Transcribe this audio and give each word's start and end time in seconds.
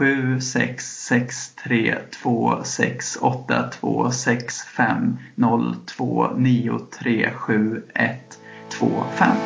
sju 0.00 0.40
sex 0.40 0.84
sex 1.06 1.54
tre 1.54 1.98
två 2.22 2.64
sex 2.64 3.18
åtta 3.20 3.70
två 3.72 4.10
sex 4.10 4.62
fem 4.62 5.18
noll 5.34 5.76
två 5.86 6.28
nio 6.36 6.78
tre 6.78 7.30
sju 7.30 7.82
ett 7.94 8.38
två 8.70 8.90
fem. 9.16 9.36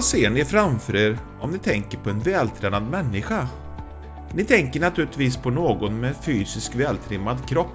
Vad 0.00 0.04
ser 0.04 0.30
ni 0.30 0.44
framför 0.44 0.96
er 0.96 1.18
om 1.40 1.50
ni 1.50 1.58
tänker 1.58 1.98
på 1.98 2.10
en 2.10 2.20
vältränad 2.20 2.82
människa? 2.82 3.48
Ni 4.34 4.44
tänker 4.44 4.80
naturligtvis 4.80 5.36
på 5.36 5.50
någon 5.50 6.00
med 6.00 6.16
fysisk 6.16 6.74
vältrimmad 6.74 7.48
kropp. 7.48 7.74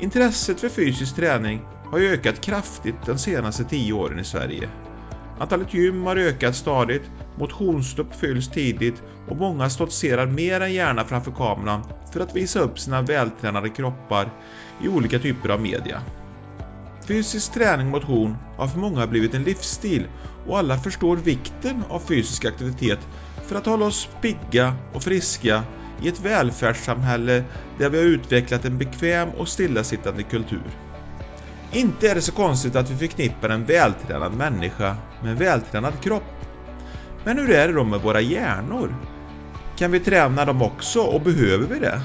Intresset 0.00 0.60
för 0.60 0.68
fysisk 0.68 1.16
träning 1.16 1.60
har 1.84 1.98
ju 1.98 2.12
ökat 2.12 2.40
kraftigt 2.40 3.06
de 3.06 3.18
senaste 3.18 3.64
10 3.64 3.92
åren 3.92 4.18
i 4.18 4.24
Sverige. 4.24 4.68
Antalet 5.38 5.74
gym 5.74 6.02
har 6.02 6.16
ökat 6.16 6.56
stadigt, 6.56 7.10
motionsstopp 7.38 8.14
fylls 8.14 8.48
tidigt 8.48 9.02
och 9.28 9.36
många 9.36 9.70
stoltserar 9.70 10.26
mer 10.26 10.60
än 10.60 10.72
gärna 10.72 11.04
framför 11.04 11.32
kameran 11.32 11.82
för 12.12 12.20
att 12.20 12.36
visa 12.36 12.60
upp 12.60 12.78
sina 12.78 13.02
vältränade 13.02 13.68
kroppar 13.68 14.30
i 14.80 14.88
olika 14.88 15.18
typer 15.18 15.48
av 15.48 15.60
media. 15.60 16.02
Fysisk 17.06 17.52
träning 17.52 17.86
och 17.86 17.92
motion 17.92 18.36
har 18.56 18.68
för 18.68 18.78
många 18.78 19.06
blivit 19.06 19.34
en 19.34 19.44
livsstil 19.44 20.06
och 20.46 20.58
alla 20.58 20.78
förstår 20.78 21.16
vikten 21.16 21.84
av 21.88 22.00
fysisk 22.00 22.44
aktivitet 22.44 22.98
för 23.46 23.56
att 23.56 23.66
hålla 23.66 23.86
oss 23.86 24.08
pigga 24.22 24.74
och 24.92 25.02
friska 25.02 25.62
i 26.02 26.08
ett 26.08 26.20
välfärdssamhälle 26.20 27.44
där 27.78 27.90
vi 27.90 27.98
har 27.98 28.04
utvecklat 28.04 28.64
en 28.64 28.78
bekväm 28.78 29.28
och 29.28 29.48
stillasittande 29.48 30.22
kultur. 30.22 30.70
Inte 31.72 32.10
är 32.10 32.14
det 32.14 32.22
så 32.22 32.32
konstigt 32.32 32.76
att 32.76 32.90
vi 32.90 32.96
förknippar 32.96 33.48
en 33.48 33.64
vältränad 33.64 34.32
människa 34.34 34.96
med 35.22 35.32
en 35.32 35.38
vältränad 35.38 36.02
kropp. 36.02 36.46
Men 37.24 37.38
hur 37.38 37.50
är 37.50 37.68
det 37.68 37.74
då 37.74 37.84
med 37.84 38.00
våra 38.00 38.20
hjärnor? 38.20 38.96
Kan 39.76 39.90
vi 39.90 40.00
träna 40.00 40.44
dem 40.44 40.62
också 40.62 41.00
och 41.00 41.20
behöver 41.20 41.66
vi 41.66 41.78
det? 41.78 42.00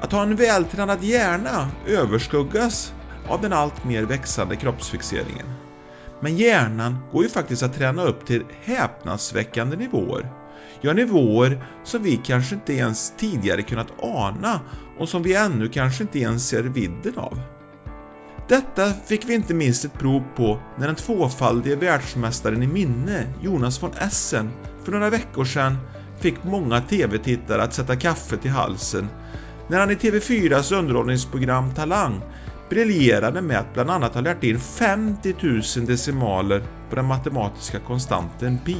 Att 0.00 0.12
ha 0.12 0.22
en 0.22 0.36
vältränad 0.36 1.04
hjärna 1.04 1.70
överskuggas 1.86 2.92
av 3.28 3.40
den 3.40 3.52
allt 3.52 3.84
mer 3.84 4.02
växande 4.02 4.56
kroppsfixeringen. 4.56 5.46
Men 6.20 6.36
hjärnan 6.36 6.98
går 7.12 7.22
ju 7.22 7.28
faktiskt 7.28 7.62
att 7.62 7.74
träna 7.74 8.02
upp 8.02 8.26
till 8.26 8.44
häpnadsväckande 8.62 9.76
nivåer. 9.76 10.32
Ja, 10.80 10.92
nivåer 10.92 11.66
som 11.84 12.02
vi 12.02 12.16
kanske 12.16 12.54
inte 12.54 12.72
ens 12.72 13.12
tidigare 13.16 13.62
kunnat 13.62 13.92
ana 14.02 14.60
och 14.98 15.08
som 15.08 15.22
vi 15.22 15.34
ännu 15.34 15.68
kanske 15.68 16.02
inte 16.02 16.18
ens 16.18 16.48
ser 16.48 16.62
vidden 16.62 17.18
av. 17.18 17.40
Detta 18.48 18.92
fick 19.06 19.28
vi 19.28 19.34
inte 19.34 19.54
minst 19.54 19.84
ett 19.84 19.98
prov 19.98 20.22
på 20.36 20.60
när 20.78 20.86
den 20.86 20.96
tvåfaldige 20.96 21.76
världsmästaren 21.76 22.62
i 22.62 22.66
minne, 22.66 23.26
Jonas 23.42 23.82
von 23.82 23.92
Essen, 23.98 24.50
för 24.84 24.92
några 24.92 25.10
veckor 25.10 25.44
sedan 25.44 25.78
fick 26.20 26.44
många 26.44 26.80
TV-tittare 26.80 27.62
att 27.62 27.74
sätta 27.74 27.96
kaffe 27.96 28.36
till 28.36 28.50
halsen 28.50 29.08
när 29.68 29.80
han 29.80 29.90
i 29.90 29.94
TV4s 29.94 30.74
underhållningsprogram 30.74 31.74
Talang 31.74 32.20
briljerade 32.70 33.42
med 33.42 33.58
att 33.58 33.74
bland 33.74 33.90
annat 33.90 34.14
ha 34.14 34.20
lärt 34.20 34.44
in 34.44 34.60
50 34.60 35.34
000 35.76 35.86
decimaler 35.86 36.62
på 36.90 36.96
den 36.96 37.04
matematiska 37.06 37.80
konstanten 37.80 38.58
pi. 38.58 38.76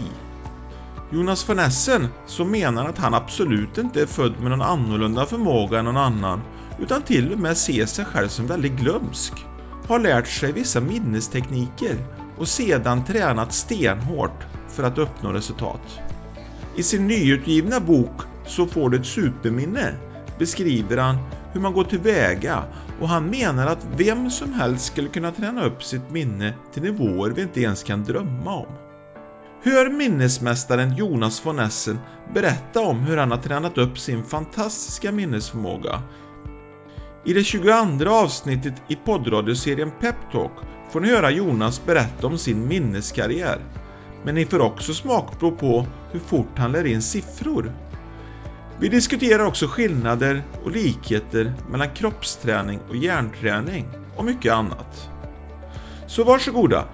Jonas 1.12 1.48
von 1.48 1.58
Essen, 1.58 2.08
som 2.26 2.50
menar 2.50 2.88
att 2.88 2.98
han 2.98 3.14
absolut 3.14 3.78
inte 3.78 4.02
är 4.02 4.06
född 4.06 4.40
med 4.40 4.50
någon 4.50 4.62
annorlunda 4.62 5.26
förmåga 5.26 5.78
än 5.78 5.84
någon 5.84 5.96
annan, 5.96 6.40
utan 6.78 7.02
till 7.02 7.32
och 7.32 7.38
med 7.38 7.56
ser 7.56 7.86
sig 7.86 8.04
själv 8.04 8.28
som 8.28 8.46
väldigt 8.46 8.72
glömsk, 8.72 9.32
har 9.88 9.98
lärt 9.98 10.28
sig 10.28 10.52
vissa 10.52 10.80
minnestekniker 10.80 11.96
och 12.38 12.48
sedan 12.48 13.04
tränat 13.04 13.52
stenhårt 13.52 14.46
för 14.68 14.82
att 14.82 14.98
uppnå 14.98 15.32
resultat. 15.32 16.00
I 16.76 16.82
sin 16.82 17.06
nyutgivna 17.06 17.80
bok 17.80 18.20
Så 18.46 18.66
får 18.66 18.90
du 18.90 18.96
ett 18.96 19.06
superminne 19.06 19.94
beskriver 20.38 20.96
han 20.96 21.16
hur 21.52 21.60
man 21.60 21.72
går 21.72 21.84
tillväga 21.84 22.64
och 23.04 23.10
han 23.10 23.30
menar 23.30 23.66
att 23.66 23.86
vem 23.96 24.30
som 24.30 24.52
helst 24.52 24.84
skulle 24.84 25.08
kunna 25.08 25.32
träna 25.32 25.64
upp 25.64 25.84
sitt 25.84 26.10
minne 26.10 26.54
till 26.72 26.82
nivåer 26.82 27.30
vi 27.30 27.42
inte 27.42 27.60
ens 27.60 27.82
kan 27.82 28.04
drömma 28.04 28.54
om. 28.54 28.66
Hör 29.62 29.90
minnesmästaren 29.90 30.96
Jonas 30.96 31.46
von 31.46 31.58
Essen 31.58 31.98
berätta 32.34 32.80
om 32.80 33.00
hur 33.00 33.16
han 33.16 33.30
har 33.30 33.38
tränat 33.38 33.78
upp 33.78 33.98
sin 33.98 34.24
fantastiska 34.24 35.12
minnesförmåga. 35.12 36.02
I 37.24 37.32
det 37.32 37.44
22 37.44 38.10
avsnittet 38.10 38.74
i 38.88 38.96
poddradioserien 38.96 39.90
Peptalk 40.00 40.52
får 40.90 41.00
ni 41.00 41.10
höra 41.10 41.30
Jonas 41.30 41.86
berätta 41.86 42.26
om 42.26 42.38
sin 42.38 42.68
minneskarriär. 42.68 43.58
Men 44.24 44.34
ni 44.34 44.46
får 44.46 44.60
också 44.60 44.94
smakprov 44.94 45.50
på 45.50 45.86
hur 46.12 46.20
fort 46.20 46.58
han 46.58 46.72
lär 46.72 46.86
in 46.86 47.02
siffror. 47.02 47.72
Vi 48.80 48.88
diskuterar 48.88 49.44
också 49.44 49.66
skillnader 49.66 50.42
och 50.64 50.70
likheter 50.70 51.52
mellan 51.70 51.90
kroppsträning 51.94 52.80
och 52.88 52.96
hjärnträning 52.96 53.88
och 54.16 54.24
mycket 54.24 54.52
annat. 54.52 55.10
Så 56.06 56.24
varsågoda! 56.24 56.84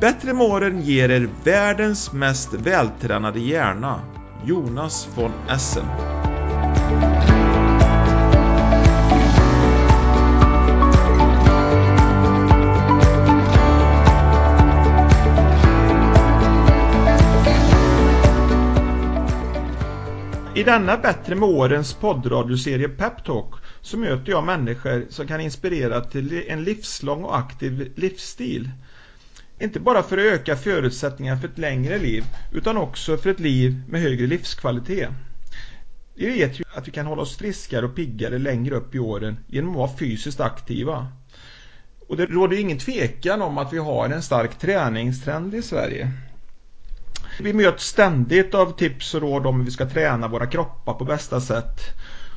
Bättre 0.00 0.32
med 0.32 0.46
åren 0.46 0.82
ger 0.82 1.08
er 1.08 1.28
världens 1.44 2.12
mest 2.12 2.54
vältränade 2.54 3.40
hjärna, 3.40 4.00
Jonas 4.44 5.08
von 5.16 5.32
Essen. 5.48 5.86
I 20.60 20.62
denna 20.62 20.96
Bättre 20.96 21.34
med 21.34 21.48
årens 21.48 21.94
poddradioserie 21.94 22.88
Peptalk 22.88 23.46
så 23.80 23.98
möter 23.98 24.32
jag 24.32 24.44
människor 24.44 25.06
som 25.10 25.26
kan 25.26 25.40
inspirera 25.40 26.00
till 26.00 26.44
en 26.48 26.64
livslång 26.64 27.24
och 27.24 27.38
aktiv 27.38 27.92
livsstil. 27.96 28.70
Inte 29.60 29.80
bara 29.80 30.02
för 30.02 30.18
att 30.18 30.24
öka 30.24 30.56
förutsättningarna 30.56 31.40
för 31.40 31.48
ett 31.48 31.58
längre 31.58 31.98
liv 31.98 32.24
utan 32.52 32.76
också 32.76 33.16
för 33.16 33.30
ett 33.30 33.40
liv 33.40 33.82
med 33.88 34.00
högre 34.00 34.26
livskvalitet. 34.26 35.08
Vi 36.14 36.26
vet 36.26 36.60
ju 36.60 36.64
att 36.74 36.88
vi 36.88 36.92
kan 36.92 37.06
hålla 37.06 37.22
oss 37.22 37.36
friskare 37.36 37.84
och 37.84 37.96
piggare 37.96 38.38
längre 38.38 38.74
upp 38.74 38.94
i 38.94 38.98
åren 38.98 39.36
genom 39.46 39.70
att 39.70 39.76
vara 39.76 39.96
fysiskt 39.96 40.40
aktiva. 40.40 41.06
Och 42.08 42.16
det 42.16 42.26
råder 42.26 42.60
ingen 42.60 42.78
tvekan 42.78 43.42
om 43.42 43.58
att 43.58 43.72
vi 43.72 43.78
har 43.78 44.08
en 44.08 44.22
stark 44.22 44.58
träningstrend 44.58 45.54
i 45.54 45.62
Sverige. 45.62 46.12
Vi 47.42 47.52
möts 47.52 47.84
ständigt 47.84 48.54
av 48.54 48.76
tips 48.76 49.14
och 49.14 49.20
råd 49.20 49.46
om 49.46 49.58
hur 49.58 49.64
vi 49.64 49.70
ska 49.70 49.88
träna 49.88 50.28
våra 50.28 50.46
kroppar 50.46 50.94
på 50.94 51.04
bästa 51.04 51.40
sätt. 51.40 51.80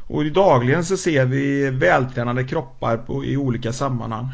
Och 0.07 0.25
dagligen 0.25 0.85
så 0.85 0.97
ser 0.97 1.25
vi 1.25 1.69
vältränade 1.69 2.43
kroppar 2.43 2.97
på, 2.97 3.25
i 3.25 3.37
olika 3.37 3.73
sammanhang. 3.73 4.27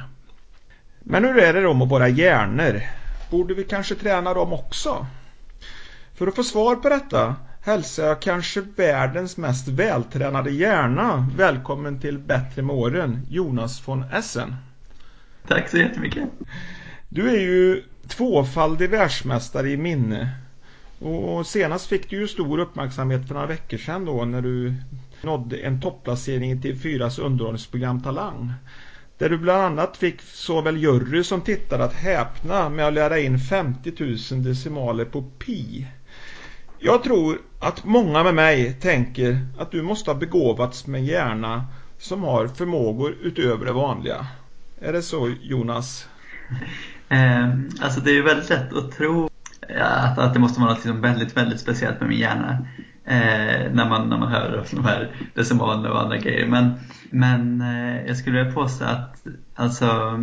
Men 0.99 1.25
hur 1.25 1.37
är 1.37 1.53
det 1.53 1.61
då 1.61 1.73
med 1.73 1.89
våra 1.89 2.07
hjärnor? 2.07 2.81
Borde 3.31 3.53
vi 3.53 3.63
kanske 3.63 3.95
träna 3.95 4.33
dem 4.33 4.53
också? 4.53 5.05
För 6.13 6.27
att 6.27 6.35
få 6.35 6.43
svar 6.43 6.75
på 6.75 6.89
detta 6.89 7.35
hälsar 7.61 8.03
jag 8.03 8.21
kanske 8.21 8.61
världens 8.61 9.37
mest 9.37 9.67
vältränade 9.67 10.51
hjärna 10.51 11.27
välkommen 11.37 11.99
till 11.99 12.17
Bättre 12.17 12.61
med 12.61 12.75
åren, 12.75 13.27
Jonas 13.29 13.87
von 13.87 14.03
Essen. 14.03 14.55
Tack 15.47 15.69
så 15.69 15.77
jättemycket. 15.77 16.23
Du 17.09 17.29
är 17.29 17.39
ju 17.39 17.83
tvåfaldig 18.07 18.89
världsmästare 18.89 19.69
i 19.69 19.77
minne 19.77 20.29
och 20.99 21.47
senast 21.47 21.87
fick 21.87 22.09
du 22.09 22.15
ju 22.15 22.27
stor 22.27 22.59
uppmärksamhet 22.59 23.27
för 23.27 23.33
några 23.33 23.47
veckor 23.47 23.77
sedan 23.77 24.05
då 24.05 24.25
när 24.25 24.41
du 24.41 24.73
nådde 25.21 25.57
en 25.57 25.81
topplacering 25.81 26.51
i 26.51 26.55
TV4s 26.55 27.21
underhållningsprogram 27.21 28.01
Talang. 28.01 28.53
Där 29.17 29.29
du 29.29 29.37
bland 29.37 29.61
annat 29.61 29.97
fick 29.97 30.21
såväl 30.21 30.77
jury 30.77 31.23
som 31.23 31.41
tittare 31.41 31.83
att 31.83 31.93
häpna 31.93 32.69
med 32.69 32.87
att 32.87 32.93
lära 32.93 33.19
in 33.19 33.39
50 33.39 33.93
000 34.31 34.43
decimaler 34.43 35.05
på 35.05 35.21
pi. 35.21 35.87
Jag 36.79 37.03
tror 37.03 37.37
att 37.59 37.85
många 37.85 38.23
med 38.23 38.35
mig 38.35 38.73
tänker 38.73 39.47
att 39.57 39.71
du 39.71 39.81
måste 39.81 40.11
ha 40.11 40.17
begåvats 40.17 40.87
med 40.87 40.99
en 40.99 41.05
hjärna 41.05 41.65
som 41.97 42.23
har 42.23 42.47
förmågor 42.47 43.15
utöver 43.21 43.65
det 43.65 43.71
vanliga. 43.71 44.27
Är 44.81 44.93
det 44.93 45.01
så 45.01 45.31
Jonas? 45.41 46.07
Eh, 47.09 47.49
alltså 47.81 47.99
det 47.99 48.11
är 48.11 48.15
ju 48.15 48.23
väldigt 48.23 48.49
lätt 48.49 48.73
att 48.73 48.91
tro 48.91 49.28
att, 49.77 50.17
att 50.17 50.33
det 50.33 50.39
måste 50.39 50.59
vara 50.59 50.69
något 50.69 50.85
liksom 50.85 51.01
väldigt, 51.01 51.37
väldigt 51.37 51.59
speciellt 51.59 51.99
med 51.99 52.09
min 52.09 52.19
hjärna 52.19 52.67
eh, 53.05 53.71
när, 53.71 53.89
man, 53.89 54.09
när 54.09 54.17
man 54.17 54.31
hör 54.31 54.65
de 54.71 54.85
här 54.85 55.11
decimalerna 55.33 55.91
och 55.91 56.01
andra 56.01 56.17
grejer. 56.17 56.47
Men, 56.47 56.73
men 57.09 57.61
eh, 57.61 58.05
jag 58.07 58.17
skulle 58.17 58.37
vilja 58.37 58.53
påstå 58.53 58.85
att 58.85 59.27
alltså, 59.55 60.19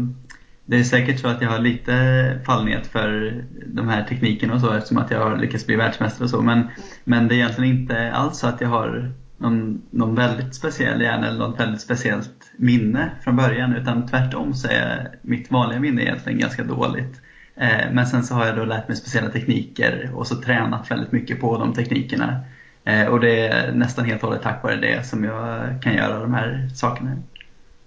det 0.64 0.76
är 0.76 0.84
säkert 0.84 1.20
så 1.20 1.28
att 1.28 1.42
jag 1.42 1.50
har 1.50 1.58
lite 1.58 2.40
fallenhet 2.46 2.86
för 2.86 3.42
de 3.66 3.88
här 3.88 4.04
teknikerna 4.04 4.54
och 4.54 4.60
så 4.60 4.72
eftersom 4.72 4.98
att 4.98 5.10
jag 5.10 5.20
har 5.20 5.36
lyckats 5.36 5.66
bli 5.66 5.76
världsmästare 5.76 6.24
och 6.24 6.30
så. 6.30 6.42
Men, 6.42 6.68
men 7.04 7.28
det 7.28 7.34
är 7.34 7.36
egentligen 7.36 7.76
inte 7.78 8.12
alls 8.12 8.38
så 8.38 8.46
att 8.46 8.60
jag 8.60 8.68
har 8.68 9.12
någon, 9.38 9.82
någon 9.90 10.14
väldigt 10.14 10.54
speciell 10.54 11.00
hjärna 11.00 11.26
eller 11.26 11.38
något 11.38 11.60
väldigt 11.60 11.80
speciellt 11.80 12.52
minne 12.56 13.10
från 13.20 13.36
början. 13.36 13.76
Utan 13.76 14.06
tvärtom 14.06 14.54
så 14.54 14.68
är 14.68 15.18
mitt 15.22 15.50
vanliga 15.50 15.80
minne 15.80 16.02
egentligen 16.02 16.38
ganska 16.38 16.64
dåligt. 16.64 17.20
Eh, 17.56 17.92
men 17.92 18.06
sen 18.06 18.24
så 18.24 18.34
har 18.34 18.46
jag 18.46 18.56
då 18.56 18.64
lärt 18.64 18.88
mig 18.88 18.96
speciella 18.96 19.30
tekniker 19.30 20.10
och 20.14 20.26
så 20.26 20.36
tränat 20.36 20.90
väldigt 20.90 21.12
mycket 21.12 21.40
på 21.40 21.58
de 21.58 21.74
teknikerna. 21.74 22.40
Eh, 22.84 23.06
och 23.06 23.20
det 23.20 23.46
är 23.46 23.72
nästan 23.72 24.04
helt 24.04 24.22
och 24.22 24.28
hållet 24.28 24.42
tack 24.42 24.62
vare 24.62 24.76
det 24.76 25.06
som 25.06 25.24
jag 25.24 25.82
kan 25.82 25.94
göra 25.94 26.18
de 26.18 26.34
här 26.34 26.68
sakerna. 26.74 27.16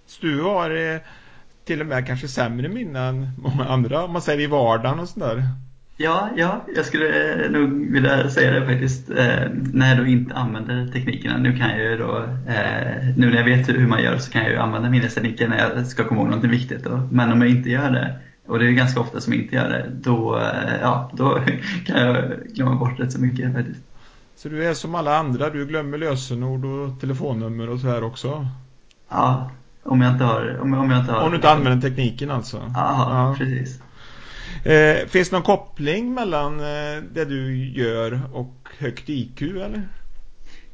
Så 0.05 0.25
du 0.25 0.41
har 0.41 0.93
eh, 0.93 0.99
till 1.65 1.81
och 1.81 1.87
med 1.87 2.07
kanske 2.07 2.27
sämre 2.27 2.69
minnen 2.69 2.95
än 2.95 3.31
många 3.37 3.65
andra 3.65 4.03
om 4.03 4.13
man 4.13 4.21
säger 4.21 4.39
i 4.39 4.47
vardagen 4.47 4.99
och 4.99 5.09
sådär? 5.09 5.43
Ja, 6.01 6.29
ja, 6.35 6.65
jag 6.75 6.85
skulle 6.85 7.35
nog 7.49 7.91
vilja 7.91 8.29
säga 8.29 8.51
det 8.51 8.65
faktiskt. 8.65 9.09
Eh, 9.09 9.49
när 9.73 9.89
jag 9.89 9.97
då 9.97 10.05
inte 10.05 10.35
använder 10.35 10.87
teknikerna. 10.87 11.37
Nu 11.37 11.57
kan 11.57 11.69
jag 11.69 11.79
ju 11.79 11.97
då, 11.97 12.17
eh, 12.47 13.15
nu 13.17 13.29
när 13.29 13.37
jag 13.37 13.43
vet 13.43 13.69
hur 13.69 13.87
man 13.87 14.03
gör 14.03 14.17
så 14.17 14.31
kan 14.31 14.41
jag 14.41 14.51
ju 14.51 14.57
använda 14.57 14.89
minnestekniker 14.89 15.47
när 15.47 15.57
jag 15.57 15.87
ska 15.87 16.03
komma 16.03 16.21
ihåg 16.21 16.29
något 16.29 16.43
viktigt. 16.43 16.83
Då. 16.83 17.07
Men 17.11 17.31
om 17.31 17.41
jag 17.41 17.49
inte 17.49 17.69
gör 17.69 17.91
det, 17.91 18.15
och 18.49 18.59
det 18.59 18.65
är 18.65 18.71
ganska 18.71 18.99
ofta 18.99 19.21
som 19.21 19.33
jag 19.33 19.41
inte 19.43 19.55
gör 19.55 19.69
det, 19.69 19.91
då, 20.01 20.39
eh, 20.39 20.81
ja, 20.81 21.11
då 21.13 21.39
kan 21.85 22.01
jag 22.01 22.31
glömma 22.47 22.75
bort 22.75 22.99
rätt 22.99 23.11
så 23.11 23.19
mycket 23.19 23.53
faktiskt. 23.53 23.79
Så 24.35 24.49
du 24.49 24.65
är 24.65 24.73
som 24.73 24.95
alla 24.95 25.17
andra, 25.17 25.49
du 25.49 25.65
glömmer 25.65 25.97
lösenord 25.97 26.65
och 26.65 26.99
telefonnummer 26.99 27.69
och 27.69 27.79
så 27.79 27.87
här 27.87 28.03
också? 28.03 28.47
Ja, 29.09 29.51
om 29.83 30.01
jag 30.01 30.13
inte 30.13 30.23
har... 30.23 30.59
Om, 30.61 30.73
om, 30.73 30.91
jag 30.91 30.99
inte 30.99 31.11
har, 31.11 31.21
om 31.21 31.29
du 31.29 31.35
inte 31.35 31.51
använder 31.51 31.89
tekniken 31.89 32.31
alltså? 32.31 32.57
Aha, 32.57 33.27
ja, 33.29 33.35
precis. 33.37 33.81
Eh, 34.63 35.07
finns 35.07 35.29
det 35.29 35.35
någon 35.35 35.43
koppling 35.43 36.13
mellan 36.13 36.59
eh, 36.59 37.03
det 37.13 37.25
du 37.25 37.67
gör 37.67 38.21
och 38.33 38.69
högt 38.77 39.09
IQ 39.09 39.41
eller? 39.41 39.87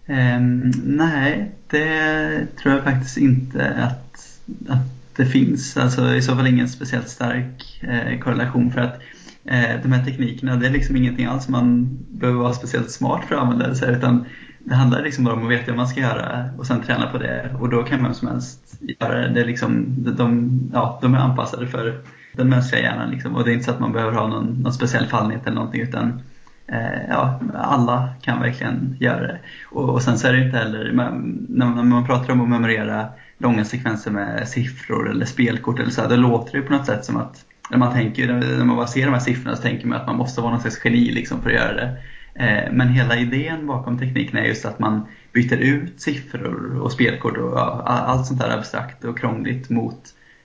Eh, 0.06 0.39
nej, 0.83 1.51
det 1.68 2.48
tror 2.62 2.75
jag 2.75 2.83
faktiskt 2.83 3.18
inte 3.18 3.69
att, 3.69 4.39
att 4.69 4.94
det 5.16 5.26
finns. 5.26 5.78
Alltså 5.78 6.16
i 6.16 6.22
så 6.22 6.36
fall 6.36 6.48
ingen 6.48 6.70
speciellt 6.70 7.10
stark 7.10 7.84
eh, 7.84 8.20
korrelation 8.20 8.72
för 8.72 8.82
att 8.82 9.02
eh, 9.46 9.82
de 9.84 9.92
här 9.92 10.06
teknikerna, 10.06 10.56
det 10.56 10.68
är 10.68 10.72
liksom 10.72 10.96
ingenting 10.96 11.26
alls 11.26 11.50
man 11.50 11.98
behöver 12.10 12.40
vara 12.40 12.54
speciellt 12.54 12.92
smart 12.92 13.26
för 13.28 13.36
att 13.36 13.42
använda 13.42 13.68
det 13.68 13.86
utan 13.86 14.26
det 14.60 14.76
handlar 14.76 15.04
liksom 15.04 15.24
bara 15.24 15.36
om 15.36 15.44
att 15.44 15.52
veta 15.52 15.72
vad 15.72 15.78
man 15.78 15.88
ska 15.88 16.00
göra 16.00 16.50
och 16.58 16.68
sen 16.68 16.82
träna 16.82 17.08
på 17.08 17.18
det 17.18 17.56
och 17.60 17.70
då 17.70 17.84
kan 17.84 18.04
vem 18.04 18.14
som 18.14 18.28
helst 18.28 18.82
göra 19.00 19.18
det. 19.18 19.30
det 19.34 19.42
är 19.42 19.46
liksom, 19.46 19.86
de, 20.18 20.60
ja, 20.74 21.00
de 21.02 21.14
är 21.14 21.18
anpassade 21.18 21.68
för 21.68 22.02
den 22.34 22.50
mänskliga 22.50 22.82
hjärnan 22.82 23.10
liksom. 23.10 23.36
och 23.36 23.44
det 23.44 23.52
är 23.52 23.54
inte 23.54 23.66
så 23.66 23.72
att 23.72 23.80
man 23.80 23.92
behöver 23.92 24.14
ha 24.14 24.28
någon, 24.28 24.46
någon 24.46 24.74
speciell 24.74 25.06
fallenhet 25.06 25.42
eller 25.46 25.56
någonting 25.56 25.82
utan 25.82 26.22
eh, 26.68 27.10
ja, 27.10 27.40
alla 27.54 28.10
kan 28.22 28.42
verkligen 28.42 28.98
göra 29.00 29.28
det. 29.28 29.40
Och, 29.66 29.90
och 29.90 30.02
sen 30.02 30.18
så 30.18 30.28
är 30.28 30.34
det 30.34 30.46
inte 30.46 30.58
heller, 30.58 30.86
när, 30.86 31.66
man, 31.66 31.76
när 31.76 31.84
man 31.84 32.06
pratar 32.06 32.34
om 32.34 32.42
att 32.42 32.50
memorera 32.50 33.10
långa 33.38 33.66
sekvenser 33.66 34.12
med 34.12 34.48
siffror 34.48 35.10
eller 35.10 35.26
spelkort 35.26 35.80
eller 35.80 35.92
så 35.92 36.02
här, 36.02 36.10
då 36.10 36.16
låter 36.16 36.58
det 36.58 36.62
på 36.62 36.74
något 36.74 36.86
sätt 36.86 37.06
som 37.06 37.18
att 37.18 37.46
när 37.72 37.78
man, 37.78 37.94
tänker, 37.94 38.34
när 38.34 38.66
man 38.66 38.76
bara 38.76 38.88
ser 38.88 39.06
de 39.06 39.14
här 39.14 39.20
siffrorna 39.20 39.56
så 39.56 39.62
tänker 39.62 39.88
man 39.88 40.02
att 40.02 40.08
man 40.08 40.16
måste 40.16 40.42
vara 40.42 40.52
någon 40.52 40.62
slags 40.62 40.86
geni 40.86 41.12
liksom 41.12 41.42
för 41.42 41.50
att 41.50 41.56
göra 41.56 41.74
det. 41.74 41.98
Eh, 42.36 42.72
men 42.72 42.88
hela 42.88 43.18
idén 43.18 43.68
bakom 43.68 44.00
tekniken 44.00 44.38
är 44.38 44.44
just 44.44 44.66
att 44.66 44.80
man 44.80 45.06
byter 45.34 45.58
ut 45.58 46.02
siffror 46.02 46.80
och 46.82 46.92
spelkort 46.92 47.38
och 47.38 47.92
allt 47.92 48.28
sånt 48.28 48.40
där 48.40 48.58
abstrakt 48.58 49.04
och 49.04 49.20
krångligt 49.20 49.70
mot 49.70 50.00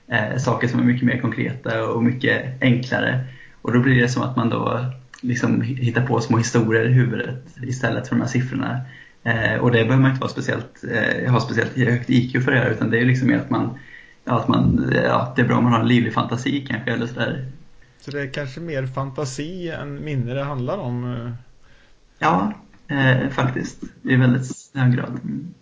eh, 0.09 0.37
saker 0.37 0.69
som 0.69 0.81
är 0.81 0.85
mycket 0.85 1.07
mer 1.07 1.21
konkreta 1.21 1.89
och 1.89 2.05
mycket 2.05 2.63
enklare. 2.63 3.25
Och 3.63 3.73
då 3.73 3.81
blir 3.81 4.03
det 4.03 4.09
som 4.09 4.23
att 4.23 4.37
man 4.37 4.51
då 4.51 4.85
liksom 5.21 5.61
hittar 5.63 6.07
på 6.07 6.21
små 6.21 6.39
historier 6.39 6.89
i 6.89 6.93
huvudet 6.93 7.45
istället 7.63 8.09
för 8.09 8.15
de 8.15 8.21
här 8.21 8.29
siffrorna. 8.29 8.81
Eh, 9.23 9.61
och 9.61 9.71
det 9.71 9.85
behöver 9.85 10.03
man 10.03 10.11
inte 10.11 10.21
vara 10.21 10.31
speciellt, 10.31 10.85
ha 11.29 11.41
speciellt 11.41 11.77
högt 11.77 12.11
IQ 12.11 12.45
för 12.45 12.53
att 12.53 12.59
göra 12.59 12.71
utan 12.71 12.91
det 12.91 12.99
är 12.99 13.05
liksom 13.05 13.29
mer 13.29 13.39
att 13.39 13.51
man, 13.51 13.79
att 14.25 14.49
man 14.49 14.93
ja, 14.95 15.33
det 15.37 15.43
är 15.43 15.47
bra 15.47 15.57
om 15.57 15.65
man 15.65 15.73
har 15.73 15.81
en 15.81 15.89
livlig 15.89 16.15
fantasi 16.15 16.67
kanske 16.69 16.93
eller 16.93 17.07
sådär. 17.07 17.47
Så 18.01 18.11
det 18.11 18.21
är 18.21 18.33
kanske 18.33 18.61
mer 18.61 18.87
fantasi 18.87 19.69
än 19.69 20.05
minne 20.05 20.35
det 20.35 20.43
handlar 20.45 20.79
om? 20.79 21.33
Ja, 22.19 22.53
eh, 22.89 23.29
faktiskt. 23.31 23.83
I 24.03 24.17
väldigt 24.17 24.71
hög 24.75 24.97
grad. 24.97 25.19
Mm. 25.25 25.55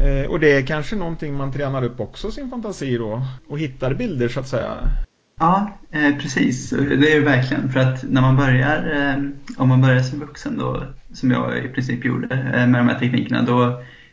Eh, 0.00 0.30
och 0.30 0.40
det 0.40 0.52
är 0.52 0.66
kanske 0.66 0.96
någonting 0.96 1.34
man 1.34 1.52
tränar 1.52 1.82
upp 1.82 2.00
också 2.00 2.30
sin 2.30 2.50
fantasi 2.50 2.96
då? 2.96 3.22
Och 3.48 3.58
hittar 3.58 3.94
bilder 3.94 4.28
så 4.28 4.40
att 4.40 4.48
säga? 4.48 4.76
Ja, 5.40 5.78
eh, 5.90 6.16
precis. 6.16 6.70
Det 6.70 7.12
är 7.12 7.20
verkligen. 7.20 7.72
För 7.72 7.80
att 7.80 8.02
när 8.02 8.20
man 8.20 8.36
börjar, 8.36 8.76
eh, 8.96 9.24
om 9.56 9.68
man 9.68 9.80
börjar 9.80 10.02
som 10.02 10.20
vuxen 10.20 10.58
då, 10.58 10.82
som 11.12 11.30
jag 11.30 11.58
i 11.64 11.68
princip 11.68 12.04
gjorde 12.04 12.34
eh, 12.34 12.66
med 12.66 12.80
de 12.80 12.88
här 12.88 12.98
teknikerna, 12.98 13.42
då, 13.42 13.64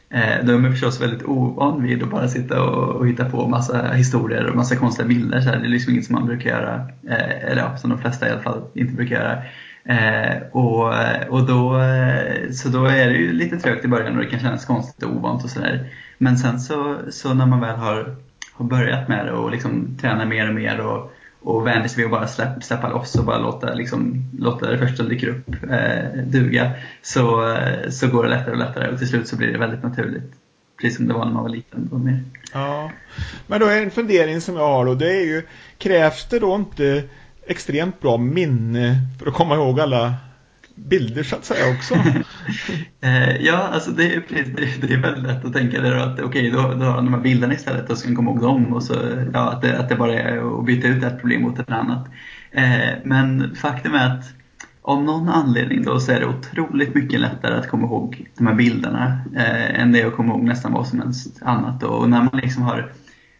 eh, 0.09 0.45
då 0.45 0.53
är 0.53 0.57
man 0.57 0.71
förstås 0.71 1.01
väldigt 1.01 1.23
ovan 1.23 1.83
vid 1.83 2.03
att 2.03 2.09
bara 2.09 2.27
sitta 2.27 2.63
och, 2.63 2.95
och 2.95 3.07
hitta 3.07 3.25
på 3.25 3.47
massa 3.47 3.91
historier 3.93 4.45
och 4.49 4.55
massa 4.55 4.75
konstiga 4.75 5.07
bilder. 5.07 5.41
Så 5.41 5.49
här. 5.49 5.57
Det 5.57 5.65
är 5.65 5.69
liksom 5.69 5.93
inget 5.93 6.05
som 6.05 6.15
man 6.15 6.25
brukar 6.25 6.49
göra, 6.49 6.75
eh, 7.09 7.51
eller 7.51 7.61
ja, 7.61 7.77
som 7.77 7.89
de 7.89 7.99
flesta 7.99 8.27
i 8.27 8.31
alla 8.31 8.41
fall 8.41 8.61
inte 8.73 8.93
brukar 8.93 9.15
göra. 9.15 9.43
Eh, 9.85 10.41
och, 10.51 10.93
och 11.29 11.47
då, 11.47 11.79
eh, 11.81 12.51
så 12.51 12.69
då 12.69 12.85
är 12.85 13.09
det 13.09 13.15
ju 13.15 13.33
lite 13.33 13.57
trögt 13.57 13.85
i 13.85 13.87
början 13.87 14.15
och 14.15 14.23
det 14.23 14.29
kan 14.29 14.39
kännas 14.39 14.65
konstigt 14.65 15.03
och 15.03 15.15
ovant 15.15 15.43
och 15.43 15.49
sådär. 15.49 15.89
Men 16.17 16.37
sen 16.37 16.59
så, 16.59 16.97
så 17.09 17.33
när 17.33 17.45
man 17.45 17.59
väl 17.59 17.75
har, 17.75 18.15
har 18.53 18.65
börjat 18.65 19.07
med 19.07 19.25
det 19.25 19.31
och 19.31 19.51
liksom 19.51 19.97
tränar 20.01 20.25
mer 20.25 20.49
och 20.49 20.55
mer 20.55 20.79
och, 20.79 21.12
och 21.43 21.67
vänjer 21.67 21.87
sig 21.87 21.97
vid 21.97 22.05
att 22.05 22.19
bara 22.19 22.27
släppa, 22.27 22.61
släppa 22.61 22.89
loss 22.89 23.15
och 23.15 23.25
bara 23.25 23.37
låta, 23.37 23.73
liksom, 23.73 24.29
låta 24.39 24.71
det 24.71 24.77
första 24.77 24.97
som 24.97 25.09
dyker 25.09 25.27
upp 25.27 25.49
eh, 25.71 26.23
duga 26.23 26.71
så, 27.01 27.53
eh, 27.53 27.89
så 27.89 28.07
går 28.07 28.23
det 28.23 28.29
lättare 28.29 28.51
och 28.51 28.57
lättare 28.57 28.91
och 28.91 28.97
till 28.97 29.07
slut 29.07 29.27
så 29.27 29.35
blir 29.35 29.51
det 29.51 29.57
väldigt 29.57 29.83
naturligt. 29.83 30.33
Precis 30.81 30.97
som 30.97 31.07
det 31.07 31.13
var 31.13 31.25
när 31.25 31.33
man 31.33 31.43
var 31.43 31.49
liten. 31.49 31.89
Och 31.91 31.99
mer. 31.99 32.23
Ja, 32.53 32.91
men 33.47 33.59
då 33.59 33.65
är 33.65 33.81
en 33.81 33.91
fundering 33.91 34.41
som 34.41 34.55
jag 34.55 34.67
har 34.67 34.85
då, 34.85 34.93
det 34.93 35.11
är 35.11 35.25
ju, 35.25 35.43
krävs 35.77 36.29
det 36.29 36.39
då 36.39 36.55
inte 36.55 37.03
extremt 37.47 38.01
bra 38.01 38.17
minne 38.17 38.95
för 39.19 39.27
att 39.27 39.33
komma 39.33 39.55
ihåg 39.55 39.79
alla 39.79 40.13
bilder 40.75 41.23
så 41.23 41.35
att 41.35 41.45
säga 41.45 41.75
också. 41.75 41.95
Eh, 43.01 43.35
ja, 43.41 43.57
alltså 43.57 43.91
det 43.91 44.15
är, 44.15 44.23
det 44.81 44.93
är 44.93 45.01
väldigt 45.01 45.23
lätt 45.23 45.45
att 45.45 45.53
tänka 45.53 45.81
det 45.81 46.03
att 46.03 46.19
okej, 46.19 46.25
okay, 46.25 46.49
då, 46.49 46.73
då 46.73 46.85
har 46.85 46.95
de 46.95 47.13
här 47.13 47.21
bilderna 47.21 47.53
istället 47.53 47.89
och 47.89 47.97
så 47.97 48.05
kan 48.05 48.15
komma 48.15 48.31
ihåg 48.31 48.41
dem 48.41 48.73
och 48.73 48.83
så 48.83 48.93
ja, 49.33 49.51
att, 49.51 49.61
det, 49.61 49.79
att 49.79 49.89
det 49.89 49.95
bara 49.95 50.19
är 50.19 50.59
att 50.59 50.65
byta 50.65 50.87
ut 50.87 51.03
ett 51.03 51.19
problem 51.19 51.41
mot 51.41 51.59
ett 51.59 51.69
annat. 51.69 52.07
Eh, 52.51 52.89
men 53.03 53.55
faktum 53.55 53.93
är 53.93 54.07
att 54.07 54.25
av 54.81 55.03
någon 55.03 55.29
anledning 55.29 55.83
då 55.83 55.99
så 55.99 56.11
är 56.11 56.19
det 56.19 56.25
otroligt 56.25 56.95
mycket 56.95 57.19
lättare 57.19 57.55
att 57.55 57.69
komma 57.69 57.85
ihåg 57.85 58.27
de 58.37 58.47
här 58.47 58.55
bilderna 58.55 59.21
eh, 59.35 59.81
än 59.81 59.91
det 59.91 60.01
är 60.01 60.07
att 60.07 60.15
komma 60.15 60.33
ihåg 60.33 60.43
nästan 60.43 60.73
vad 60.73 60.87
som 60.87 60.99
helst 60.99 61.41
annat. 61.41 61.81
Då. 61.81 61.87
Och 61.87 62.09
när 62.09 62.21
man 62.23 62.39
liksom 62.43 62.63
har 62.63 62.91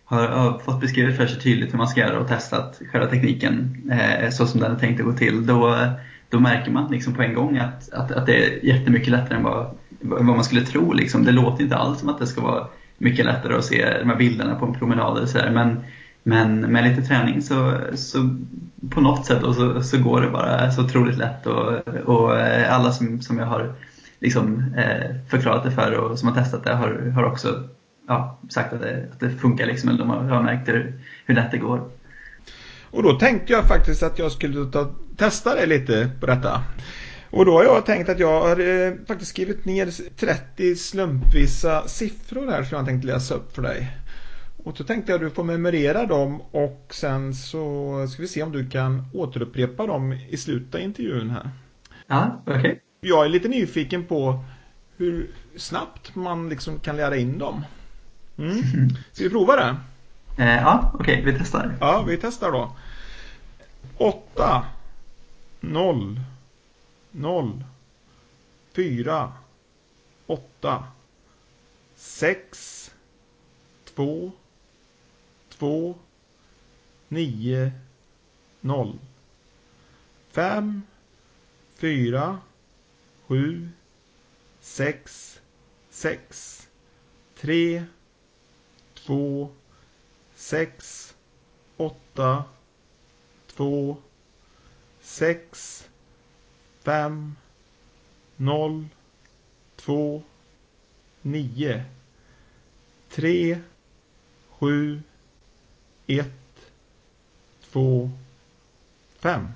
har, 0.05 0.27
har 0.27 0.59
fått 0.59 0.81
beskrivet 0.81 1.17
för 1.17 1.27
sig 1.27 1.41
tydligt 1.41 1.73
hur 1.73 1.77
man 1.77 1.87
ska 1.87 2.01
göra 2.01 2.19
och 2.19 2.27
testat 2.27 2.81
själva 2.91 3.07
tekniken 3.07 3.77
eh, 3.91 4.29
så 4.29 4.45
som 4.45 4.59
den 4.59 4.71
är 4.71 4.79
tänkt 4.79 4.99
att 4.99 5.05
gå 5.05 5.13
till, 5.13 5.45
då, 5.45 5.75
då 6.33 6.39
märker 6.39 6.71
man 6.71 6.91
liksom 6.91 7.13
på 7.13 7.21
en 7.21 7.33
gång 7.33 7.57
att, 7.57 7.93
att, 7.93 8.11
att 8.11 8.25
det 8.25 8.45
är 8.45 8.65
jättemycket 8.65 9.07
lättare 9.07 9.37
än 9.37 9.43
vad, 9.43 9.77
vad 10.01 10.25
man 10.25 10.43
skulle 10.43 10.61
tro. 10.61 10.93
Liksom. 10.93 11.25
Det 11.25 11.31
låter 11.31 11.63
inte 11.63 11.75
alls 11.75 11.99
som 11.99 12.09
att 12.09 12.19
det 12.19 12.27
ska 12.27 12.41
vara 12.41 12.67
mycket 12.97 13.25
lättare 13.25 13.55
att 13.55 13.65
se 13.65 13.99
de 13.99 14.09
här 14.09 14.15
bilderna 14.15 14.55
på 14.55 14.65
en 14.65 14.73
promenad 14.73 15.17
eller 15.17 15.27
sådär. 15.27 15.51
Men, 15.51 15.79
men 16.23 16.59
med 16.59 16.83
lite 16.83 17.01
träning 17.01 17.41
så, 17.41 17.77
så 17.95 18.29
på 18.89 19.01
något 19.01 19.25
sätt 19.25 19.43
och 19.43 19.55
så, 19.55 19.81
så 19.81 19.97
går 19.97 20.21
det 20.21 20.29
bara 20.29 20.71
så 20.71 20.83
otroligt 20.83 21.17
lätt. 21.17 21.47
Och, 21.47 21.87
och 22.05 22.39
eh, 22.39 22.75
alla 22.75 22.91
som, 22.91 23.21
som 23.21 23.39
jag 23.39 23.45
har 23.45 23.73
liksom, 24.19 24.73
eh, 24.77 25.15
förklarat 25.29 25.63
det 25.63 25.71
för 25.71 25.97
och 25.97 26.19
som 26.19 26.27
har 26.27 26.35
testat 26.35 26.63
det 26.63 26.73
har, 26.73 27.11
har 27.15 27.23
också 27.23 27.63
ja, 28.07 28.39
sagt 28.49 28.73
att 28.73 28.81
det, 28.81 29.07
att 29.11 29.19
det 29.19 29.29
funkar 29.29 29.65
liksom, 29.65 29.89
eller 29.89 29.99
de 29.99 30.09
har, 30.09 30.23
har 30.23 30.43
märkt 30.43 30.69
hur, 30.69 30.93
hur 31.25 31.35
lätt 31.35 31.51
det 31.51 31.57
går. 31.57 31.89
Och 32.93 33.03
då 33.03 33.13
tänkte 33.13 33.53
jag 33.53 33.67
faktiskt 33.67 34.03
att 34.03 34.19
jag 34.19 34.31
skulle 34.31 34.71
ta, 34.71 34.95
testa 35.17 35.55
det 35.55 35.65
lite 35.65 36.09
på 36.19 36.25
detta. 36.25 36.63
Och 37.29 37.45
då 37.45 37.51
har 37.51 37.63
jag 37.63 37.85
tänkt 37.85 38.09
att 38.09 38.19
jag 38.19 38.41
har 38.41 38.59
eh, 38.59 38.93
faktiskt 39.07 39.31
skrivit 39.31 39.65
ner 39.65 40.15
30 40.17 40.75
slumpvisa 40.75 41.87
siffror 41.87 42.51
här 42.51 42.63
som 42.63 42.77
jag 42.77 42.85
tänkte 42.85 43.07
läsa 43.07 43.35
upp 43.35 43.55
för 43.55 43.61
dig. 43.61 43.97
Och 44.63 44.77
så 44.77 44.83
tänkte 44.83 45.11
jag 45.11 45.23
att 45.23 45.29
du 45.29 45.35
får 45.35 45.43
memorera 45.43 46.05
dem 46.05 46.41
och 46.41 46.87
sen 46.89 47.33
så 47.33 48.07
ska 48.07 48.21
vi 48.21 48.27
se 48.27 48.43
om 48.43 48.51
du 48.51 48.69
kan 48.69 49.05
återupprepa 49.13 49.87
dem 49.87 50.13
i 50.29 50.37
slutet 50.37 50.75
av 50.75 50.81
intervjun 50.81 51.29
här. 51.29 51.49
Ja, 52.07 52.41
okej. 52.45 52.59
Okay. 52.59 52.75
Jag 53.01 53.25
är 53.25 53.29
lite 53.29 53.47
nyfiken 53.47 54.05
på 54.05 54.43
hur 54.97 55.29
snabbt 55.55 56.15
man 56.15 56.49
liksom 56.49 56.79
kan 56.79 56.97
lära 56.97 57.17
in 57.17 57.37
dem. 57.37 57.65
Mm. 58.37 58.57
Ska 59.11 59.23
vi 59.23 59.29
prova 59.29 59.55
det? 59.55 59.75
Eh, 60.37 60.55
ja, 60.55 60.91
okej, 60.93 61.21
okay, 61.21 61.33
vi 61.33 61.39
testar. 61.39 61.77
Ja, 61.79 62.01
vi 62.01 62.17
testar 62.17 62.51
då. 62.51 62.75
8 63.97 64.65
0 65.59 66.19
0 67.11 67.63
4 68.73 69.33
8 70.27 70.83
6 71.95 72.91
2 73.85 74.31
2 75.49 75.95
9 77.07 77.71
0 78.61 78.99
5 80.31 80.81
4 81.75 82.39
7 83.27 83.69
6 84.61 85.39
6 85.89 86.67
3 87.35 87.83
2 89.05 89.49
6 90.43 91.15
8 91.77 92.45
2 93.55 93.97
6 95.01 95.89
5 96.83 97.35
0 98.39 98.89
2 99.77 100.23
9 101.23 101.85
3 103.09 103.61
7 104.59 105.03
1 106.07 106.31
2 107.73 108.09
5 109.21 109.47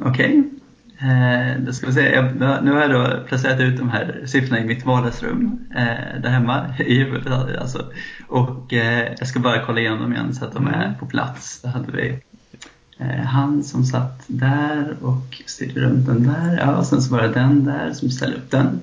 Okej, 0.00 0.59
eh, 1.02 1.60
då 1.60 1.72
ska 1.72 1.86
vi 1.86 1.92
se. 1.92 2.14
Jag, 2.14 2.34
nu 2.64 2.72
har 2.72 2.80
jag 2.80 2.90
då 2.90 3.24
placerat 3.26 3.60
ut 3.60 3.78
de 3.78 3.90
här 3.90 4.22
siffrorna 4.26 4.60
i 4.60 4.64
mitt 4.64 4.86
vardagsrum 4.86 5.58
eh, 5.76 6.20
där 6.22 6.28
hemma 6.28 6.74
i 6.78 6.98
huvudet. 6.98 7.58
Alltså. 7.60 7.92
Och 8.28 8.72
eh, 8.72 9.14
jag 9.18 9.28
ska 9.28 9.40
bara 9.40 9.64
kolla 9.64 9.80
igenom 9.80 10.00
dem 10.00 10.12
igen 10.12 10.34
så 10.34 10.44
att 10.44 10.52
de 10.52 10.66
är 10.66 10.94
på 11.00 11.06
plats. 11.06 11.60
Då 11.62 11.68
hade 11.68 11.92
vi 11.92 12.18
eh, 12.98 13.24
han 13.24 13.64
som 13.64 13.84
satt 13.84 14.24
där 14.26 14.96
och 15.00 15.42
styrde 15.46 15.80
runt 15.80 16.06
den 16.06 16.22
där. 16.22 16.58
Ja, 16.58 16.76
och 16.76 16.86
sen 16.86 17.02
så 17.02 17.14
var 17.14 17.22
det 17.22 17.28
den 17.28 17.64
där 17.64 17.92
som 17.92 18.10
ställde 18.10 18.36
upp 18.36 18.50
den. 18.50 18.80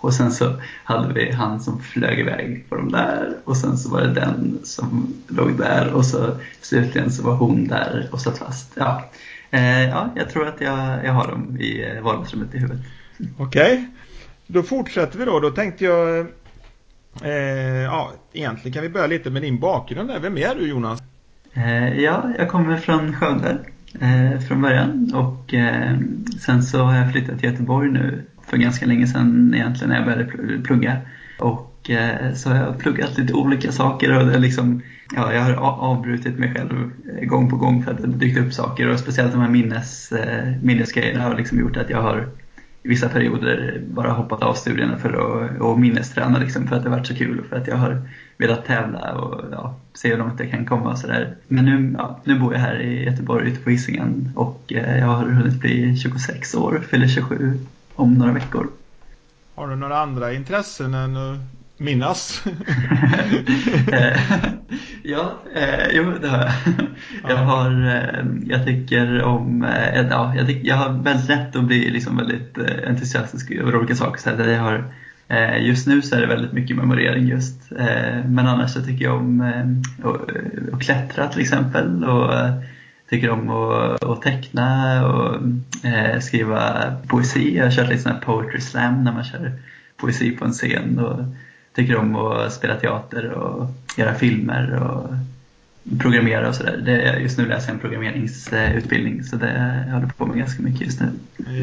Och 0.00 0.14
sen 0.14 0.32
så 0.32 0.52
hade 0.84 1.14
vi 1.14 1.32
han 1.32 1.60
som 1.60 1.80
flög 1.80 2.18
iväg 2.18 2.64
på 2.68 2.76
de 2.76 2.92
där 2.92 3.36
och 3.44 3.56
sen 3.56 3.78
så 3.78 3.90
var 3.90 4.00
det 4.00 4.12
den 4.12 4.58
som 4.64 5.14
låg 5.28 5.58
där 5.58 5.92
och 5.92 6.04
så 6.04 6.30
slutligen 6.60 7.12
så 7.12 7.22
var 7.22 7.34
hon 7.34 7.68
där 7.68 8.08
och 8.12 8.20
satt 8.20 8.38
fast. 8.38 8.72
Ja, 8.74 8.96
eh, 8.96 9.04
ja 9.50 10.10
jag 10.16 10.30
tror 10.30 10.48
att 10.48 10.60
jag, 10.60 11.04
jag 11.04 11.12
har 11.12 11.28
dem 11.28 11.56
i 11.60 11.84
eh, 11.84 12.02
vardagsrummet 12.02 12.54
i 12.54 12.58
huvudet. 12.58 12.84
Okej, 13.38 13.72
okay. 13.72 13.84
då 14.46 14.62
fortsätter 14.62 15.18
vi 15.18 15.24
då. 15.24 15.40
Då 15.40 15.50
tänkte 15.50 15.84
jag, 15.84 16.18
eh, 17.22 17.82
ja 17.84 18.12
egentligen 18.32 18.72
kan 18.72 18.82
vi 18.82 18.88
börja 18.88 19.06
lite 19.06 19.30
med 19.30 19.42
din 19.42 19.60
bakgrund 19.60 20.08
där. 20.08 20.20
Vem 20.20 20.38
är 20.38 20.54
du 20.54 20.68
Jonas? 20.68 21.02
Eh, 21.54 22.00
ja, 22.00 22.32
jag 22.38 22.48
kommer 22.48 22.76
från 22.76 23.16
Skövde 23.16 23.58
eh, 24.00 24.40
från 24.40 24.62
början 24.62 25.14
och 25.14 25.54
eh, 25.54 25.98
sen 26.40 26.62
så 26.62 26.82
har 26.82 26.96
jag 26.96 27.12
flyttat 27.12 27.38
till 27.38 27.50
Göteborg 27.50 27.90
nu 27.90 28.24
för 28.46 28.56
ganska 28.56 28.86
länge 28.86 29.06
sedan 29.06 29.54
egentligen 29.54 29.88
när 29.88 29.96
jag 29.96 30.04
började 30.04 30.62
plugga. 30.64 30.96
Och 31.38 31.90
eh, 31.90 32.34
så 32.34 32.50
har 32.50 32.56
jag 32.56 32.78
pluggat 32.78 33.18
lite 33.18 33.32
olika 33.32 33.72
saker 33.72 34.18
och 34.18 34.26
det 34.26 34.38
liksom, 34.38 34.82
ja, 35.14 35.32
jag 35.32 35.42
har 35.42 35.54
avbrutit 35.72 36.38
mig 36.38 36.54
själv 36.54 36.90
eh, 37.18 37.26
gång 37.26 37.50
på 37.50 37.56
gång 37.56 37.82
för 37.82 37.90
att 37.90 38.02
det 38.02 38.06
dykt 38.06 38.38
upp 38.38 38.52
saker 38.52 38.88
och 38.88 38.98
speciellt 38.98 39.32
de 39.32 39.40
här 39.40 39.48
minnes, 39.48 40.12
eh, 40.12 40.52
minnesgrejerna 40.62 41.22
har 41.22 41.36
liksom 41.36 41.58
gjort 41.58 41.76
att 41.76 41.90
jag 41.90 42.02
har 42.02 42.28
i 42.82 42.88
vissa 42.88 43.08
perioder 43.08 43.82
bara 43.90 44.12
hoppat 44.12 44.42
av 44.42 44.54
studierna 44.54 44.98
för 44.98 45.12
att 45.12 45.60
och 45.60 45.80
minnesträna 45.80 46.38
liksom, 46.38 46.66
för 46.66 46.76
att 46.76 46.82
det 46.82 46.90
har 46.90 46.96
varit 46.96 47.06
så 47.06 47.14
kul 47.14 47.40
och 47.40 47.46
för 47.46 47.56
att 47.56 47.66
jag 47.66 47.76
har 47.76 48.02
velat 48.36 48.64
tävla 48.64 49.14
och 49.14 49.44
ja, 49.52 49.76
se 49.94 50.08
hur 50.08 50.18
långt 50.18 50.40
jag 50.40 50.50
kan 50.50 50.66
komma 50.66 50.90
och 50.90 50.98
sådär. 50.98 51.36
Men 51.48 51.64
nu, 51.64 51.94
ja, 51.98 52.20
nu 52.24 52.38
bor 52.38 52.52
jag 52.52 52.60
här 52.60 52.80
i 52.80 53.04
Göteborg 53.04 53.48
ute 53.48 53.60
på 53.60 53.70
Hisingen 53.70 54.32
och 54.36 54.72
eh, 54.72 54.98
jag 54.98 55.06
har 55.06 55.24
hunnit 55.24 55.60
bli 55.60 55.96
26 55.96 56.54
år, 56.54 56.82
fyller 56.90 57.08
27 57.08 57.58
om 57.94 58.14
några 58.14 58.32
veckor. 58.32 58.68
Har 59.54 59.68
du 59.68 59.76
några 59.76 59.98
andra 59.98 60.32
intressen 60.32 60.94
än 60.94 61.16
att 61.16 61.57
minnas? 61.78 62.44
ja, 65.02 65.38
eh, 65.54 65.88
jo 65.92 66.12
det 66.20 66.28
har 66.28 66.38
jag. 66.38 66.52
Jag, 67.28 67.36
har, 67.36 67.86
eh, 67.86 68.24
jag 68.46 68.66
tycker 68.66 69.22
om, 69.22 69.64
eh, 69.64 70.00
ja, 70.10 70.34
jag, 70.36 70.46
tycker, 70.46 70.68
jag 70.68 70.76
har 70.76 71.02
väldigt 71.02 71.28
lätt 71.28 71.56
att 71.56 71.64
bli 71.64 71.90
liksom 71.90 72.16
väldigt 72.16 72.58
eh, 72.58 72.88
entusiastisk 72.88 73.50
över 73.50 73.76
olika 73.76 73.94
saker. 73.94 74.20
Så 74.20 74.30
jag 74.50 74.60
har, 74.60 74.84
just 75.58 75.86
nu 75.86 76.02
så 76.02 76.16
är 76.16 76.20
det 76.20 76.26
väldigt 76.26 76.52
mycket 76.52 76.76
memorering 76.76 77.28
just. 77.28 77.72
Men 78.24 78.38
annars 78.38 78.70
så 78.70 78.82
tycker 78.82 79.04
jag 79.04 79.16
om 79.16 79.40
att, 80.72 80.80
klättra 80.80 81.28
till 81.28 81.40
exempel. 81.40 82.04
Och, 82.04 82.32
tycker 83.10 83.30
om 83.30 83.50
att, 83.50 84.04
att 84.04 84.22
teckna 84.22 85.06
och 85.06 85.42
skriva 86.20 86.92
poesi. 87.08 87.56
Jag 87.56 87.64
har 87.64 87.70
kört 87.70 87.88
lite 87.88 88.02
sån 88.02 88.12
här 88.12 88.20
poetry 88.20 88.60
slam 88.60 89.04
när 89.04 89.12
man 89.12 89.24
kör 89.24 89.52
poesi 89.96 90.30
på 90.30 90.44
en 90.44 90.52
scen. 90.52 90.98
Och 90.98 91.20
tycker 91.78 91.96
om 91.96 92.16
att 92.16 92.52
spela 92.52 92.76
teater 92.76 93.30
och 93.30 93.66
göra 93.96 94.14
filmer 94.14 94.82
och 94.82 95.10
programmera 95.98 96.48
och 96.48 96.54
sådär. 96.54 97.18
Just 97.20 97.38
nu 97.38 97.46
läser 97.46 97.68
jag 97.68 97.74
en 97.74 97.80
programmeringsutbildning 97.80 99.24
så 99.24 99.36
det 99.36 99.84
jag 99.86 99.94
håller 99.94 100.08
på 100.08 100.26
med 100.26 100.38
ganska 100.38 100.62
mycket 100.62 100.80
just 100.80 101.00
nu. 101.00 101.08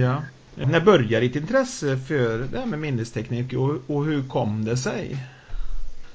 Ja. 0.02 0.24
När 0.56 0.82
började 0.82 1.28
ditt 1.28 1.36
intresse 1.36 1.98
för 1.98 2.48
det 2.52 2.60
här 2.60 2.66
med 2.66 2.80
minnesteknik 2.80 3.54
och, 3.54 3.96
och 3.96 4.06
hur 4.06 4.24
kom 4.24 4.66
det 4.66 4.78
sig? 4.78 5.18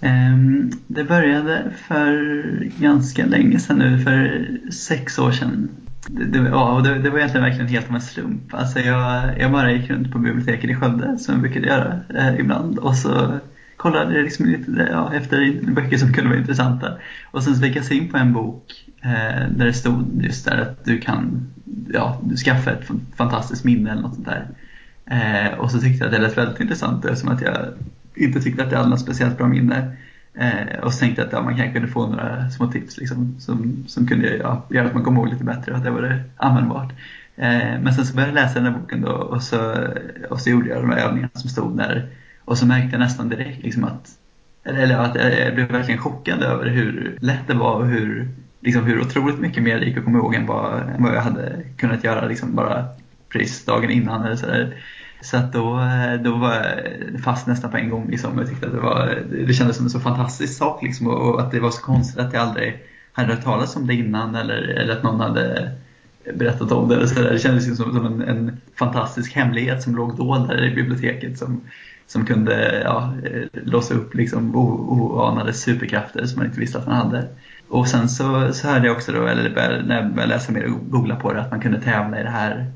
Ehm, 0.01 0.71
det 0.87 1.05
började 1.05 1.73
för 1.89 2.45
ganska 2.79 3.27
länge 3.27 3.59
sedan 3.59 3.79
nu, 3.79 3.99
för 3.99 4.49
sex 4.71 5.19
år 5.19 5.33
sedan. 5.33 5.69
Det, 6.07 6.25
det, 6.25 6.49
ja, 6.49 6.73
och 6.73 6.83
det, 6.83 6.99
det 6.99 7.11
var 7.11 7.19
egentligen 7.19 7.45
verkligen 7.45 7.69
helt 7.69 7.89
av 7.89 7.95
en 7.95 8.01
slump. 8.01 8.55
Alltså 8.55 8.81
jag, 8.81 9.39
jag 9.39 9.53
bara 9.53 9.73
gick 9.73 9.91
runt 9.91 10.13
på 10.13 10.19
biblioteket 10.19 10.71
i 10.71 10.75
Skövde 10.75 11.19
som 11.19 11.35
jag 11.35 11.43
brukade 11.43 11.67
göra 11.67 12.01
eh, 12.15 12.41
ibland 12.41 12.79
och 12.79 12.97
så 12.97 13.39
kollade 13.81 14.23
liksom 14.23 14.47
lite 14.47 14.89
ja, 14.91 15.15
efter 15.15 15.61
böcker 15.73 15.99
som 15.99 16.13
kunde 16.13 16.31
vara 16.31 16.41
intressanta. 16.41 16.93
Och 17.31 17.43
sen 17.43 17.55
så 17.55 17.63
fick 17.63 17.77
jag 17.77 17.85
se 17.85 17.95
in 17.95 18.09
på 18.09 18.17
en 18.17 18.33
bok 18.33 18.73
eh, 19.03 19.49
där 19.51 19.67
det 19.67 19.73
stod 19.73 20.25
just 20.25 20.45
där 20.45 20.59
att 20.59 20.85
du 20.85 20.99
kan 21.01 21.47
ja, 21.93 22.21
du 22.25 22.37
skaffa 22.37 22.71
ett 22.71 22.91
fantastiskt 23.17 23.65
minne 23.65 23.91
eller 23.91 24.03
något 24.03 24.15
sånt 24.15 24.27
där. 24.27 24.47
Eh, 25.07 25.59
och 25.59 25.71
så 25.71 25.81
tyckte 25.81 26.05
jag 26.05 26.07
att 26.07 26.21
det 26.21 26.27
lät 26.27 26.39
väldigt 26.39 26.61
intressant 26.61 27.05
eftersom 27.05 27.29
att 27.29 27.41
jag 27.41 27.57
inte 28.15 28.41
tyckte 28.41 28.65
att 28.65 28.73
jag 28.73 28.79
hade 28.79 28.91
något 28.91 29.01
speciellt 29.01 29.39
bra 29.39 29.49
minne. 29.49 29.97
Eh, 30.35 30.79
och 30.83 30.93
så 30.95 31.01
tänkte 31.01 31.23
jag 31.23 31.27
att 31.27 31.33
ja, 31.33 31.43
man 31.43 31.57
kanske 31.57 31.73
kunde 31.73 31.89
få 31.89 32.07
några 32.07 32.51
små 32.51 32.67
tips 32.67 32.99
liksom, 32.99 33.37
som, 33.39 33.85
som 33.87 34.07
kunde 34.07 34.37
ja, 34.37 34.67
göra 34.71 34.87
att 34.87 34.95
man 34.95 35.03
kom 35.05 35.17
ihåg 35.17 35.29
lite 35.29 35.45
bättre 35.45 35.73
och 35.73 35.79
att 35.79 35.85
det 35.85 35.91
var 35.91 36.23
användbart. 36.37 36.93
Eh, 37.37 37.81
men 37.83 37.95
sen 37.95 38.07
så 38.07 38.15
började 38.15 38.33
jag 38.33 38.43
läsa 38.45 38.55
den 38.61 38.73
här 38.73 38.81
boken 38.81 39.01
då 39.01 39.13
och 39.13 39.43
så, 39.43 39.77
och 40.31 40.41
så 40.41 40.51
gjorde 40.51 40.69
jag 40.69 40.83
de 40.83 40.91
här 40.91 41.07
övningarna 41.07 41.31
som 41.35 41.51
stod 41.51 41.77
där. 41.77 42.09
Och 42.51 42.59
så 42.59 42.67
märkte 42.67 42.91
jag 42.91 43.01
nästan 43.01 43.29
direkt 43.29 43.63
liksom 43.63 43.85
att, 43.85 44.11
eller 44.65 44.99
att 44.99 45.15
jag 45.15 45.55
blev 45.55 45.69
verkligen 45.69 46.01
chockad 46.01 46.43
över 46.43 46.67
hur 46.67 47.19
lätt 47.21 47.47
det 47.47 47.55
var 47.55 47.75
och 47.75 47.87
hur, 47.87 48.29
liksom, 48.61 48.85
hur 48.85 49.01
otroligt 49.01 49.39
mycket 49.39 49.63
mer 49.63 49.79
det 49.79 49.87
gick 49.87 49.97
att 49.97 50.05
komma 50.05 50.19
ihåg 50.19 50.35
än 50.35 50.47
vad, 50.47 50.81
än 50.81 51.03
vad 51.03 51.15
jag 51.15 51.21
hade 51.21 51.63
kunnat 51.77 52.05
göra 52.05 52.27
liksom, 52.29 52.55
bara 52.55 52.85
precis 53.29 53.65
dagen 53.65 53.91
innan 53.91 54.25
eller 54.25 54.37
sådär. 54.37 54.75
Så 55.21 55.37
att 55.37 55.53
då, 55.53 55.81
då 56.25 56.37
var 56.37 56.55
jag 56.55 57.21
fast 57.25 57.47
nästan 57.47 57.71
på 57.71 57.77
en 57.77 57.91
gång. 57.91 58.11
Liksom. 58.11 58.39
Jag 58.39 58.49
tyckte 58.49 58.67
att 58.67 58.73
det, 58.73 58.81
var, 58.81 59.23
det 59.47 59.53
kändes 59.53 59.77
som 59.77 59.87
en 59.87 59.91
så 59.91 60.01
fantastisk 60.01 60.59
sak 60.59 60.83
liksom, 60.83 61.07
och 61.07 61.41
att 61.41 61.51
det 61.51 61.61
var 61.61 61.71
så 61.71 61.83
konstigt 61.83 62.21
att 62.21 62.33
jag 62.33 62.43
aldrig 62.43 62.79
hade 63.13 63.35
hört 63.35 63.45
talas 63.45 63.77
om 63.77 63.87
det 63.87 63.95
innan 63.95 64.35
eller, 64.35 64.63
eller 64.63 64.97
att 64.97 65.03
någon 65.03 65.21
hade 65.21 65.71
berättat 66.35 66.73
om 66.73 66.89
det. 66.89 66.95
Eller 66.97 67.07
så 67.07 67.23
där. 67.23 67.33
Det 67.33 67.39
kändes 67.39 67.77
som, 67.77 67.93
som 67.93 68.07
en, 68.07 68.23
en 68.23 68.61
fantastisk 68.75 69.35
hemlighet 69.35 69.83
som 69.83 69.97
låg 69.97 70.17
dold 70.17 70.49
där 70.49 70.65
i 70.65 70.75
biblioteket 70.75 71.39
som, 71.39 71.61
som 72.11 72.27
kunde 72.27 72.81
ja, 72.85 73.15
eh, 73.25 73.43
låsa 73.53 73.95
upp 73.95 74.15
liksom 74.15 74.57
oanade 74.57 75.53
superkrafter 75.53 76.27
som 76.27 76.39
man 76.39 76.47
inte 76.47 76.61
visste 76.61 76.79
att 76.79 76.87
man 76.87 76.97
hade. 76.97 77.29
Och 77.69 77.89
sen 77.89 78.09
så, 78.09 78.53
så 78.53 78.69
hörde 78.69 78.87
jag 78.87 78.97
också 78.97 79.13
då, 79.13 79.27
eller 79.27 79.83
när 79.83 80.03
jag 80.03 80.13
började 80.13 80.35
läsa 80.35 80.53
mer 80.53 80.65
och 80.65 80.91
googla 80.91 81.17
på 81.17 81.33
det, 81.33 81.41
att 81.41 81.51
man 81.51 81.61
kunde 81.61 81.81
tävla 81.81 82.21
i 82.21 82.23
det 82.23 82.31
här 82.31 82.73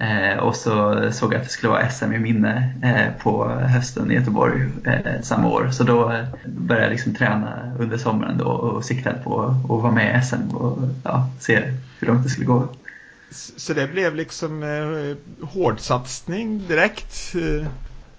Eh, 0.00 0.38
och 0.38 0.56
så 0.56 1.02
såg 1.12 1.32
jag 1.32 1.38
att 1.38 1.44
det 1.44 1.52
skulle 1.52 1.70
vara 1.70 1.90
SM 1.90 2.12
i 2.12 2.18
minne 2.18 2.72
eh, 2.82 3.22
på 3.22 3.48
hösten 3.48 4.10
i 4.10 4.14
Göteborg 4.14 4.68
eh, 4.84 5.22
samma 5.22 5.48
år. 5.48 5.70
Så 5.72 5.84
då 5.84 6.24
började 6.46 6.86
jag 6.86 6.90
liksom 6.90 7.14
träna 7.14 7.72
under 7.78 7.98
sommaren 7.98 8.38
då 8.38 8.44
och 8.44 8.84
siktade 8.84 9.18
på 9.18 9.42
att 9.42 9.68
vara 9.68 9.92
med 9.92 10.18
i 10.18 10.26
SM 10.26 10.56
och 10.56 10.78
ja, 11.04 11.30
se 11.40 11.72
hur 11.98 12.06
långt 12.06 12.24
det 12.24 12.30
skulle 12.30 12.46
gå. 12.46 12.68
Så 13.56 13.74
det 13.74 13.86
blev 13.86 14.14
liksom 14.14 14.62
eh, 14.62 15.46
hårdsatsning 15.48 16.66
direkt? 16.68 17.34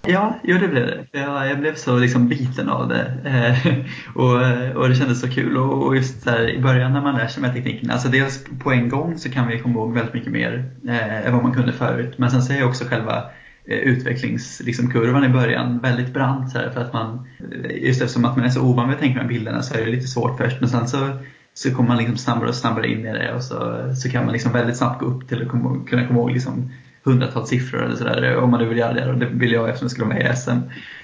Ja, 0.06 0.38
jo 0.42 0.58
det 0.58 0.68
blev 0.68 0.86
det. 0.86 1.06
Jag, 1.12 1.48
jag 1.50 1.60
blev 1.60 1.74
så 1.74 1.98
liksom 1.98 2.28
biten 2.28 2.68
av 2.68 2.88
det. 2.88 3.14
Eh, 3.24 3.76
och, 4.14 4.76
och 4.76 4.88
det 4.88 4.94
kändes 4.94 5.20
så 5.20 5.28
kul. 5.28 5.56
Och, 5.56 5.86
och 5.86 5.96
just 5.96 6.26
här, 6.26 6.50
i 6.50 6.58
början 6.58 6.92
när 6.92 7.00
man 7.00 7.14
lär 7.14 7.26
sig 7.26 7.42
med 7.42 7.54
tekniken, 7.54 7.90
alltså 7.90 8.08
dels 8.08 8.44
på 8.62 8.72
en 8.72 8.88
gång 8.88 9.18
så 9.18 9.30
kan 9.30 9.48
vi 9.48 9.58
komma 9.58 9.74
ihåg 9.74 9.94
väldigt 9.94 10.14
mycket 10.14 10.32
mer 10.32 10.70
eh, 10.88 11.26
än 11.26 11.32
vad 11.32 11.42
man 11.42 11.54
kunde 11.54 11.72
förut. 11.72 12.14
Men 12.18 12.30
sen 12.30 12.42
så 12.42 12.52
är 12.52 12.64
också 12.64 12.84
själva 12.84 13.24
eh, 13.64 13.78
utvecklingskurvan 13.78 15.22
liksom, 15.22 15.24
i 15.24 15.28
början 15.28 15.78
väldigt 15.78 16.14
brant. 16.14 16.50
Så 16.50 16.58
här, 16.58 16.70
för 16.70 16.80
att 16.80 16.92
man, 16.92 17.28
eh, 17.52 17.86
just 17.86 18.02
eftersom 18.02 18.24
att 18.24 18.36
man 18.36 18.46
är 18.46 18.50
så 18.50 18.62
ovan 18.62 18.88
vid 18.88 18.94
att 18.94 19.00
tänka 19.00 19.18
med 19.18 19.28
bilderna 19.28 19.62
så 19.62 19.74
är 19.74 19.84
det 19.84 19.90
lite 19.90 20.06
svårt 20.06 20.38
först. 20.38 20.60
Men 20.60 20.68
sen 20.68 20.88
så, 20.88 21.08
så 21.54 21.74
kommer 21.74 21.88
man 21.88 21.98
liksom 21.98 22.16
snabbare 22.16 22.48
och 22.48 22.54
snabbare 22.54 22.88
in 22.88 23.06
i 23.06 23.12
det 23.12 23.34
och 23.34 23.42
så, 23.42 23.90
så 23.94 24.10
kan 24.10 24.24
man 24.24 24.32
liksom 24.32 24.52
väldigt 24.52 24.76
snabbt 24.76 25.00
gå 25.00 25.06
upp 25.06 25.28
till 25.28 25.42
att 25.42 25.48
komma, 25.48 25.84
kunna 25.86 26.06
komma 26.06 26.18
ihåg 26.20 26.30
liksom 26.32 26.70
hundratals 27.04 27.48
siffror 27.48 27.84
eller 27.84 27.96
sådär 27.96 28.36
om 28.36 28.50
man 28.50 28.60
nu 28.60 28.68
vill 28.68 28.78
göra 28.78 28.92
det 28.92 29.10
och 29.10 29.18
det 29.18 29.26
vill 29.26 29.52
jag 29.52 29.68
eftersom 29.68 29.84
jag 29.84 29.90
skulle 29.90 30.06
vara 30.06 30.14
med 30.14 30.32
i 30.32 30.36
SM. 30.36 30.58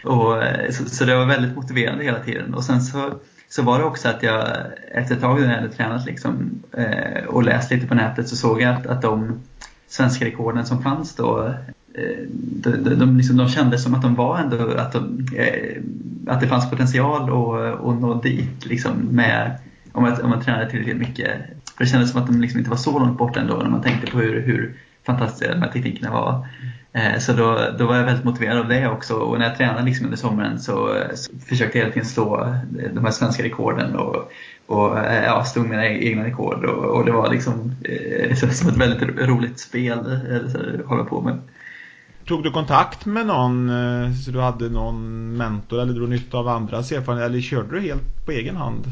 Och, 0.04 0.42
eh, 0.42 0.70
så, 0.70 0.84
så, 0.84 1.04
det 1.04 1.16
var 1.16 1.26
väldigt 1.26 1.56
motiverande 1.56 2.04
hela 2.04 2.18
tiden 2.18 2.54
och 2.54 2.64
sen 2.64 2.82
så 2.82 3.18
så 3.48 3.62
var 3.62 3.78
det 3.78 3.84
också 3.84 4.08
att 4.08 4.22
jag 4.22 4.48
efter 4.92 5.14
ett 5.14 5.20
tag 5.20 5.40
när 5.40 5.48
jag 5.48 5.56
hade 5.56 5.72
tränat 5.72 6.06
liksom, 6.06 6.50
eh, 6.72 7.24
och 7.24 7.42
läst 7.42 7.70
lite 7.70 7.86
på 7.86 7.94
nätet 7.94 8.28
så 8.28 8.36
såg 8.36 8.62
jag 8.62 8.74
att, 8.74 8.86
att 8.86 9.02
de 9.02 9.40
svenska 9.88 10.24
rekorden 10.24 10.66
som 10.66 10.82
fanns 10.82 11.14
då 11.14 11.54
eh, 11.94 12.26
de, 12.32 12.70
de, 12.70 12.94
de, 12.94 13.16
liksom, 13.16 13.36
de 13.36 13.48
kändes 13.48 13.82
som 13.82 13.94
att 13.94 14.02
de 14.02 14.14
var 14.14 14.38
ändå 14.38 14.70
att, 14.76 14.92
de, 14.92 15.26
eh, 15.36 15.82
att 16.26 16.40
det 16.40 16.46
fanns 16.46 16.70
potential 16.70 17.22
att, 17.22 17.84
att 17.84 18.00
nå 18.00 18.20
dit 18.22 18.66
liksom, 18.66 18.92
med, 19.10 19.58
om, 19.92 20.02
man, 20.02 20.22
om 20.22 20.30
man 20.30 20.42
tränade 20.42 20.70
tillräckligt 20.70 20.96
mycket. 20.96 21.30
För 21.76 21.84
det 21.84 21.90
kändes 21.90 22.10
som 22.10 22.22
att 22.22 22.26
de 22.26 22.40
liksom 22.40 22.58
inte 22.58 22.70
var 22.70 22.76
så 22.76 22.98
långt 22.98 23.18
bort 23.18 23.36
ändå 23.36 23.56
när 23.56 23.70
man 23.70 23.82
tänkte 23.82 24.10
på 24.10 24.18
hur, 24.18 24.40
hur 24.40 24.76
fantastiska 25.06 25.54
de 25.54 25.62
här 25.62 25.72
teknikerna 25.72 26.10
var. 26.10 26.46
Eh, 26.96 27.18
så 27.18 27.32
då, 27.32 27.58
då 27.78 27.86
var 27.86 27.96
jag 27.96 28.04
väldigt 28.04 28.24
motiverad 28.24 28.58
av 28.58 28.68
det 28.68 28.88
också 28.88 29.14
och 29.14 29.38
när 29.38 29.46
jag 29.48 29.56
tränade 29.56 29.82
liksom 29.82 30.06
under 30.06 30.18
sommaren 30.18 30.58
så, 30.58 30.96
så 31.14 31.32
försökte 31.48 31.78
jag 31.78 31.84
hela 31.84 31.94
tiden 31.94 32.08
slå 32.08 32.44
eh, 32.44 32.90
de 32.92 33.04
här 33.04 33.10
svenska 33.10 33.42
rekorden 33.42 33.96
och, 33.96 34.32
och 34.66 34.98
eh, 34.98 35.24
ja, 35.24 35.44
stod 35.44 35.68
mina 35.68 35.86
e-, 35.86 36.08
egna 36.08 36.24
rekord 36.24 36.64
och, 36.64 36.84
och 36.84 37.04
det 37.04 37.12
var 37.12 37.30
liksom 37.30 37.72
som 38.52 38.68
ett 38.68 38.76
väldigt 38.76 39.28
roligt 39.28 39.60
spel 39.60 39.98
att 39.98 40.86
hålla 40.86 41.04
på 41.04 41.20
med. 41.20 41.38
Tog 42.24 42.42
du 42.42 42.50
kontakt 42.50 43.06
med 43.06 43.26
någon 43.26 43.70
så 44.24 44.30
du 44.30 44.40
hade 44.40 44.68
någon 44.68 45.36
mentor 45.36 45.80
eller 45.80 45.92
drog 45.92 46.08
nytta 46.08 46.38
av 46.38 46.48
andras 46.48 46.92
erfarenheter 46.92 47.30
eller 47.30 47.40
körde 47.40 47.74
du 47.74 47.80
helt 47.80 48.26
på 48.26 48.32
egen 48.32 48.56
hand? 48.56 48.84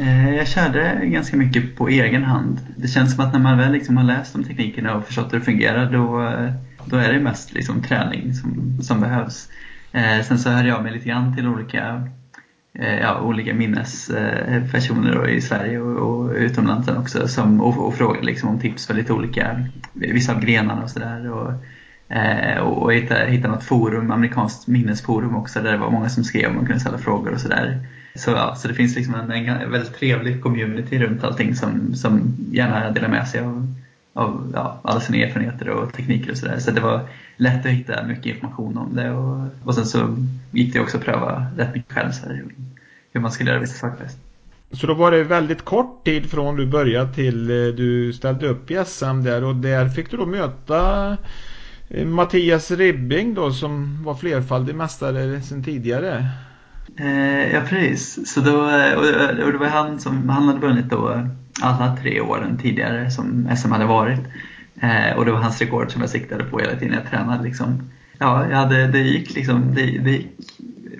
Eh, 0.00 0.34
jag 0.34 0.48
körde 0.48 1.00
ganska 1.02 1.36
mycket 1.36 1.76
på 1.76 1.88
egen 1.88 2.24
hand. 2.24 2.60
Det 2.76 2.88
känns 2.88 3.14
som 3.14 3.24
att 3.24 3.32
när 3.32 3.40
man 3.40 3.58
väl 3.58 3.72
liksom 3.72 3.96
har 3.96 4.04
läst 4.04 4.34
om 4.34 4.44
teknikerna 4.44 4.94
och 4.94 5.06
förstått 5.06 5.32
hur 5.32 5.38
det 5.38 5.44
fungerar 5.44 5.92
då 5.92 6.22
eh, 6.22 6.52
då 6.90 6.96
är 6.96 7.12
det 7.12 7.20
mest 7.20 7.52
liksom 7.52 7.82
träning 7.82 8.34
som, 8.34 8.78
som 8.82 9.00
behövs. 9.00 9.48
Eh, 9.92 10.22
sen 10.22 10.38
så 10.38 10.50
hörde 10.50 10.68
jag 10.68 10.82
mig 10.82 10.92
lite 10.92 11.08
grann 11.08 11.36
till 11.36 11.48
olika, 11.48 12.08
eh, 12.74 12.98
ja, 12.98 13.20
olika 13.20 13.54
minnespersoner 13.54 15.28
eh, 15.28 15.34
i 15.34 15.40
Sverige 15.40 15.80
och, 15.80 15.96
och 15.96 16.32
utomlands 16.32 16.88
också 16.88 17.28
som, 17.28 17.60
och, 17.60 17.86
och 17.86 17.94
frågade 17.94 18.26
liksom 18.26 18.48
om 18.48 18.60
tips 18.60 18.86
för 18.86 18.94
lite 18.94 19.12
olika, 19.12 19.64
vissa 19.92 20.34
av 20.34 20.40
grenarna 20.40 20.82
och 20.82 20.90
sådär. 20.90 21.30
Och, 21.30 21.52
eh, 22.16 22.58
och 22.58 22.92
hittade, 22.92 23.30
hittade 23.30 23.54
något 23.54 23.64
forum, 23.64 24.10
amerikanskt 24.10 24.66
minnesforum 24.66 25.36
också 25.36 25.60
där 25.60 25.72
det 25.72 25.78
var 25.78 25.90
många 25.90 26.08
som 26.08 26.24
skrev 26.24 26.48
och 26.48 26.54
man 26.54 26.66
kunde 26.66 26.80
ställa 26.80 26.98
frågor 26.98 27.32
och 27.32 27.40
sådär. 27.40 27.80
Så, 28.14 28.30
ja, 28.30 28.54
så 28.54 28.68
det 28.68 28.74
finns 28.74 28.96
liksom 28.96 29.14
en, 29.14 29.30
en 29.30 29.70
väldigt 29.70 29.94
trevlig 29.94 30.42
community 30.42 30.98
runt 30.98 31.24
allting 31.24 31.54
som, 31.54 31.94
som 31.94 32.36
gärna 32.52 32.90
delar 32.90 33.08
med 33.08 33.28
sig 33.28 33.40
av 33.40 33.74
av 34.18 34.52
ja, 34.54 34.80
alla 34.82 35.00
sina 35.00 35.18
erfarenheter 35.18 35.68
och 35.68 35.92
tekniker 35.92 36.30
och 36.30 36.38
sådär. 36.38 36.58
Så 36.58 36.70
det 36.70 36.80
var 36.80 37.08
lätt 37.36 37.66
att 37.66 37.72
hitta 37.72 38.02
mycket 38.02 38.26
information 38.26 38.78
om 38.78 38.96
det 38.96 39.10
och, 39.10 39.46
och 39.64 39.74
sen 39.74 39.86
så 39.86 40.16
gick 40.50 40.72
det 40.72 40.80
också 40.80 40.96
att 40.96 41.04
pröva 41.04 41.46
rätt 41.56 41.74
mycket 41.74 41.92
själv 41.92 42.10
så 42.10 42.26
här, 42.26 42.44
hur 43.12 43.20
man 43.20 43.32
skulle 43.32 43.50
göra 43.50 43.60
vissa 43.60 43.78
saker 43.78 44.04
bäst. 44.04 44.18
Så 44.72 44.86
då 44.86 44.94
var 44.94 45.10
det 45.10 45.24
väldigt 45.24 45.64
kort 45.64 46.04
tid 46.04 46.30
från 46.30 46.56
du 46.56 46.66
började 46.66 47.14
till 47.14 47.50
eh, 47.50 47.74
du 47.74 48.12
ställde 48.12 48.48
upp 48.48 48.70
i 48.70 48.84
SM 48.86 49.22
där 49.22 49.44
och 49.44 49.56
där 49.56 49.88
fick 49.88 50.10
du 50.10 50.16
då 50.16 50.26
möta 50.26 51.16
eh, 51.88 52.06
Mattias 52.06 52.70
Ribbing 52.70 53.34
då 53.34 53.52
som 53.52 54.04
var 54.04 54.14
flerfaldig 54.14 54.74
mästare 54.74 55.42
sen 55.42 55.64
tidigare. 55.64 56.26
Eh, 56.96 57.52
ja 57.54 57.60
precis, 57.68 58.32
så 58.34 58.40
då, 58.40 58.56
och, 58.96 59.44
och 59.46 59.52
det 59.52 59.58
var 59.58 59.66
han 59.66 60.00
som, 60.00 60.28
han 60.28 60.48
hade 60.48 60.60
vunnit 60.60 60.90
då 60.90 61.28
alla 61.60 61.96
tre 61.96 62.20
åren 62.20 62.58
tidigare 62.62 63.10
som 63.10 63.48
SM 63.56 63.72
hade 63.72 63.84
varit. 63.84 64.20
Eh, 64.80 65.16
och 65.16 65.24
det 65.24 65.32
var 65.32 65.38
hans 65.38 65.60
rekord 65.60 65.92
som 65.92 66.00
jag 66.00 66.10
siktade 66.10 66.44
på 66.44 66.58
hela 66.58 66.76
tiden 66.76 66.94
jag 66.94 67.10
tränade. 67.10 67.44
Liksom. 67.44 67.90
Ja, 68.18 68.48
jag 68.48 68.56
hade, 68.56 68.86
det, 68.86 68.98
gick 68.98 69.34
liksom, 69.34 69.74
det, 69.74 69.82
det 69.82 70.10
gick 70.10 70.28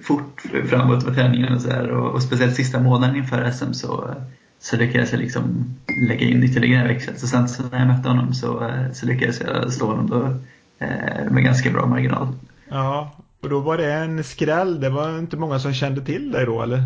fort 0.03 0.43
framåt 0.67 1.05
på 1.05 1.15
träningen 1.15 1.55
och, 1.55 1.61
så 1.61 1.71
här, 1.71 1.91
och, 1.91 2.15
och, 2.15 2.23
speciellt 2.23 2.55
sista 2.55 2.81
månaden 2.81 3.17
inför 3.17 3.51
SM 3.51 3.73
så, 3.73 4.15
så 4.61 4.77
lyckades 4.77 5.13
jag 5.13 5.21
liksom 5.21 5.77
lägga 6.09 6.27
in 6.27 6.43
ytterligare 6.43 6.89
växel. 6.89 7.19
Så 7.19 7.27
sen 7.27 7.49
så 7.49 7.63
när 7.63 7.79
jag 7.79 7.89
mötte 7.89 8.09
honom 8.09 8.35
så, 8.35 8.71
så 8.93 9.07
lyckades 9.07 9.41
jag 9.41 9.73
slå 9.73 9.87
honom 9.87 10.11
då, 10.11 10.23
eh, 10.87 11.31
med 11.31 11.45
ganska 11.45 11.71
bra 11.71 11.87
marginal. 11.87 12.29
Ja, 12.69 13.13
och 13.43 13.49
då 13.49 13.61
var 13.61 13.77
det 13.77 13.93
en 13.93 14.25
skräll. 14.25 14.81
Det 14.81 14.91
var 14.91 15.19
inte 15.19 15.37
många 15.37 15.59
som 15.59 15.73
kände 15.73 16.01
till 16.01 16.33
dig 16.33 16.47
då 16.47 16.63
eller? 16.63 16.83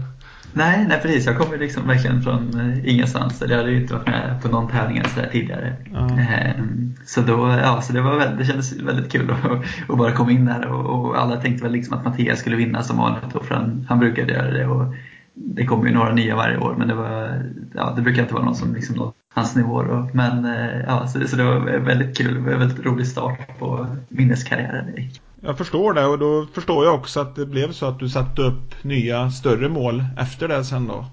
Nej, 0.53 0.87
nej 0.88 1.01
precis. 1.03 1.27
Jag 1.27 1.38
kommer 1.38 1.59
liksom 1.59 1.87
verkligen 1.87 2.23
från 2.23 2.61
eh, 2.61 2.88
ingenstans. 2.95 3.43
Jag 3.49 3.57
hade 3.57 3.71
ju 3.71 3.81
inte 3.81 3.95
varit 3.95 4.07
med 4.07 4.38
på 4.43 4.49
någon 4.49 4.71
tävling 4.71 5.03
så 5.05 5.21
där 5.21 5.29
tidigare. 5.33 5.77
Mm. 5.91 6.95
Så, 7.07 7.21
då, 7.21 7.59
ja, 7.62 7.81
så 7.83 7.93
det, 7.93 8.01
var 8.01 8.17
väldigt, 8.17 8.38
det 8.38 8.45
kändes 8.45 8.73
väldigt 8.73 9.12
kul 9.12 9.31
att, 9.31 9.91
att 9.91 9.99
bara 9.99 10.12
komma 10.12 10.31
in 10.31 10.45
där 10.45 10.67
och, 10.67 11.07
och, 11.07 11.19
alla 11.19 11.41
tänkte 11.41 11.65
väl 11.65 11.73
liksom 11.73 11.99
att 11.99 12.05
Mattias 12.05 12.38
skulle 12.38 12.57
vinna 12.57 12.83
som 12.83 12.97
vanligt. 12.97 13.25
Då, 13.33 13.41
för 13.41 13.55
han, 13.55 13.87
han 13.88 13.99
brukade 13.99 14.33
göra 14.33 14.51
det. 14.51 14.67
Och 14.67 14.95
det 15.35 15.67
kommer 15.67 15.87
ju 15.87 15.95
några 15.95 16.15
nya 16.15 16.37
varje 16.37 16.59
år 16.59 16.75
men 16.79 16.88
det, 16.88 16.95
var, 16.95 17.43
ja, 17.75 17.93
det 17.97 18.03
brukar 18.03 18.23
inte 18.23 18.35
vara 18.35 18.45
någon 18.45 18.55
som 18.55 18.75
liksom 18.75 18.97
nått 18.97 19.15
hans 19.35 19.57
nivå. 19.57 19.83
Då. 19.83 20.09
Men 20.12 20.45
eh, 20.45 20.81
ja, 20.87 21.07
så, 21.07 21.29
så 21.29 21.37
det 21.37 21.45
var 21.45 21.79
väldigt 21.79 22.18
kul. 22.18 22.38
Väldigt 22.38 22.87
rolig 22.87 23.07
start 23.07 23.59
på 23.59 23.87
minneskarriären. 24.09 25.11
Jag 25.40 25.59
förstår 25.59 25.92
det 25.92 26.07
och 26.07 26.18
då 26.18 26.47
förstår 26.55 26.85
jag 26.85 26.95
också 26.95 27.21
att 27.21 27.37
det 27.37 27.47
blev 27.47 27.73
så 27.73 27.87
att 27.87 27.99
du 27.99 28.09
satte 28.09 28.42
upp 28.42 28.85
nya 28.85 29.31
större 29.31 29.68
mål 29.68 30.05
efter 30.18 30.49
det 30.49 30.64
sen 30.64 30.87
då. 30.87 31.05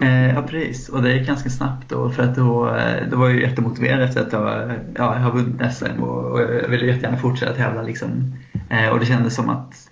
Eh, 0.00 0.34
ja 0.34 0.42
precis 0.42 0.88
och 0.88 1.02
det 1.02 1.12
gick 1.12 1.26
ganska 1.26 1.50
snabbt 1.50 1.88
då 1.88 2.10
för 2.10 2.22
att 2.22 2.36
då, 2.36 2.76
eh, 2.76 3.08
då 3.10 3.16
var 3.16 3.28
jag 3.28 3.40
jättemotiverad 3.40 4.02
efter 4.02 4.20
att 4.20 4.32
jag, 4.32 4.70
ja, 4.94 5.14
jag 5.14 5.20
har 5.20 5.32
vunnit 5.32 5.74
SM 5.74 6.02
och, 6.02 6.32
och 6.32 6.40
jag 6.40 6.68
ville 6.68 6.86
jättegärna 6.86 7.16
fortsätta 7.16 7.54
tävla 7.54 7.82
liksom. 7.82 8.34
Eh, 8.68 8.88
och 8.88 9.00
det 9.00 9.06
kändes 9.06 9.34
som 9.34 9.48
att 9.48 9.88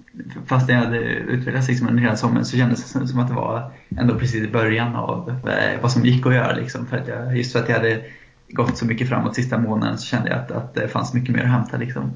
fast 0.47 0.69
jag 0.69 0.77
hade 0.77 0.99
utvecklats 0.99 1.69
liksom 1.69 1.89
under 1.89 2.03
hela 2.03 2.17
sommaren 2.17 2.45
så 2.45 2.57
kändes 2.57 2.93
det 2.93 3.09
som 3.09 3.21
att 3.21 3.29
det 3.29 3.35
var 3.35 3.73
ändå 3.97 4.15
precis 4.15 4.43
i 4.43 4.51
början 4.51 4.97
av 4.97 5.41
eh, 5.49 5.81
vad 5.83 5.93
som 5.93 6.05
gick 6.05 6.27
att 6.27 6.35
göra 6.35 6.53
liksom. 6.53 6.87
För 6.87 6.97
att 6.97 7.09
jag, 7.09 7.37
just 7.37 7.53
för 7.53 7.59
att 7.59 7.69
jag 7.69 7.77
hade 7.77 8.03
gått 8.49 8.79
så 8.79 8.87
mycket 8.87 9.09
framåt 9.09 9.35
sista 9.35 9.59
månaden 9.59 9.99
så 9.99 10.07
kände 10.07 10.31
jag 10.31 10.39
att, 10.39 10.51
att 10.51 10.75
det 10.75 10.89
fanns 10.89 11.15
mycket 11.15 11.35
mer 11.35 11.43
att 11.43 11.51
hämta 11.51 11.77
liksom. 11.77 12.13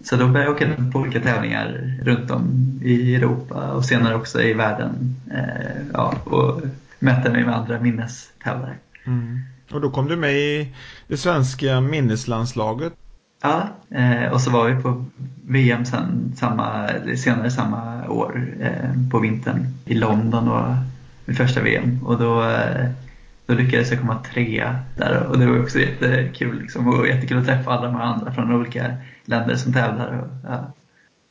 Så 0.00 0.16
då 0.16 0.28
började 0.28 0.44
jag 0.44 0.56
åka 0.56 0.90
på 0.92 0.98
olika 0.98 1.20
tävlingar 1.20 1.98
runt 2.02 2.30
om 2.30 2.80
i 2.82 3.14
Europa 3.14 3.70
och 3.72 3.84
senare 3.84 4.14
också 4.14 4.42
i 4.42 4.52
världen. 4.52 5.16
Eh, 5.30 5.82
ja, 5.92 6.14
och 6.24 6.60
möta 6.98 7.30
mig 7.30 7.44
med 7.44 7.56
andra 7.56 7.80
minnestävlare. 7.80 8.74
Mm. 9.06 9.38
Och 9.72 9.80
då 9.80 9.90
kom 9.90 10.08
du 10.08 10.16
med 10.16 10.32
i 10.32 10.74
det 11.06 11.16
svenska 11.16 11.80
minneslandslaget. 11.80 12.92
Ja, 13.42 13.68
eh, 13.90 14.32
och 14.32 14.40
så 14.40 14.50
var 14.50 14.68
vi 14.68 14.82
på 14.82 15.04
VM 15.46 15.84
sen, 15.84 16.32
samma, 16.36 16.88
senare 17.16 17.50
samma 17.50 18.08
år 18.08 18.54
eh, 18.60 19.10
på 19.10 19.18
vintern 19.18 19.66
i 19.84 19.94
London 19.94 20.48
och 20.48 20.74
mitt 21.24 21.36
första 21.36 21.62
VM. 21.62 21.98
Och 22.04 22.18
då 22.18 22.42
eh, 22.42 22.90
då 23.50 23.56
lyckades 23.56 23.90
jag 23.90 24.00
komma 24.00 24.22
trea 24.34 24.78
där 24.96 25.26
och 25.26 25.38
det 25.38 25.46
var 25.46 25.62
också 25.62 25.78
jättekul 25.78 26.60
liksom, 26.60 26.88
och 26.88 27.08
jättekul 27.08 27.38
att 27.38 27.46
träffa 27.46 27.70
alla 27.70 27.86
de 27.86 27.94
här 27.94 28.04
andra 28.04 28.32
från 28.32 28.54
olika 28.54 28.94
länder 29.24 29.56
som 29.56 29.72
tävlar. 29.72 30.18
Och, 30.18 30.50
ja 30.50 30.72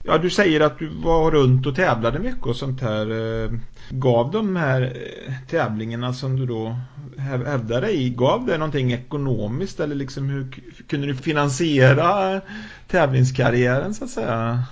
ja, 0.09 0.17
du 0.17 0.29
säger 0.29 0.61
att 0.61 0.79
du 0.79 0.87
var 0.87 1.31
runt 1.31 1.65
och 1.65 1.75
tävlade 1.75 2.19
mycket 2.19 2.45
och 2.45 2.55
sånt 2.55 2.81
här. 2.81 3.11
Eh, 3.11 3.51
gav 3.89 4.31
de 4.31 4.55
här 4.55 4.81
eh, 4.81 5.33
tävlingarna 5.49 6.13
som 6.13 6.35
du 6.35 6.45
då 6.45 6.75
hävdade 7.17 7.91
i, 7.91 8.09
gav 8.09 8.45
det 8.45 8.57
någonting 8.57 8.91
ekonomiskt 8.91 9.79
eller 9.79 9.95
liksom 9.95 10.29
hur 10.29 10.47
kunde 10.87 11.07
du 11.07 11.15
finansiera 11.15 12.41
tävlingskarriären 12.87 13.93
så 13.93 14.03
att 14.03 14.09
säga? 14.09 14.63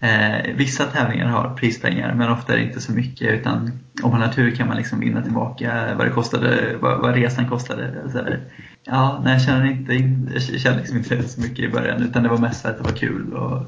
Eh, 0.00 0.54
vissa 0.54 0.84
tävlingar 0.84 1.26
har 1.26 1.54
prispengar 1.54 2.14
men 2.14 2.32
ofta 2.32 2.52
är 2.52 2.56
det 2.56 2.64
inte 2.64 2.80
så 2.80 2.92
mycket 2.92 3.40
utan 3.40 3.70
om 4.02 4.10
man 4.10 4.22
har 4.22 4.28
tur 4.28 4.50
kan 4.50 4.68
man 4.68 4.76
liksom 4.76 5.00
vinna 5.00 5.22
tillbaka 5.22 5.94
vad 5.96 6.06
det 6.06 6.10
kostade, 6.10 6.76
vad, 6.80 7.00
vad 7.00 7.14
resan 7.14 7.48
kostade. 7.48 8.10
Så 8.12 8.18
här. 8.18 8.40
Ja, 8.84 9.20
nej, 9.24 9.32
jag 9.32 9.42
kände 9.42 9.68
inte, 9.68 9.94
jag 10.34 10.60
kände 10.60 10.78
liksom 10.78 10.98
inte 10.98 11.28
så 11.28 11.40
mycket 11.40 11.58
i 11.58 11.68
början 11.68 12.02
utan 12.02 12.22
det 12.22 12.28
var 12.28 12.38
mest 12.38 12.66
att 12.66 12.78
det 12.78 12.84
var 12.84 12.96
kul 12.96 13.32
och 13.32 13.66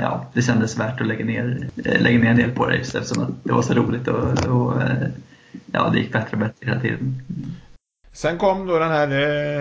ja, 0.00 0.26
det 0.32 0.42
kändes 0.42 0.78
värt 0.78 1.00
att 1.00 1.06
lägga 1.06 1.24
ner, 1.24 1.68
eh, 1.84 2.02
lägga 2.02 2.18
ner 2.18 2.30
en 2.30 2.36
del 2.36 2.50
på 2.50 2.66
det 2.66 2.76
just 2.76 2.94
eftersom 2.94 3.22
att 3.22 3.30
det 3.44 3.52
var 3.52 3.62
så 3.62 3.74
roligt 3.74 4.08
och, 4.08 4.46
och 4.46 4.82
eh, 4.82 5.08
ja, 5.72 5.90
det 5.92 5.98
gick 5.98 6.12
bättre 6.12 6.28
och 6.32 6.38
bättre 6.38 6.66
hela 6.66 6.80
tiden. 6.80 7.22
Sen 8.12 8.38
kom 8.38 8.66
då 8.66 8.78
den 8.78 8.90
här 8.90 9.08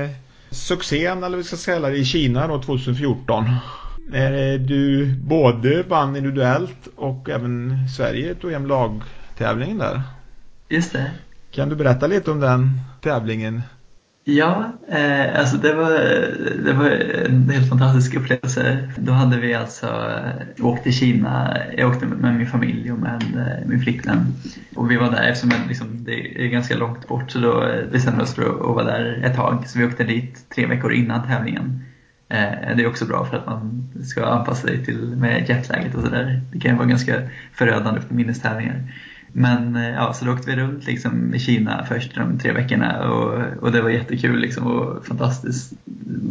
eh, 0.03 0.09
succén 0.49 1.17
eller 1.17 1.29
vad 1.29 1.37
vi 1.37 1.43
ska 1.43 1.55
säga 1.57 1.89
i 1.89 2.05
Kina 2.05 2.47
då 2.47 2.61
2014 2.61 3.45
när 4.09 4.57
du 4.57 5.13
både 5.15 5.83
vann 5.83 6.15
individuellt 6.15 6.87
och 6.95 7.29
även 7.29 7.77
Sverige 7.97 8.35
tog 8.35 8.51
hem 8.51 8.67
lagtävlingen 8.67 9.77
där. 9.77 10.01
Just 10.69 10.93
det. 10.93 11.11
Kan 11.51 11.69
du 11.69 11.75
berätta 11.75 12.07
lite 12.07 12.31
om 12.31 12.39
den 12.39 12.79
tävlingen? 13.01 13.61
Ja, 14.25 14.71
eh, 14.88 15.39
alltså 15.39 15.57
det 15.57 15.73
var, 15.73 15.89
det 16.65 16.73
var 16.73 16.89
en 17.25 17.49
helt 17.49 17.69
fantastisk 17.69 18.15
upplevelse. 18.15 18.89
Då 18.97 19.12
hade 19.12 19.38
vi 19.38 19.53
alltså 19.53 19.88
eh, 19.88 20.65
åkt 20.65 20.83
till 20.83 20.93
Kina. 20.93 21.57
Jag 21.77 21.89
åkte 21.89 22.05
med 22.05 22.36
min 22.36 22.47
familj 22.47 22.91
och 22.91 22.99
med 22.99 23.23
eh, 23.36 23.67
min 23.67 23.81
flickvän. 23.81 24.33
Och 24.75 24.91
vi 24.91 24.97
var 24.97 25.12
där 25.12 25.23
eftersom 25.23 25.51
liksom, 25.67 26.03
det 26.03 26.43
är 26.43 26.47
ganska 26.47 26.77
långt 26.77 27.07
bort 27.07 27.31
så 27.31 27.39
då 27.39 27.63
eh, 27.63 27.86
bestämde 27.91 28.17
vi 28.17 28.23
oss 28.23 28.36
för 28.36 28.43
att 28.43 28.75
vara 28.75 28.86
där 28.86 29.23
ett 29.23 29.36
tag. 29.36 29.63
Så 29.67 29.79
vi 29.79 29.86
åkte 29.86 30.03
dit 30.03 30.49
tre 30.55 30.65
veckor 30.65 30.93
innan 30.93 31.27
tävlingen. 31.27 31.83
Eh, 32.29 32.75
det 32.75 32.83
är 32.83 32.88
också 32.88 33.05
bra 33.05 33.25
för 33.25 33.38
att 33.38 33.45
man 33.45 33.89
ska 34.03 34.25
anpassa 34.25 34.67
sig 34.67 34.86
till 34.86 35.15
med 35.15 35.49
jetlaget 35.49 35.95
och 35.95 36.01
sådär. 36.01 36.41
Det 36.51 36.59
kan 36.59 36.71
ju 36.71 36.77
vara 36.77 36.88
ganska 36.88 37.21
förödande 37.53 38.01
för 38.01 38.13
minnestävlingar. 38.13 38.81
Men 39.35 39.75
eh, 39.75 39.89
ja, 39.89 40.13
så 40.13 40.25
då 40.25 40.31
åkte 40.31 40.51
vi 40.51 40.55
runt 40.55 40.85
liksom 40.85 41.33
i 41.35 41.39
Kina 41.39 41.85
först 41.85 42.15
de 42.15 42.39
tre 42.39 42.51
veckorna 42.51 43.09
och, 43.09 43.41
och 43.61 43.71
det 43.71 43.81
var 43.81 43.89
jättekul 43.89 44.39
liksom 44.39 44.67
och 44.67 45.05
fantastiskt. 45.05 45.73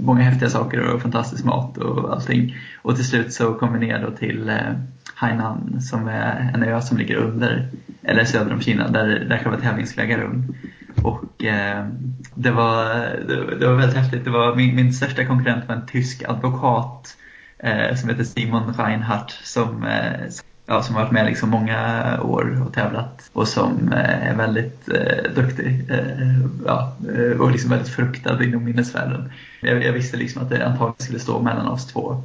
Många 0.02 0.22
häftiga 0.22 0.50
saker 0.50 0.80
och 0.80 1.02
fantastisk 1.02 1.44
mat 1.44 1.78
och 1.78 2.12
allting. 2.12 2.56
Och 2.82 2.96
till 2.96 3.04
slut 3.08 3.32
så 3.32 3.54
kom 3.54 3.72
vi 3.72 3.86
ner 3.86 4.02
då 4.02 4.10
till 4.10 4.48
eh, 4.48 4.72
Hainan 5.14 5.80
som 5.80 6.08
är 6.08 6.50
en 6.54 6.62
ö 6.62 6.80
som 6.80 6.98
ligger 6.98 7.16
under, 7.16 7.68
eller 8.02 8.24
söder 8.24 8.52
om 8.52 8.60
Kina, 8.60 8.88
där, 8.88 9.06
där 9.08 9.38
själva 9.38 9.60
tävlingen 9.60 9.86
skulle 9.86 10.06
äga 10.06 10.18
rum. 10.18 10.54
Och 11.02 11.44
eh, 11.44 11.86
det, 12.34 12.50
var, 12.50 12.84
det, 13.28 13.56
det, 13.58 13.66
var 13.66 13.74
väldigt 13.74 13.96
häftigt. 13.96 14.24
Det 14.24 14.30
var, 14.30 14.56
min, 14.56 14.76
min 14.76 14.92
största 14.92 15.24
konkurrent 15.24 15.68
var 15.68 15.74
en 15.74 15.86
tysk 15.86 16.22
advokat 16.28 17.16
eh, 17.58 17.96
som 17.96 18.08
heter 18.08 18.24
Simon 18.24 18.74
Reinhardt 18.74 19.30
som, 19.30 19.84
eh, 19.84 20.28
ja, 20.66 20.83
som 20.83 20.94
har 20.94 21.03
varit 21.03 21.12
med 21.12 21.27
liksom 21.27 21.51
många 21.51 22.20
år 22.22 22.62
och 22.66 22.75
tävlat 22.75 23.31
och 23.33 23.48
som 23.48 23.92
eh, 23.92 24.29
är 24.29 24.35
väldigt 24.35 24.88
eh, 24.88 25.33
duktig 25.35 25.90
eh, 25.90 26.38
ja, 26.66 26.96
eh, 27.16 27.40
och 27.40 27.51
liksom 27.51 27.70
väldigt 27.70 27.88
fruktad 27.88 28.44
inom 28.44 28.64
minnesvärlden. 28.64 29.33
Jag, 29.61 29.85
jag 29.85 29.92
visste 29.92 30.16
liksom 30.16 30.42
att 30.42 30.51
det 30.51 30.66
antagligen 30.66 30.94
skulle 30.98 31.18
stå 31.18 31.42
mellan 31.42 31.68
oss 31.68 31.87
två 31.87 32.22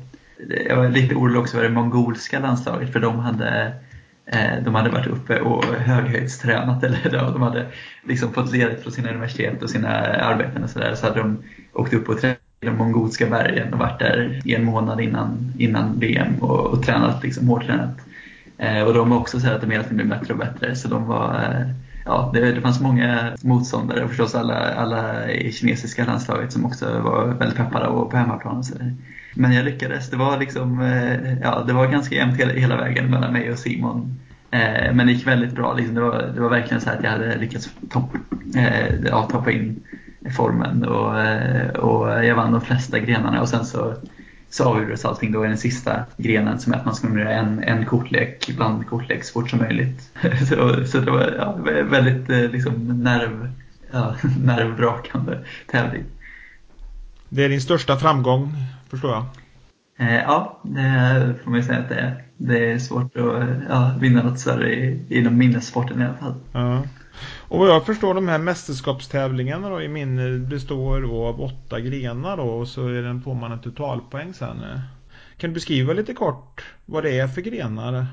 jag 0.70 0.78
var 0.78 0.90
lite 0.90 1.16
orolig 1.16 1.42
också 1.42 1.58
för 1.58 1.64
det 1.64 1.70
mongolska 1.70 2.40
landslaget 2.40 2.94
för 2.94 3.00
de 3.00 3.20
hade 3.20 3.74
eh, 4.26 4.64
de 4.64 4.76
hade 4.76 4.90
varit 4.90 5.08
uppe 5.08 5.40
och 5.40 5.66
höghöjdstränat 5.66 6.84
eller 6.84 7.10
de 7.12 7.42
hade 7.42 7.66
liksom 8.04 8.34
fått 8.34 8.52
ledigt 8.52 8.84
från 8.84 8.94
sina 8.94 9.10
universitet 9.10 9.64
och 9.64 9.70
sina 9.70 9.90
arbeten 10.06 10.64
och 10.64 10.70
sådär. 10.70 10.96
Så 10.96 11.08
hade 11.08 11.20
de 11.20 11.38
åkt 11.74 11.94
upp 11.94 12.10
och 12.10 12.22
tränat 12.22 12.38
i 12.62 12.66
de 12.66 12.78
mongolska 12.78 13.28
bergen 13.28 13.74
och 13.74 13.80
varit 13.80 14.00
där 14.00 14.42
en 14.46 14.64
månad 14.64 15.02
innan, 15.02 15.54
innan 15.58 16.00
VM 16.00 16.36
och, 16.40 16.60
och 16.60 16.84
tränat 16.84 17.24
liksom 17.24 17.48
hårt 17.48 17.66
tränat. 17.66 18.07
Eh, 18.58 18.82
och 18.84 18.94
de 18.94 19.10
var 19.10 19.18
också 19.18 19.40
så 19.40 19.50
att 19.50 19.62
de 19.62 19.72
hela 19.72 19.84
tiden 19.84 19.98
blev 19.98 20.10
bättre 20.10 20.34
och 20.34 20.40
bättre 20.40 20.76
så 20.76 20.88
de 20.88 21.08
var 21.08 21.34
eh, 21.36 21.68
ja, 22.06 22.32
det, 22.34 22.52
det 22.52 22.62
fanns 22.62 22.82
många 22.82 23.34
motståndare 23.42 24.04
och 24.04 24.10
förstås 24.10 24.36
alla, 24.36 24.74
alla 24.74 25.32
i 25.32 25.52
kinesiska 25.52 26.06
landslaget 26.06 26.54
som 26.54 26.66
också 26.66 27.00
var 27.00 27.26
väldigt 27.26 27.58
peppade 27.58 27.88
och 27.88 28.12
på 28.12 28.18
hemmaplan. 28.18 28.64
Så 28.64 28.74
men 29.38 29.54
jag 29.54 29.66
lyckades. 29.66 30.10
Det 30.10 30.18
var, 30.18 30.38
liksom, 30.38 30.82
eh, 30.82 31.40
ja, 31.42 31.64
det 31.68 31.74
var 31.74 31.88
ganska 31.88 32.16
jämnt 32.16 32.40
hela, 32.40 32.54
hela 32.54 32.78
vägen 32.78 33.10
mellan 33.10 33.34
mig 33.34 33.52
och 33.52 33.60
Simon. 33.60 34.20
Eh, 34.52 34.94
men 34.94 35.08
det 35.08 35.14
gick 35.14 35.28
väldigt 35.28 35.56
bra. 35.56 35.74
Liksom. 35.74 35.96
Det, 35.96 36.02
var, 36.02 36.32
det 36.36 36.42
var 36.42 36.50
verkligen 36.50 36.82
så 36.82 36.90
att 36.90 37.04
jag 37.04 37.12
hade 37.12 37.38
lyckats 37.38 37.70
topp, 37.90 38.10
eh, 38.56 38.96
ja, 39.06 39.24
toppa 39.32 39.52
in 39.52 39.80
formen 40.36 40.84
och, 40.86 41.12
och 41.84 42.26
jag 42.26 42.36
vann 42.36 42.52
de 42.52 42.62
flesta 42.62 43.00
grenarna 43.00 43.42
och 43.42 43.50
sen 43.50 43.66
så, 43.66 43.94
så 44.50 44.64
avgjordes 44.64 45.06
allting 45.06 45.32
då 45.32 45.46
i 45.46 45.48
den 45.48 45.58
sista 45.58 46.06
grenen 46.18 46.60
som 46.60 46.74
är 46.74 46.78
att 46.78 46.86
man 46.86 46.96
ska 46.96 47.08
numrera 47.08 47.32
en, 47.32 47.64
en 47.64 47.86
kortlek 47.86 48.50
bland 48.58 48.88
kortlek 48.88 49.24
så 49.24 49.34
fort 49.34 49.50
som 49.50 49.60
möjligt. 49.60 50.12
så, 50.50 50.86
så 50.86 51.00
det 51.00 51.12
var 51.12 51.36
ja, 51.38 51.58
väldigt 51.84 52.52
liksom, 52.52 53.04
nerv, 53.04 53.52
ja, 53.92 54.16
nervbrakande 54.44 55.40
tävling. 55.72 56.04
Det 57.30 57.44
är 57.44 57.50
din 57.50 57.62
största 57.62 57.98
framgång 57.98 58.54
förstår 58.90 59.12
jag. 59.12 59.26
Eh, 59.98 60.16
ja, 60.16 60.60
det 60.64 61.36
får 61.44 61.52
man 61.52 61.60
ju 61.60 61.66
säga 61.66 61.80
att 61.80 61.90
det 61.90 61.96
är. 61.96 62.24
Det 62.38 62.72
är 62.72 62.80
svårt 62.80 63.18
att 63.18 63.48
ja, 63.70 63.92
vinna 64.00 64.24
något 64.24 64.40
större 64.40 65.00
inom 65.10 65.38
minnessporten 65.38 66.02
i 66.02 66.06
alla 66.06 66.18
fall. 66.18 66.36
Ja. 66.52 66.84
Och 67.50 67.60
vad 67.60 67.70
jag 67.70 67.86
förstår 67.86 68.14
de 68.14 68.28
här 68.28 68.38
mästerskapstävlingarna 68.38 69.70
då 69.70 69.82
i 69.82 69.88
minne 69.88 70.28
eh, 70.28 70.40
består 70.40 71.02
då 71.02 71.26
av 71.26 71.42
åtta 71.42 71.80
grenar 71.80 72.38
då 72.38 72.44
och 72.44 72.68
så 72.68 72.88
är 72.88 73.02
den, 73.02 73.22
får 73.22 73.36
man 73.36 73.52
en 73.52 73.62
totalpoäng 73.62 74.34
sen. 74.34 74.58
Kan 75.38 75.50
du 75.50 75.54
beskriva 75.54 75.94
lite 75.94 76.14
kort 76.14 76.66
vad 76.86 77.04
det 77.04 77.20
är 77.20 77.28
för 77.28 77.42
grenar? 77.42 78.06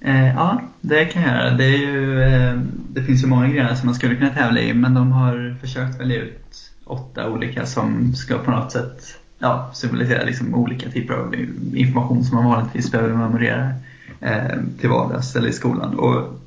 Eh, 0.00 0.28
ja, 0.28 0.62
det 0.80 1.04
kan 1.04 1.22
jag 1.22 1.30
göra. 1.30 1.50
Det, 1.50 1.64
är 1.64 1.78
ju, 1.78 2.22
eh, 2.22 2.60
det 2.88 3.02
finns 3.02 3.22
ju 3.22 3.26
många 3.26 3.48
grenar 3.48 3.74
som 3.74 3.86
man 3.86 3.94
skulle 3.94 4.14
kunna 4.14 4.30
tävla 4.30 4.60
i 4.60 4.74
men 4.74 4.94
de 4.94 5.12
har 5.12 5.56
försökt 5.60 6.00
välja 6.00 6.22
ut 6.22 6.70
åtta 6.84 7.30
olika 7.30 7.66
som 7.66 8.14
ska 8.14 8.38
på 8.38 8.50
något 8.50 8.72
sätt 8.72 9.18
ja, 9.38 9.70
symbolisera 9.74 10.24
liksom 10.24 10.54
olika 10.54 10.90
typer 10.90 11.14
av 11.14 11.34
information 11.74 12.24
som 12.24 12.36
man 12.36 12.44
vanligtvis 12.44 12.92
behöver 12.92 13.14
memorera 13.14 13.74
eh, 14.20 14.58
till 14.80 14.88
vardags 14.88 15.36
eller 15.36 15.48
i 15.48 15.52
skolan. 15.52 15.98
Och 15.98 16.40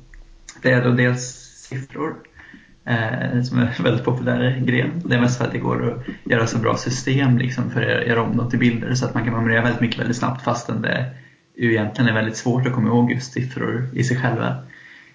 det 0.62 0.70
är 0.70 0.84
då 0.84 0.90
dels 0.90 1.47
siffror 1.68 2.14
eh, 2.84 3.42
som 3.42 3.58
är 3.58 3.74
en 3.78 3.84
väldigt 3.84 4.04
populär 4.04 4.62
gren. 4.64 5.02
Det 5.04 5.14
är 5.14 5.20
mest 5.20 5.38
för 5.38 5.44
att 5.44 5.52
det 5.52 5.58
går 5.58 5.90
att 5.90 6.30
göra 6.30 6.46
så 6.46 6.58
bra 6.58 6.76
system 6.76 7.38
liksom, 7.38 7.70
för 7.70 7.82
att 7.82 8.06
göra 8.06 8.22
om 8.22 8.36
dem 8.36 8.50
till 8.50 8.58
bilder 8.58 8.94
så 8.94 9.04
att 9.04 9.14
man 9.14 9.24
kan 9.24 9.34
memorera 9.34 9.62
väldigt 9.62 9.80
mycket 9.80 10.00
väldigt 10.00 10.16
snabbt 10.16 10.44
fastän 10.44 10.82
det 10.82 11.14
ju 11.56 11.70
egentligen 11.72 12.10
är 12.10 12.14
väldigt 12.14 12.36
svårt 12.36 12.66
att 12.66 12.72
komma 12.72 12.88
ihåg 12.88 13.12
just 13.12 13.32
siffror 13.32 13.88
i 13.92 14.04
sig 14.04 14.16
själva. 14.16 14.56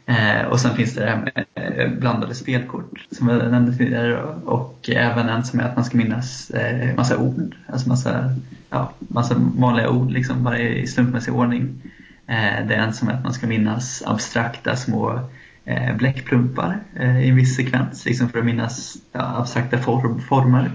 Eh, 0.05 0.45
och 0.45 0.59
sen 0.59 0.75
finns 0.75 0.93
det 0.93 1.01
det 1.01 1.09
här 1.09 1.45
med 1.55 1.99
blandade 1.99 2.35
spelkort 2.35 3.07
som 3.11 3.29
jag 3.29 3.51
nämnde 3.51 3.77
tidigare 3.77 4.23
och 4.45 4.89
även 4.89 5.29
en 5.29 5.43
som 5.43 5.59
är 5.59 5.63
att 5.63 5.75
man 5.75 5.85
ska 5.85 5.97
minnas 5.97 6.49
eh, 6.49 6.95
massa 6.95 7.17
ord, 7.17 7.55
alltså 7.67 7.89
massa, 7.89 8.35
ja, 8.69 8.93
massa 8.97 9.35
vanliga 9.37 9.89
ord 9.89 10.11
liksom 10.11 10.43
bara 10.43 10.59
i 10.59 10.87
slumpmässig 10.87 11.33
ordning. 11.33 11.81
Eh, 12.27 12.67
det 12.67 12.75
är 12.75 12.79
en 12.79 12.93
som 12.93 13.07
är 13.07 13.13
att 13.13 13.23
man 13.23 13.33
ska 13.33 13.47
minnas 13.47 14.03
abstrakta 14.05 14.75
små 14.75 15.19
eh, 15.65 15.95
bläckplumpar 15.95 16.79
eh, 16.95 17.25
i 17.25 17.29
en 17.29 17.35
viss 17.35 17.55
sekvens 17.55 18.05
liksom 18.05 18.29
för 18.29 18.39
att 18.39 18.45
minnas 18.45 18.97
ja, 19.11 19.35
abstrakta 19.37 19.77
form, 19.77 20.21
former. 20.21 20.71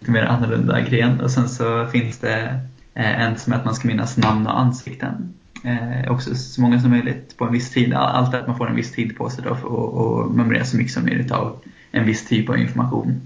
Lite 0.00 0.10
mer 0.10 0.22
annorlunda 0.22 0.80
gren 0.80 1.20
och 1.20 1.30
sen 1.30 1.48
så 1.48 1.86
finns 1.86 2.18
det 2.18 2.60
eh, 2.94 3.22
en 3.22 3.38
som 3.38 3.52
är 3.52 3.56
att 3.56 3.64
man 3.64 3.74
ska 3.74 3.88
minnas 3.88 4.16
namn 4.16 4.46
och 4.46 4.60
ansikten 4.60 5.34
eh, 5.64 6.12
också 6.12 6.34
så 6.34 6.60
många 6.60 6.80
som 6.80 6.90
möjligt 6.90 7.36
på 7.36 7.44
en 7.44 7.52
viss 7.52 7.70
tid. 7.70 7.94
Allt 7.94 8.34
är 8.34 8.40
att 8.40 8.46
man 8.46 8.56
får 8.56 8.68
en 8.68 8.76
viss 8.76 8.92
tid 8.92 9.16
på 9.16 9.30
sig 9.30 9.44
då 9.44 9.54
för 9.54 9.66
att 9.68 10.34
memorera 10.34 10.64
så 10.64 10.76
mycket 10.76 10.92
som 10.92 11.04
möjligt 11.04 11.30
av 11.30 11.60
en 11.90 12.06
viss 12.06 12.28
typ 12.28 12.48
av 12.48 12.58
information. 12.58 13.20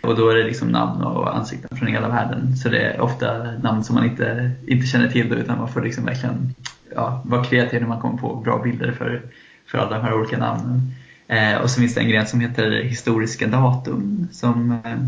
Och 0.00 0.16
då 0.16 0.28
är 0.30 0.36
det 0.36 0.44
liksom 0.44 0.68
namn 0.68 1.02
och 1.02 1.36
ansikten 1.36 1.76
från 1.76 1.88
hela 1.88 2.08
världen. 2.08 2.56
Så 2.56 2.68
det 2.68 2.78
är 2.78 3.00
ofta 3.00 3.52
namn 3.62 3.84
som 3.84 3.94
man 3.94 4.04
inte, 4.04 4.50
inte 4.66 4.86
känner 4.86 5.08
till 5.08 5.28
då, 5.28 5.34
utan 5.34 5.58
man 5.58 5.68
får 5.68 5.82
liksom 5.82 6.04
verkligen 6.04 6.54
ja, 6.94 7.22
vara 7.24 7.44
kreativ 7.44 7.80
när 7.80 7.88
man 7.88 8.00
kommer 8.00 8.18
på 8.18 8.36
bra 8.36 8.62
bilder 8.62 8.92
för, 8.92 9.22
för 9.66 9.78
alla 9.78 9.96
de 9.96 10.04
här 10.04 10.14
olika 10.14 10.38
namnen. 10.38 10.94
Eh, 11.28 11.56
och 11.56 11.70
så 11.70 11.80
finns 11.80 11.94
det 11.94 12.00
en 12.00 12.08
gren 12.08 12.26
som 12.26 12.40
heter 12.40 12.70
historiska 12.82 13.46
datum 13.46 14.28
som, 14.32 14.72
eh, 14.72 14.98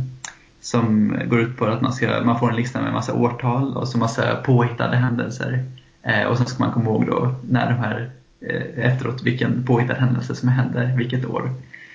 som 0.60 1.16
går 1.26 1.40
ut 1.40 1.56
på 1.56 1.64
att 1.64 1.80
man, 1.80 1.92
ska, 1.92 2.22
man 2.24 2.38
får 2.38 2.50
en 2.50 2.56
lista 2.56 2.82
med 2.82 2.92
massa 2.92 3.14
årtal 3.14 3.76
och 3.76 3.88
så 3.88 3.98
massa 3.98 4.36
påhittade 4.36 4.96
händelser. 4.96 5.64
Eh, 6.02 6.22
och 6.22 6.36
sen 6.36 6.46
ska 6.46 6.64
man 6.64 6.72
komma 6.72 6.86
ihåg 6.86 7.06
då 7.06 7.34
när 7.48 7.66
de 7.70 7.74
här 7.74 8.10
eh, 8.40 8.84
efteråt 8.86 9.22
vilken 9.22 9.64
påhittad 9.64 9.94
händelse 9.94 10.34
som 10.34 10.48
hände 10.48 10.94
vilket 10.96 11.24
år. 11.24 11.50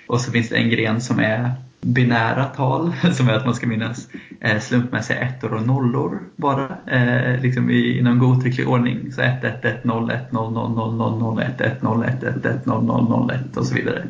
Och 0.07 0.21
så 0.21 0.31
finns 0.31 0.49
det 0.49 0.55
en 0.55 0.69
gren 0.69 1.01
som 1.01 1.19
är 1.19 1.51
binära 1.83 2.45
tal 2.45 2.93
som 3.13 3.29
är 3.29 3.33
att 3.33 3.45
man 3.45 3.55
ska 3.55 3.67
minnas 3.67 4.07
eh, 4.41 4.59
slumpmässiga 4.59 5.19
ettor 5.19 5.53
och 5.53 5.67
nollor 5.67 6.19
bara 6.35 6.77
eh, 6.87 7.41
liksom 7.41 7.69
i, 7.69 8.01
någon 8.01 8.19
godtycklig 8.19 8.69
ordning. 8.69 9.11
Så 9.11 9.21
1, 9.21 9.43
1, 9.43 9.65
1, 9.65 9.83
0, 9.83 10.11
1, 10.11 10.31
0, 10.31 10.53
0, 10.53 10.75
0, 10.75 10.95
0, 10.97 11.19
0, 11.19 11.41
1, 11.41 11.61
1, 11.61 11.81
0, 11.81 12.03
1, 12.03 12.23
1, 12.23 12.45
1, 12.45 12.65
0, 12.65 12.85
0, 12.85 13.09
0, 13.09 13.31
1 13.31 13.57
och 13.57 13.65
så 13.65 13.75
vidare. 13.75 14.03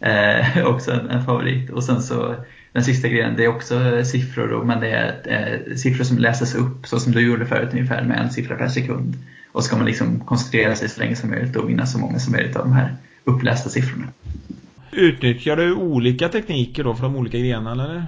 Eh, 0.00 0.66
också 0.66 0.92
en, 0.92 1.24
favorit. 1.24 1.70
Och 1.70 1.84
sen 1.84 2.02
så 2.02 2.34
den 2.72 2.84
sista 2.84 3.08
grejen, 3.08 3.34
det 3.36 3.44
är 3.44 3.48
också 3.48 4.04
siffror 4.04 4.64
men 4.64 4.80
det 4.80 4.90
är 4.90 5.76
siffror 5.76 6.04
som 6.04 6.18
läses 6.18 6.54
upp 6.54 6.86
så 6.86 7.00
som 7.00 7.12
du 7.12 7.20
gjorde 7.20 7.46
förut 7.46 7.68
ungefär 7.72 8.02
med 8.02 8.18
en 8.18 8.30
siffra 8.30 8.56
per 8.56 8.68
sekund. 8.68 9.14
Och 9.52 9.62
så 9.62 9.66
ska 9.68 9.76
man 9.76 9.86
liksom 9.86 10.20
koncentrera 10.20 10.74
sig 10.74 10.88
så 10.88 11.00
länge 11.00 11.16
som 11.16 11.30
möjligt 11.30 11.56
och 11.56 11.68
vinna 11.68 11.86
så 11.86 11.98
många 11.98 12.18
som 12.18 12.32
möjligt 12.32 12.56
av 12.56 12.64
de 12.64 12.72
här 12.72 12.96
upplästa 13.24 13.70
siffrorna. 13.70 14.06
Utnyttjar 14.92 15.56
du 15.56 15.74
olika 15.74 16.28
tekniker 16.28 16.84
då 16.84 16.94
för 16.94 17.02
de 17.02 17.16
olika 17.16 17.38
grenarna 17.38 17.72
eller? 17.72 18.06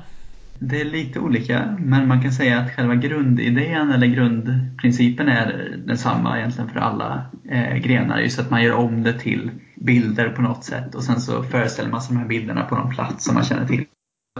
Det 0.58 0.80
är 0.80 0.84
lite 0.84 1.20
olika, 1.20 1.76
men 1.78 2.08
man 2.08 2.22
kan 2.22 2.32
säga 2.32 2.58
att 2.58 2.70
själva 2.70 2.94
grundidén 2.94 3.90
eller 3.90 4.06
grundprincipen 4.06 5.28
är 5.28 5.76
densamma 5.86 6.38
egentligen 6.38 6.70
för 6.70 6.80
alla 6.80 7.26
eh, 7.50 7.76
grenar. 7.76 8.18
Just 8.18 8.38
att 8.38 8.50
man 8.50 8.62
gör 8.62 8.74
om 8.74 9.02
det 9.02 9.12
till 9.12 9.50
bilder 9.76 10.28
på 10.28 10.42
något 10.42 10.64
sätt 10.64 10.94
och 10.94 11.02
sen 11.02 11.20
så 11.20 11.42
föreställer 11.42 11.90
man 11.90 12.02
sig 12.02 12.14
de 12.14 12.20
här 12.20 12.28
bilderna 12.28 12.62
på 12.62 12.74
någon 12.74 12.94
plats 12.94 13.24
som 13.24 13.34
man 13.34 13.44
känner 13.44 13.66
till. 13.66 13.84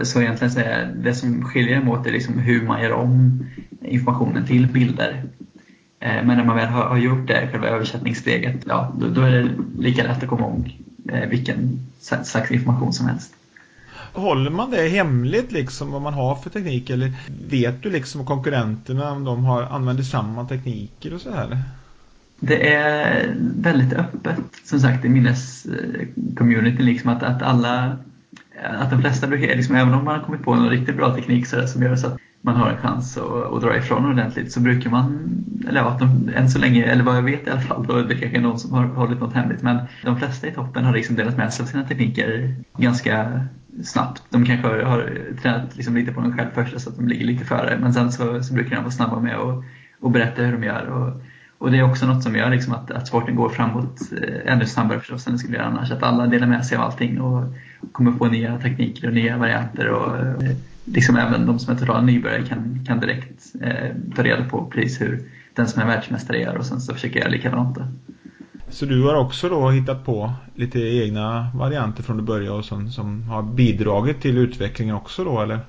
Så 0.03 0.21
egentligen 0.21 0.51
så 0.51 0.59
är 0.59 0.93
det 1.03 1.13
som 1.13 1.43
skiljer 1.43 1.79
dem 1.79 1.89
åt 1.89 2.07
är 2.07 2.11
liksom 2.11 2.39
hur 2.39 2.65
man 2.65 2.81
gör 2.81 2.91
om 2.91 3.45
informationen 3.81 4.45
till 4.45 4.67
bilder. 4.67 5.23
Eh, 5.99 6.23
men 6.23 6.37
när 6.37 6.43
man 6.43 6.55
väl 6.55 6.67
har, 6.67 6.97
gjort 6.97 7.27
det, 7.27 7.49
själva 7.51 7.67
översättningssteget, 7.67 8.55
ja, 8.65 8.93
då, 8.97 9.07
då 9.07 9.21
är 9.21 9.31
det 9.31 9.49
lika 9.77 10.03
lätt 10.03 10.23
att 10.23 10.29
komma 10.29 10.41
ihåg 10.41 10.77
eh, 11.11 11.29
vilken 11.29 11.79
slags 11.99 12.51
information 12.51 12.93
som 12.93 13.07
helst. 13.07 13.33
Håller 14.13 14.51
man 14.51 14.71
det 14.71 14.87
hemligt 14.87 15.51
liksom 15.51 15.91
vad 15.91 16.01
man 16.01 16.13
har 16.13 16.35
för 16.35 16.49
teknik 16.49 16.89
eller 16.89 17.13
vet 17.49 17.83
du 17.83 17.89
liksom 17.89 18.25
konkurrenterna 18.25 19.11
om 19.11 19.23
de 19.23 19.45
har 19.45 19.63
använder 19.63 20.03
samma 20.03 20.45
tekniker 20.45 21.13
och 21.13 21.21
så 21.21 21.31
här? 21.31 21.63
Det 22.39 22.73
är 22.73 23.35
väldigt 23.55 23.93
öppet 23.93 24.39
som 24.63 24.79
sagt 24.79 25.05
i 25.05 25.09
minnescommunityn 25.09 26.85
liksom 26.85 27.09
att, 27.09 27.23
att 27.23 27.41
alla 27.41 27.97
att 28.63 28.89
de 28.89 29.01
flesta 29.01 29.27
brukar, 29.27 29.55
liksom, 29.55 29.75
även 29.75 29.93
om 29.93 30.05
man 30.05 30.19
har 30.19 30.25
kommit 30.25 30.43
på 30.43 30.55
någon 30.55 30.69
riktigt 30.69 30.97
bra 30.97 31.15
teknik 31.15 31.47
så 31.47 31.67
som 31.67 31.83
gör 31.83 31.95
så 31.95 32.07
att 32.07 32.17
man 32.41 32.55
har 32.55 32.69
en 32.69 32.77
chans 32.77 33.17
att, 33.17 33.53
att 33.53 33.61
dra 33.61 33.77
ifrån 33.77 34.05
ordentligt 34.05 34.51
så 34.51 34.59
brukar 34.59 34.89
man, 34.89 35.29
eller 35.67 35.79
ja, 35.79 35.97
de, 35.99 36.29
än 36.35 36.49
så 36.49 36.59
länge, 36.59 36.83
eller 36.83 37.03
vad 37.03 37.17
jag 37.17 37.21
vet 37.21 37.47
i 37.47 37.49
alla 37.49 37.61
fall, 37.61 37.85
då, 37.87 38.01
det 38.01 38.15
kanske 38.15 38.37
är 38.37 38.41
någon 38.41 38.59
som 38.59 38.73
har 38.73 38.85
hållit 38.85 39.19
något 39.19 39.33
hemligt, 39.33 39.61
men 39.61 39.79
de 40.03 40.17
flesta 40.17 40.47
i 40.47 40.51
toppen 40.51 40.85
har 40.85 40.93
liksom 40.93 41.15
delat 41.15 41.37
med 41.37 41.53
sig 41.53 41.63
av 41.63 41.67
sina 41.67 41.83
tekniker 41.83 42.55
ganska 42.77 43.41
snabbt. 43.83 44.23
De 44.29 44.45
kanske 44.45 44.67
har, 44.67 44.77
har 44.77 45.11
tränat 45.41 45.75
liksom 45.75 45.95
lite 45.95 46.11
på 46.11 46.21
dem 46.21 46.37
själv 46.37 46.49
först 46.53 46.81
så 46.81 46.89
att 46.89 46.95
de 46.95 47.07
ligger 47.07 47.25
lite 47.25 47.45
före, 47.45 47.77
men 47.81 47.93
sen 47.93 48.11
så, 48.11 48.43
så 48.43 48.53
brukar 48.53 48.75
de 48.75 48.81
vara 48.81 48.91
snabba 48.91 49.19
med 49.19 49.35
att 49.35 49.63
och 49.99 50.11
berätta 50.11 50.41
hur 50.41 50.51
de 50.51 50.63
gör. 50.63 50.85
Och, 50.85 51.21
och 51.59 51.71
det 51.71 51.77
är 51.77 51.83
också 51.83 52.05
något 52.05 52.23
som 52.23 52.35
gör 52.35 52.49
liksom 52.49 52.73
att, 52.73 52.91
att 52.91 53.07
sporten 53.07 53.35
går 53.35 53.49
framåt 53.49 53.99
eh, 54.21 54.53
ännu 54.53 54.65
snabbare 54.65 54.99
förstås 54.99 55.27
än 55.27 55.33
det 55.33 55.39
skulle 55.39 55.57
göra 55.57 55.67
annars. 55.67 55.91
Att 55.91 56.03
alla 56.03 56.27
delar 56.27 56.47
med 56.47 56.65
sig 56.65 56.77
av 56.77 56.83
allting 56.83 57.21
och 57.21 57.53
kommer 57.91 58.11
på 58.11 58.25
nya 58.25 58.57
tekniker 58.57 59.07
och 59.07 59.13
nya 59.13 59.37
varianter. 59.37 59.87
Och, 59.87 60.17
eh, 60.17 60.55
liksom 60.85 61.17
även 61.17 61.45
de 61.45 61.59
som 61.59 61.75
är 61.75 61.79
totala 61.79 62.01
nybörjare 62.01 62.45
kan, 62.45 62.85
kan 62.87 62.99
direkt 62.99 63.55
eh, 63.61 63.95
ta 64.15 64.23
reda 64.23 64.43
på 64.43 64.65
precis 64.65 65.01
hur 65.01 65.23
den 65.55 65.67
som 65.67 65.81
är 65.81 65.85
världsmästare 65.85 66.39
gör 66.39 66.57
och 66.57 66.65
sen 66.65 66.81
så 66.81 66.93
försöker 66.93 67.19
jag 67.19 67.31
likadant. 67.31 67.75
Då. 67.75 67.83
Så 68.69 68.85
du 68.85 69.03
har 69.03 69.15
också 69.15 69.49
då 69.49 69.69
hittat 69.69 70.05
på 70.05 70.33
lite 70.55 70.79
egna 70.79 71.51
varianter 71.55 72.03
från 72.03 72.17
du 72.17 72.23
började 72.23 72.57
och 72.57 72.65
som, 72.65 72.91
som 72.91 73.23
har 73.23 73.43
bidragit 73.43 74.21
till 74.21 74.37
utvecklingen 74.37 74.95
också 74.95 75.23
då 75.23 75.41
eller? 75.41 75.59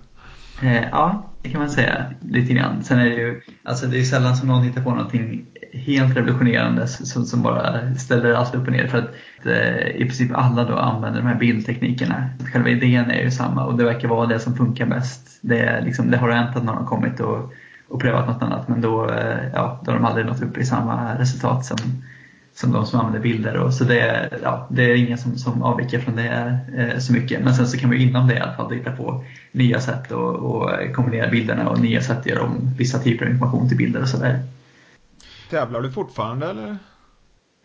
Eh, 0.63 0.83
ja, 0.91 1.27
det 1.43 1.49
kan 1.49 1.61
man 1.61 1.71
säga 1.71 2.05
lite 2.21 2.53
grann. 2.53 2.85
Sen 2.85 2.99
är 2.99 3.05
det 3.05 3.15
ju 3.15 3.41
alltså 3.63 3.87
det 3.87 3.99
är 3.99 4.03
sällan 4.03 4.37
som 4.37 4.49
någon 4.49 4.63
hittar 4.63 4.83
på 4.83 4.91
någonting 4.91 5.47
helt 5.73 6.17
revolutionerande 6.17 6.87
som, 6.87 7.25
som 7.25 7.43
bara 7.43 7.95
ställer 7.95 8.33
allt 8.33 8.55
upp 8.55 8.67
och 8.67 8.73
ner 8.73 8.87
för 8.87 8.99
att 8.99 9.47
eh, 9.47 9.89
i 9.97 10.05
princip 10.05 10.31
alla 10.35 10.65
då 10.65 10.77
använder 10.77 11.21
de 11.21 11.27
här 11.27 11.39
bildteknikerna. 11.39 12.31
Själva 12.53 12.69
idén 12.69 13.11
är 13.11 13.23
ju 13.23 13.31
samma 13.31 13.65
och 13.65 13.79
det 13.79 13.85
verkar 13.85 14.09
vara 14.09 14.27
det 14.27 14.39
som 14.39 14.57
funkar 14.57 14.87
bäst. 14.87 15.39
Det, 15.41 15.81
liksom, 15.85 16.11
det 16.11 16.17
har 16.17 16.31
hänt 16.31 16.57
att 16.57 16.65
någon 16.65 16.77
har 16.77 16.87
kommit 16.87 17.21
och, 17.21 17.53
och 17.89 18.01
prövat 18.01 18.29
något 18.29 18.43
annat 18.43 18.69
men 18.69 18.81
då, 18.81 19.11
eh, 19.11 19.49
ja, 19.55 19.81
då 19.85 19.93
har 19.93 19.99
de 19.99 20.05
aldrig 20.05 20.27
nått 20.27 20.43
upp 20.43 20.59
i 20.59 20.65
samma 20.65 21.19
resultat 21.19 21.65
som, 21.65 21.79
som 22.55 22.73
de 22.73 22.87
som 22.87 23.01
använder 23.01 23.21
bilder. 23.21 23.57
Och 23.57 23.75
så 23.75 23.85
det 23.85 24.01
är, 24.01 24.39
ja, 24.43 24.67
det 24.71 24.83
är 24.83 24.95
ingen 24.95 25.19
som, 25.19 25.37
som 25.37 25.63
avviker 25.63 25.99
från 25.99 26.17
det 26.17 26.59
eh, 26.77 26.99
så 26.99 27.13
mycket. 27.13 27.45
Men 27.45 27.55
sen 27.55 27.67
så 27.67 27.79
kan 27.79 27.89
man 27.89 27.99
inom 27.99 28.29
det 28.29 28.35
i 28.35 28.41
alla 28.41 28.53
fall 28.53 28.73
hitta 28.73 28.93
på 28.93 29.25
nya 29.53 29.81
sätt 29.81 30.13
att 30.13 30.95
kombinera 30.95 31.31
bilderna 31.31 31.69
och 31.69 31.81
nya 31.81 32.01
sätt 32.01 32.19
att 32.19 32.27
göra 32.27 32.43
om 32.43 32.75
vissa 32.79 32.99
typer 32.99 33.25
av 33.25 33.31
information 33.31 33.69
till 33.69 33.77
bilder 33.77 34.03
och 34.03 34.09
sådär. 34.09 34.43
Tävlar 35.51 35.81
du 35.81 35.93
fortfarande 35.93 36.51
eller? 36.51 36.77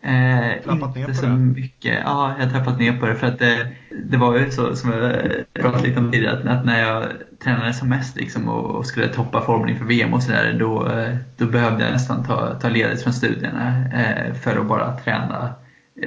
Eh, 0.02 0.52
inte 0.96 1.14
så 1.14 1.26
det? 1.26 1.32
mycket. 1.32 2.02
Ja, 2.04 2.34
jag 2.38 2.46
har 2.46 2.52
trappat 2.52 2.78
ner 2.78 3.00
på 3.00 3.06
det 3.06 3.14
för 3.14 3.26
att 3.26 3.38
det, 3.38 3.68
det 4.04 4.16
var 4.16 4.38
ju 4.38 4.50
så 4.50 4.76
som 4.76 4.92
jag 4.92 5.22
pratade 5.54 5.88
lite 5.88 6.00
om 6.00 6.12
tidigare 6.12 6.50
att 6.50 6.64
när 6.64 6.80
jag 6.80 7.06
tränade 7.44 7.74
som 7.74 7.88
mest 7.88 8.16
liksom 8.16 8.48
och 8.48 8.86
skulle 8.86 9.08
toppa 9.08 9.40
formen 9.40 9.68
inför 9.68 9.84
VM 9.84 10.14
och 10.14 10.22
sådär 10.22 10.56
då, 10.58 10.90
då 11.36 11.46
behövde 11.46 11.84
jag 11.84 11.92
nästan 11.92 12.24
ta, 12.24 12.54
ta 12.54 12.68
ledigt 12.68 13.02
från 13.02 13.12
studierna 13.12 13.84
eh, 13.94 14.34
för 14.34 14.56
att 14.56 14.66
bara 14.66 14.98
träna 14.98 15.54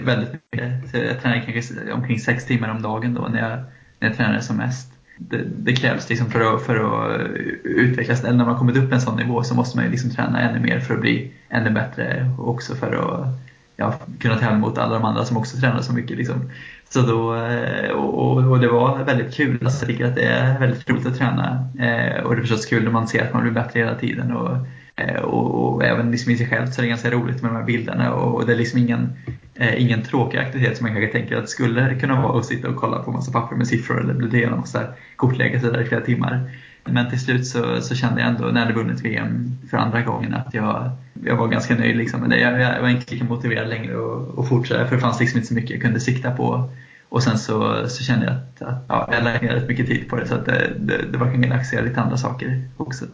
väldigt 0.01 0.33
mycket. 0.33 0.91
Så 0.91 0.97
jag 0.97 1.21
tränade 1.21 1.41
kanske 1.41 1.91
omkring 1.91 2.19
sex 2.19 2.45
timmar 2.45 2.69
om 2.69 2.81
dagen 2.81 3.13
då 3.13 3.21
när 3.21 3.49
jag, 3.49 3.59
när 3.99 4.07
jag 4.07 4.17
tränade 4.17 4.41
som 4.41 4.57
mest. 4.57 4.98
Det, 5.21 5.43
det, 5.57 5.75
krävs 5.75 6.09
liksom 6.09 6.31
för 6.31 6.55
att, 6.55 6.61
för 6.61 6.75
att 6.75 7.21
utvecklas. 7.63 8.23
Eller 8.23 8.37
när 8.37 8.45
man 8.45 8.57
kommit 8.57 8.77
upp 8.77 8.93
en 8.93 9.01
sån 9.01 9.17
nivå 9.17 9.43
så 9.43 9.55
måste 9.55 9.77
man 9.77 9.85
ju 9.85 9.91
liksom 9.91 10.09
träna 10.09 10.41
ännu 10.41 10.59
mer 10.59 10.79
för 10.79 10.93
att 10.93 11.01
bli 11.01 11.31
ännu 11.49 11.69
bättre 11.69 12.31
och 12.37 12.49
också 12.49 12.75
för 12.75 12.93
att 12.93 13.27
ja, 13.75 13.93
kunna 14.19 14.35
tävla 14.35 14.57
mot 14.57 14.77
alla 14.77 14.93
de 14.93 15.05
andra 15.05 15.25
som 15.25 15.37
också 15.37 15.57
tränar 15.57 15.81
så 15.81 15.93
mycket. 15.93 16.17
Liksom. 16.17 16.51
Så 16.89 17.01
då, 17.01 17.35
eh, 17.35 17.89
och, 17.89 18.37
och, 18.37 18.59
det 18.59 18.67
var 18.67 19.03
väldigt 19.03 19.33
kul. 19.33 19.59
Alltså, 19.63 19.85
jag 19.85 19.87
tycker 19.87 20.05
att 20.05 20.15
det 20.15 20.25
är 20.25 20.59
väldigt 20.59 20.89
roligt 20.89 21.05
att 21.05 21.17
träna. 21.17 21.69
Eh, 21.79 22.23
och 22.23 22.35
det 22.35 22.39
är 22.39 22.41
förstås 22.41 22.65
kul 22.65 22.83
när 22.83 22.91
man 22.91 23.07
ser 23.07 23.23
att 23.23 23.33
man 23.33 23.41
blir 23.41 23.51
bättre 23.51 23.79
hela 23.79 23.95
tiden. 23.95 24.31
Och, 24.31 24.57
Eh, 24.99 25.21
och, 25.21 25.73
och 25.73 25.83
även 25.83 26.11
liksom 26.11 26.31
i 26.31 26.37
sig 26.37 26.47
själv 26.47 26.67
så 26.67 26.81
är 26.81 26.83
det 26.83 26.89
ganska 26.89 27.11
roligt 27.11 27.41
med 27.41 27.51
de 27.51 27.57
här 27.57 27.63
bilderna. 27.63 28.13
Och, 28.13 28.45
det 28.45 28.53
är 28.53 28.57
liksom 28.57 28.79
ingen, 28.79 29.09
eh, 29.55 29.81
ingen 29.81 30.01
tråkig 30.01 30.37
aktivitet 30.37 30.77
som 30.77 30.85
man 30.85 30.95
kanske 30.95 31.19
tänker 31.19 31.35
att 31.35 31.43
det 31.43 31.47
skulle 31.47 31.95
kunna 31.95 32.21
vara 32.21 32.39
att 32.39 32.45
sitta 32.45 32.69
och 32.69 32.75
kolla 32.75 32.99
på 32.99 33.11
massa 33.11 33.31
papper 33.31 33.55
med 33.55 33.67
siffror 33.67 34.01
eller 34.01 34.13
bläddra 34.13 34.37
igenom 34.37 34.59
massa 34.59 34.83
kortlägg 35.15 35.55
i 35.55 35.59
flera 35.59 36.01
timmar. 36.01 36.51
Men 36.85 37.09
till 37.09 37.19
slut 37.19 37.47
så, 37.47 37.81
så 37.81 37.95
kände 37.95 38.21
jag 38.21 38.29
ändå 38.29 38.45
när 38.45 38.61
jag 38.61 38.67
hade 38.67 38.73
vunnit 38.73 39.05
VM 39.05 39.57
för 39.69 39.77
andra 39.77 40.01
gången 40.01 40.33
att 40.33 40.53
jag, 40.53 40.91
jag 41.23 41.35
var 41.35 41.47
ganska 41.47 41.75
nöjd 41.75 41.97
liksom 41.97 42.21
med 42.21 42.29
det. 42.29 42.39
Jag, 42.39 42.61
jag 42.61 42.81
var 42.81 42.89
inte 42.89 43.13
lika 43.13 43.25
motiverad 43.25 43.69
längre 43.69 43.93
att 44.37 44.49
fortsätta 44.49 44.87
för 44.87 44.95
det 44.95 45.01
fanns 45.01 45.19
liksom 45.19 45.37
inte 45.37 45.47
så 45.47 45.53
mycket 45.53 45.71
jag 45.71 45.81
kunde 45.81 45.99
sikta 45.99 46.31
på. 46.31 46.69
Och 47.09 47.23
sen 47.23 47.37
så, 47.37 47.87
så 47.89 48.03
kände 48.03 48.25
jag 48.25 48.35
att, 48.35 48.61
att 48.61 48.85
ja, 48.87 49.09
jag 49.11 49.23
lade 49.23 49.39
ner 49.39 49.53
rätt 49.53 49.67
mycket 49.67 49.87
tid 49.87 50.09
på 50.09 50.15
det 50.15 50.27
så 50.27 50.35
att 50.35 50.45
det, 50.45 50.71
det, 50.79 50.97
det 51.11 51.17
var 51.17 51.31
kanske 51.31 51.49
dags 51.49 51.67
att 51.67 51.73
göra 51.73 51.85
lite 51.85 52.01
andra 52.01 52.17
saker 52.17 52.61
också. 52.77 53.05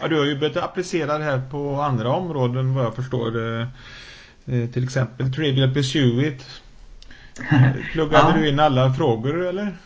Ja, 0.00 0.08
du 0.08 0.18
har 0.18 0.24
ju 0.24 0.38
börjat 0.38 0.56
applicera 0.56 1.18
det 1.18 1.24
här 1.24 1.42
på 1.50 1.80
andra 1.80 2.08
områden 2.08 2.74
vad 2.74 2.84
jag 2.84 2.94
förstår. 2.94 3.60
Eh, 4.46 4.68
till 4.72 4.84
exempel 4.84 5.32
Trivial 5.32 5.74
Pursuit. 5.74 6.46
Pluggade 7.92 8.28
ja. 8.28 8.36
du 8.38 8.48
in 8.48 8.60
alla 8.60 8.94
frågor 8.94 9.46
eller? 9.46 9.76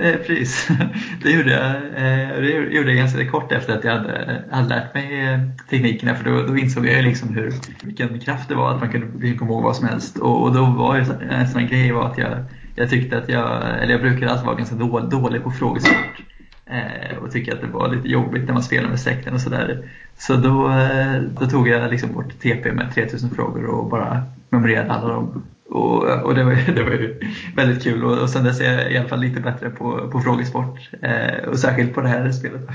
Eh, 0.00 0.16
precis, 0.16 0.68
det 1.22 1.30
gjorde 1.30 1.52
jag. 1.52 1.76
Eh, 1.76 2.40
det 2.40 2.50
gjorde 2.50 2.88
jag 2.88 2.96
ganska 2.96 3.30
kort 3.30 3.52
efter 3.52 3.78
att 3.78 3.84
jag 3.84 3.92
hade, 3.92 4.44
hade 4.50 4.68
lärt 4.68 4.94
mig 4.94 5.28
eh, 5.28 5.40
teknikerna 5.70 6.14
för 6.14 6.24
då, 6.24 6.42
då 6.42 6.56
insåg 6.56 6.86
jag 6.86 7.04
liksom 7.04 7.34
hur, 7.34 7.52
vilken 7.82 8.20
kraft 8.20 8.48
det 8.48 8.54
var 8.54 8.74
att 8.74 8.80
man 8.80 8.90
kunde 8.90 9.34
komma 9.34 9.50
ihåg 9.50 9.62
vad 9.62 9.76
som 9.76 9.88
helst. 9.88 10.18
Och, 10.18 10.42
och 10.42 10.54
då 10.54 10.64
var 10.64 10.96
en 11.30 11.48
sån 11.48 11.66
grej 11.66 11.92
var 11.92 12.10
att 12.10 12.18
jag, 12.18 12.44
jag 12.76 12.90
tyckte 12.90 13.18
att 13.18 13.28
jag, 13.28 13.62
eller 13.82 13.92
jag 13.92 14.00
brukade 14.00 14.32
alltid 14.32 14.46
vara 14.46 14.56
ganska 14.56 14.76
dålig, 14.76 15.10
dålig 15.10 15.42
på 15.42 15.50
frågesport. 15.50 16.22
Eh, 16.66 17.16
och 17.18 17.32
tycker 17.32 17.54
att 17.54 17.60
det 17.60 17.66
var 17.66 17.94
lite 17.94 18.08
jobbigt 18.08 18.44
när 18.46 18.52
man 18.52 18.62
spelar 18.62 18.88
med 18.88 19.00
släkten 19.00 19.34
och 19.34 19.40
sådär. 19.40 19.88
Så 20.18 20.36
då, 20.36 20.70
eh, 20.70 21.22
då 21.40 21.46
tog 21.46 21.68
jag 21.68 21.90
liksom 21.90 22.12
bort 22.12 22.40
TP 22.40 22.72
med 22.72 22.94
3000 22.94 23.30
frågor 23.30 23.64
och 23.64 23.90
bara 23.90 24.22
memorerade 24.50 24.92
alla 24.92 25.08
dem 25.08 25.42
och, 25.74 26.04
och 26.04 26.34
det, 26.34 26.44
var, 26.44 26.74
det 26.74 26.82
var 26.82 26.90
ju 26.90 27.20
väldigt 27.56 27.82
kul 27.82 28.04
och, 28.04 28.18
och 28.18 28.30
sen 28.30 28.44
dess 28.44 28.60
är 28.60 28.78
jag 28.78 28.92
i 28.92 28.98
alla 28.98 29.08
fall 29.08 29.20
lite 29.20 29.40
bättre 29.40 29.70
på, 29.70 30.08
på 30.12 30.20
frågesport. 30.20 30.90
Eh, 31.02 31.48
och 31.48 31.58
särskilt 31.58 31.94
på 31.94 32.00
det 32.00 32.08
här 32.08 32.32
spelet. 32.32 32.62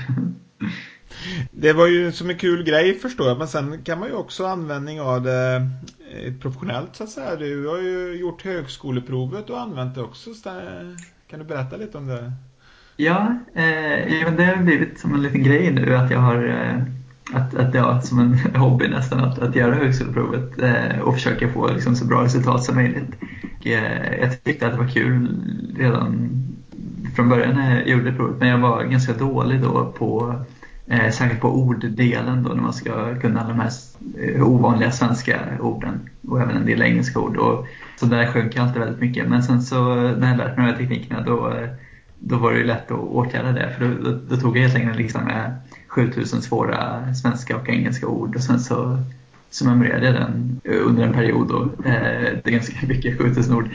Det 1.50 1.72
var 1.72 1.86
ju 1.86 2.12
som 2.12 2.30
en 2.30 2.38
kul 2.38 2.64
grej 2.64 2.94
förstår 2.94 3.28
jag, 3.28 3.38
men 3.38 3.48
sen 3.48 3.82
kan 3.82 3.98
man 3.98 4.08
ju 4.08 4.14
också 4.14 4.46
användning 4.46 5.00
av 5.00 5.22
det 5.22 5.68
eh, 6.12 6.34
professionellt 6.40 6.96
så 6.96 7.04
att 7.04 7.10
säga. 7.10 7.36
Du 7.36 7.66
har 7.66 7.78
ju 7.78 8.16
gjort 8.20 8.44
högskoleprovet 8.44 9.50
och 9.50 9.60
använt 9.60 9.94
det 9.94 10.02
också. 10.02 10.30
Kan 11.30 11.38
du 11.38 11.44
berätta 11.44 11.76
lite 11.76 11.98
om 11.98 12.06
det? 12.06 12.32
Ja, 13.00 13.34
eh, 13.54 14.32
det 14.36 14.44
har 14.44 14.62
blivit 14.62 14.98
som 14.98 15.14
en 15.14 15.22
liten 15.22 15.42
grej 15.42 15.70
nu 15.70 15.96
att 15.96 16.10
jag 16.10 16.18
har 16.18 16.48
eh, 16.48 16.82
att, 17.32 17.54
att 17.54 17.74
har 17.74 18.00
som 18.00 18.18
en 18.18 18.34
hobby 18.60 18.88
nästan 18.88 19.20
att, 19.20 19.38
att 19.38 19.56
göra 19.56 19.74
högskoleprovet 19.74 20.62
eh, 20.62 21.00
och 21.00 21.14
försöka 21.14 21.48
få 21.48 21.72
liksom, 21.72 21.96
så 21.96 22.04
bra 22.04 22.24
resultat 22.24 22.64
som 22.64 22.74
möjligt. 22.74 23.10
Och, 23.60 23.66
eh, 23.66 24.20
jag 24.20 24.44
tyckte 24.44 24.66
att 24.66 24.72
det 24.72 24.78
var 24.78 24.88
kul 24.88 25.36
redan 25.78 26.30
från 27.16 27.28
början 27.28 27.54
när 27.54 27.78
jag 27.78 27.88
gjorde 27.88 28.12
provet 28.12 28.36
men 28.38 28.48
jag 28.48 28.58
var 28.58 28.84
ganska 28.84 29.12
dålig 29.12 29.60
då 29.62 29.92
på 29.98 30.34
eh, 30.86 31.10
särskilt 31.10 31.40
på 31.40 31.48
orddelen 31.48 32.42
då 32.42 32.54
när 32.54 32.62
man 32.62 32.72
ska 32.72 33.14
kunna 33.14 33.40
alla 33.40 33.48
de 33.48 33.60
här 33.60 33.70
eh, 34.18 34.48
ovanliga 34.48 34.90
svenska 34.90 35.40
orden 35.60 36.00
och 36.28 36.40
även 36.40 36.56
en 36.56 36.66
del 36.66 36.82
engelska 36.82 37.20
ord. 37.20 37.36
Och, 37.36 37.66
så 37.96 38.06
där 38.06 38.26
sjönk 38.26 38.56
jag 38.56 38.66
alltid 38.66 38.82
väldigt 38.82 39.00
mycket 39.00 39.28
men 39.28 39.42
sen 39.42 39.62
så 39.62 39.94
när 39.94 40.28
jag 40.28 40.38
lärt 40.38 40.56
mig 40.56 40.66
de 40.66 40.72
här 40.72 40.78
teknikerna 40.78 41.20
då, 41.20 41.48
eh, 41.48 41.68
då 42.20 42.36
var 42.36 42.52
det 42.52 42.58
ju 42.58 42.64
lätt 42.64 42.90
att 42.90 42.98
åtgärda 42.98 43.52
det 43.52 43.74
för 43.78 43.84
då, 43.84 44.10
då, 44.10 44.18
då 44.28 44.36
tog 44.36 44.56
jag 44.56 44.62
helt 44.62 44.74
enkelt 44.74 45.16
en 45.16 45.24
med 45.24 45.56
7000 45.88 46.42
svåra 46.42 47.14
svenska 47.14 47.56
och 47.56 47.68
engelska 47.68 48.06
ord 48.06 48.36
och 48.36 48.42
sen 48.42 48.60
så, 48.60 48.98
så 49.50 49.64
memorerade 49.64 50.06
jag 50.06 50.14
den 50.14 50.60
under 50.64 51.02
en 51.02 51.12
period. 51.12 51.48
då. 51.48 51.62
eh, 51.88 52.38
det 52.44 52.46
är 52.46 52.50
ganska 52.50 52.86
mycket 52.86 53.18
7000 53.18 53.54
ord. 53.54 53.68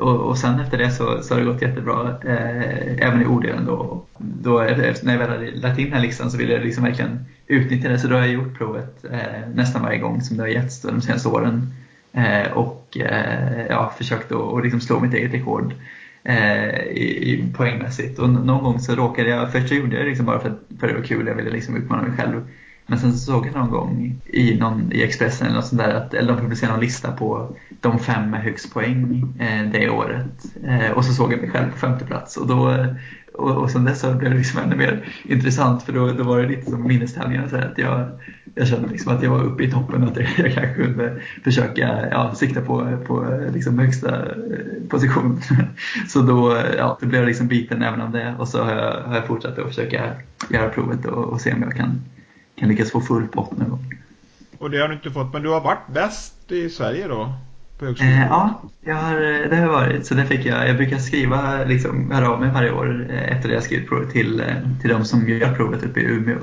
Och, 0.00 0.20
och 0.20 0.38
sen 0.38 0.60
efter 0.60 0.78
det 0.78 0.90
så, 0.90 1.22
så 1.22 1.34
har 1.34 1.40
det 1.40 1.46
gått 1.46 1.62
jättebra 1.62 2.16
eh, 2.24 3.06
även 3.06 3.22
i 3.22 3.26
orddelen. 3.26 3.66
Då, 3.66 4.02
då, 4.18 4.58
när 5.02 5.12
jag 5.12 5.18
väl 5.18 5.30
hade 5.30 5.50
lagt 5.50 5.78
in 5.78 5.84
den 5.84 5.94
här 5.94 6.06
listan 6.06 6.30
så 6.30 6.38
ville 6.38 6.52
jag 6.52 6.64
liksom 6.64 6.84
verkligen 6.84 7.24
utnyttja 7.46 7.88
det 7.88 7.98
så 7.98 8.08
då 8.08 8.14
har 8.14 8.22
jag 8.22 8.32
gjort 8.32 8.58
provet 8.58 9.04
eh, 9.10 9.48
nästan 9.54 9.82
varje 9.82 9.98
gång 9.98 10.20
som 10.20 10.36
det 10.36 10.42
har 10.42 10.48
getts 10.48 10.82
de 10.82 11.00
senaste 11.00 11.28
åren. 11.28 11.74
Eh, 12.12 12.52
och 12.52 12.96
eh, 13.00 13.66
ja, 13.68 13.94
försökt 13.98 14.32
att 14.32 14.62
liksom 14.62 14.80
slå 14.80 15.00
mitt 15.00 15.14
eget 15.14 15.34
rekord 15.34 15.72
eh, 15.72 15.78
Eh, 16.24 16.80
i, 16.80 17.32
i, 17.32 17.52
poängmässigt. 17.56 18.18
Och 18.18 18.30
någon 18.30 18.64
gång 18.64 18.80
så 18.80 18.94
råkade 18.94 19.30
jag, 19.30 19.52
först 19.52 19.68
så 19.68 19.74
gjorde 19.74 19.96
jag 19.96 20.04
det 20.04 20.08
liksom 20.08 20.26
bara 20.26 20.40
för, 20.40 20.54
för 20.80 20.86
det 20.86 20.94
var 20.94 21.02
kul, 21.02 21.26
jag 21.26 21.34
ville 21.34 21.50
liksom 21.50 21.76
utmana 21.76 22.02
mig 22.02 22.16
själv. 22.16 22.46
Men 22.86 22.98
sen 22.98 23.12
så 23.12 23.18
såg 23.18 23.46
jag 23.46 23.54
någon 23.54 23.70
gång 23.70 24.20
i, 24.26 24.58
någon, 24.58 24.92
i 24.92 25.02
Expressen 25.02 25.46
eller 25.46 25.56
något 25.56 25.66
sånt 25.66 25.82
där 25.82 25.94
att 25.94 26.14
eller 26.14 26.32
de 26.32 26.40
publicerade 26.40 26.74
någon 26.74 26.84
lista 26.84 27.12
på 27.12 27.56
de 27.80 27.98
fem 27.98 28.30
med 28.30 28.42
högst 28.42 28.74
poäng 28.74 29.24
eh, 29.38 29.70
det 29.72 29.90
året. 29.90 30.56
Eh, 30.66 30.90
och 30.90 31.04
så 31.04 31.12
såg 31.12 31.32
jag 31.32 31.40
mig 31.40 31.50
själv 31.50 31.70
på 31.70 31.78
femte 31.78 32.04
plats 32.04 32.36
och 32.36 32.46
då, 32.46 32.86
och, 33.34 33.56
och 33.56 33.70
sen 33.70 33.84
dess 33.84 34.00
så 34.00 34.14
blev 34.14 34.30
det 34.30 34.36
liksom 34.36 34.60
ännu 34.60 34.76
mer 34.76 35.04
intressant 35.24 35.82
för 35.82 35.92
då, 35.92 36.12
då 36.12 36.24
var 36.24 36.42
det 36.42 36.48
lite 36.48 36.70
som 36.70 36.86
minnestävlingar. 36.86 37.48
Så 37.48 37.56
att 37.56 37.78
jag, 37.78 38.08
jag 38.54 38.68
kände 38.68 38.88
liksom 38.88 39.16
att 39.16 39.22
jag 39.22 39.30
var 39.30 39.42
uppe 39.42 39.64
i 39.64 39.70
toppen 39.70 40.02
och 40.02 40.10
att 40.10 40.16
jag, 40.16 40.28
jag 40.36 40.54
kanske 40.54 40.74
kunde 40.74 41.20
försöka 41.44 42.08
ja, 42.10 42.34
sikta 42.34 42.60
på, 42.60 42.98
på 43.06 43.40
liksom 43.54 43.78
högsta 43.78 44.26
eh, 44.26 44.88
position. 44.88 45.40
Så 46.08 46.22
då, 46.22 46.58
ja, 46.76 46.98
då 47.00 47.06
blev 47.06 47.20
jag 47.20 47.28
liksom 47.28 47.48
biten 47.48 47.82
även 47.82 48.00
av 48.00 48.10
det 48.10 48.34
och 48.38 48.48
så 48.48 48.62
har 48.62 48.72
jag, 48.72 49.02
har 49.02 49.14
jag 49.14 49.26
fortsatt 49.26 49.58
att 49.58 49.68
försöka 49.68 50.12
göra 50.50 50.68
provet 50.68 51.06
och, 51.06 51.24
och 51.24 51.40
se 51.40 51.52
om 51.52 51.62
jag 51.62 51.76
kan, 51.76 52.00
kan 52.56 52.68
lyckas 52.68 52.90
få 52.90 53.00
full 53.00 53.28
pott 53.28 53.58
nu. 53.58 53.64
Och 54.58 54.70
det 54.70 54.78
har 54.78 54.88
du 54.88 54.94
inte 54.94 55.10
fått, 55.10 55.32
men 55.32 55.42
du 55.42 55.48
har 55.48 55.60
varit 55.60 55.86
bäst 55.94 56.52
i 56.52 56.70
Sverige 56.70 57.08
då? 57.08 57.34
På 57.82 57.86
högskolan? 57.86 58.12
Eh, 58.12 58.26
ja, 58.26 58.62
jag 58.84 58.94
har, 58.94 59.14
eh, 59.14 59.50
det 59.50 59.56
har 59.56 59.68
varit. 59.68 60.06
Så 60.06 60.14
det 60.14 60.26
fick 60.26 60.46
jag. 60.46 60.68
Jag 60.68 60.76
brukar 60.76 60.98
skriva, 60.98 61.64
liksom, 61.64 62.10
höra 62.10 62.30
av 62.30 62.40
mig 62.40 62.50
varje 62.54 62.72
år 62.72 63.06
eh, 63.10 63.32
efter 63.32 63.48
det 63.48 63.54
jag 63.54 63.62
skrivit 63.62 63.88
provet 63.88 64.10
till, 64.10 64.40
eh, 64.40 64.46
till 64.80 64.90
de 64.90 65.04
som 65.04 65.28
gör 65.28 65.54
provet 65.54 65.84
uppe 65.84 66.00
i 66.00 66.04
Umeå 66.04 66.38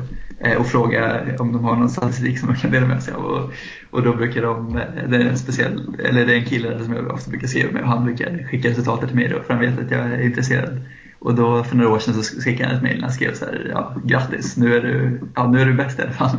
och 0.60 0.68
fråga 0.68 1.22
om 1.40 1.54
de 1.54 1.64
har 1.64 1.76
någon 1.76 1.90
statistik 1.90 2.40
som 2.40 2.54
de 2.54 2.56
kan 2.56 2.72
dela 2.72 2.88
med 2.88 3.04
sig 3.04 3.14
av. 3.14 3.26
Och, 3.26 3.52
och 3.90 4.04
då 4.04 4.16
brukar 4.16 4.42
de, 4.42 4.80
det 5.08 5.18
är 5.18 5.20
en 5.20 5.38
speciell, 5.38 5.96
eller 6.04 6.26
det 6.26 6.34
är 6.34 6.38
en 6.38 6.46
kille 6.46 6.84
som 6.84 6.94
jag 6.94 7.08
ofta 7.08 7.30
brukar 7.30 7.48
skriva 7.48 7.72
med 7.72 7.82
och 7.82 7.88
han 7.88 8.06
brukar 8.06 8.48
skicka 8.48 8.70
resultatet 8.70 9.08
till 9.10 9.16
mig 9.16 9.28
då 9.28 9.44
för 9.44 9.54
han 9.54 9.62
vet 9.62 9.80
att 9.80 9.92
jag 9.92 10.00
är 10.00 10.22
intresserad. 10.22 10.82
Och 11.20 11.36
då 11.36 11.64
för 11.64 11.76
några 11.76 11.90
år 11.90 12.00
sedan 12.00 12.14
så 12.14 12.42
skickade 12.42 12.70
han 12.70 12.78
ett 12.78 12.84
mejl 12.84 13.04
och 13.04 13.12
skrev 13.12 13.34
så 13.34 13.46
här, 13.46 13.68
ja 13.74 13.96
grattis, 14.04 14.58
nu 14.58 14.76
är 14.76 14.82
du, 14.82 15.22
ja, 15.36 15.48
nu 15.48 15.62
är 15.62 15.66
du 15.66 15.74
bäst 15.74 16.00
i 16.00 16.02
alla 16.02 16.12
fall. 16.12 16.38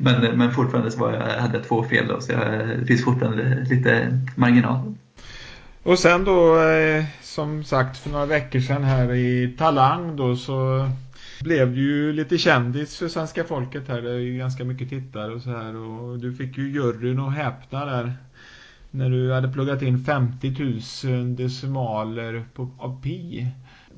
Men, 0.00 0.20
men, 0.20 0.38
men 0.38 0.52
fortfarande 0.52 0.90
så 0.90 1.00
var 1.00 1.12
jag, 1.12 1.40
hade 1.40 1.56
jag 1.58 1.66
två 1.68 1.84
fel 1.84 2.08
då, 2.08 2.20
så 2.20 2.32
jag, 2.32 2.68
det 2.78 2.86
finns 2.86 3.04
fortfarande 3.04 3.66
lite 3.70 4.20
marginal. 4.36 4.94
Och 5.82 5.98
sen 5.98 6.24
då, 6.24 6.62
eh, 6.62 7.04
som 7.22 7.64
sagt 7.64 7.98
för 7.98 8.10
några 8.10 8.26
veckor 8.26 8.60
sedan 8.60 8.84
här 8.84 9.14
i 9.14 9.54
Talang 9.58 10.16
då 10.16 10.36
så 10.36 10.90
blev 11.40 11.74
du 11.74 11.80
ju 11.80 12.12
lite 12.12 12.38
kändis 12.38 12.98
för 12.98 13.08
svenska 13.08 13.44
folket 13.44 13.88
här. 13.88 14.02
Det 14.02 14.10
är 14.10 14.18
ju 14.18 14.38
ganska 14.38 14.64
mycket 14.64 14.88
tittare 14.88 15.32
och 15.32 15.42
så 15.42 15.50
här. 15.50 15.76
Och 15.76 16.18
du 16.18 16.34
fick 16.34 16.58
ju 16.58 16.70
juryn 16.70 17.20
att 17.20 17.34
häpna 17.34 17.84
där. 17.84 18.12
När 18.90 19.10
du 19.10 19.32
hade 19.32 19.48
pluggat 19.48 19.82
in 19.82 20.04
50 20.04 20.80
000 21.04 21.36
decimaler 21.36 22.44
på, 22.54 22.70
av 22.78 23.02
pi 23.02 23.46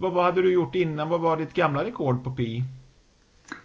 vad, 0.01 0.13
vad 0.13 0.25
hade 0.25 0.43
du 0.43 0.53
gjort 0.53 0.75
innan? 0.75 1.09
Vad 1.09 1.21
var 1.21 1.37
ditt 1.37 1.55
gamla 1.55 1.85
rekord 1.85 2.25
på 2.25 2.31
pi? 2.31 2.65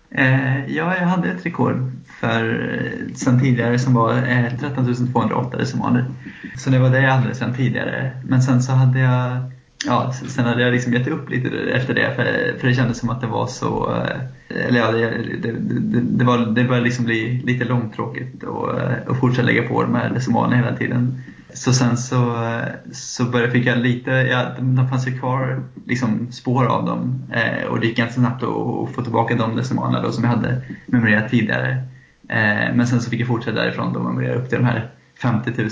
Eh, 0.09 0.65
ja, 0.65 0.97
jag 0.97 1.07
hade 1.07 1.29
ett 1.29 1.45
rekord 1.45 1.91
för 2.19 2.73
eh, 2.73 3.13
sen 3.15 3.39
tidigare 3.39 3.79
som 3.79 3.93
var 3.93 4.13
eh, 4.13 4.57
13 4.59 4.95
208 5.11 5.57
decimaler. 5.57 6.05
Så 6.57 6.69
det 6.69 6.79
var 6.79 6.89
det 6.89 7.01
jag 7.01 7.11
hade 7.11 7.35
sen 7.35 7.55
tidigare. 7.55 8.11
Men 8.25 8.41
sen 8.41 8.63
så 8.63 8.71
hade 8.71 8.99
jag 8.99 9.51
Ja, 9.87 10.13
sen 10.13 10.45
hade 10.45 10.61
jag 10.61 10.73
liksom 10.73 10.93
gett 10.93 11.07
upp 11.07 11.29
lite 11.29 11.49
efter 11.49 11.93
det 11.93 12.15
för, 12.15 12.59
för 12.59 12.67
det 12.67 12.73
kändes 12.73 12.99
som 12.99 13.09
att 13.09 13.21
det 13.21 13.27
var 13.27 13.47
så 13.47 13.93
eh, 13.95 14.67
eller 14.67 14.79
ja, 14.79 14.91
det, 14.91 15.09
det, 15.41 15.51
det, 15.51 16.01
det, 16.01 16.25
var, 16.25 16.37
det 16.37 16.63
började 16.63 16.85
liksom 16.85 17.05
bli 17.05 17.41
lite 17.45 17.65
långtråkigt 17.65 18.43
och, 18.43 18.81
eh, 18.81 19.07
och 19.07 19.17
fortsätta 19.17 19.45
lägga 19.45 19.67
på 19.67 19.81
de 19.81 19.95
här 19.95 20.09
decimalerna 20.09 20.55
hela 20.55 20.77
tiden. 20.77 21.21
Så 21.55 21.73
sen 21.73 21.97
så, 21.97 22.37
så 22.91 23.25
började, 23.25 23.51
fick 23.51 23.65
jag 23.65 23.77
lite, 23.77 24.11
ja, 24.11 24.51
de 24.59 24.89
fanns 24.89 25.07
ju 25.07 25.19
kvar 25.19 25.63
liksom 25.87 26.31
spår 26.31 26.65
av 26.65 26.85
dem 26.85 27.23
eh, 27.33 27.67
och 27.67 27.79
det 27.79 27.87
gick 27.87 27.97
ganska 27.97 28.21
snabbt 28.21 28.43
att 28.43 28.95
få 28.95 29.01
tillbaka 29.03 29.35
de 29.35 29.55
decimalerna 29.55 30.01
då 30.01 30.11
som 30.11 30.23
jag 30.23 30.31
hade 30.31 30.61
memorerat 30.85 31.31
tidigare. 31.31 31.71
Eh, 32.29 32.75
men 32.75 32.87
sen 32.87 33.01
så 33.01 33.09
fick 33.09 33.19
jag 33.19 33.27
fortsätta 33.27 33.61
därifrån 33.61 33.93
då 33.93 33.99
och 33.99 34.05
memorera 34.05 34.35
upp 34.35 34.49
till 34.49 34.57
de 34.57 34.65
här 34.65 34.91
50 35.21 35.51
000 35.57 35.69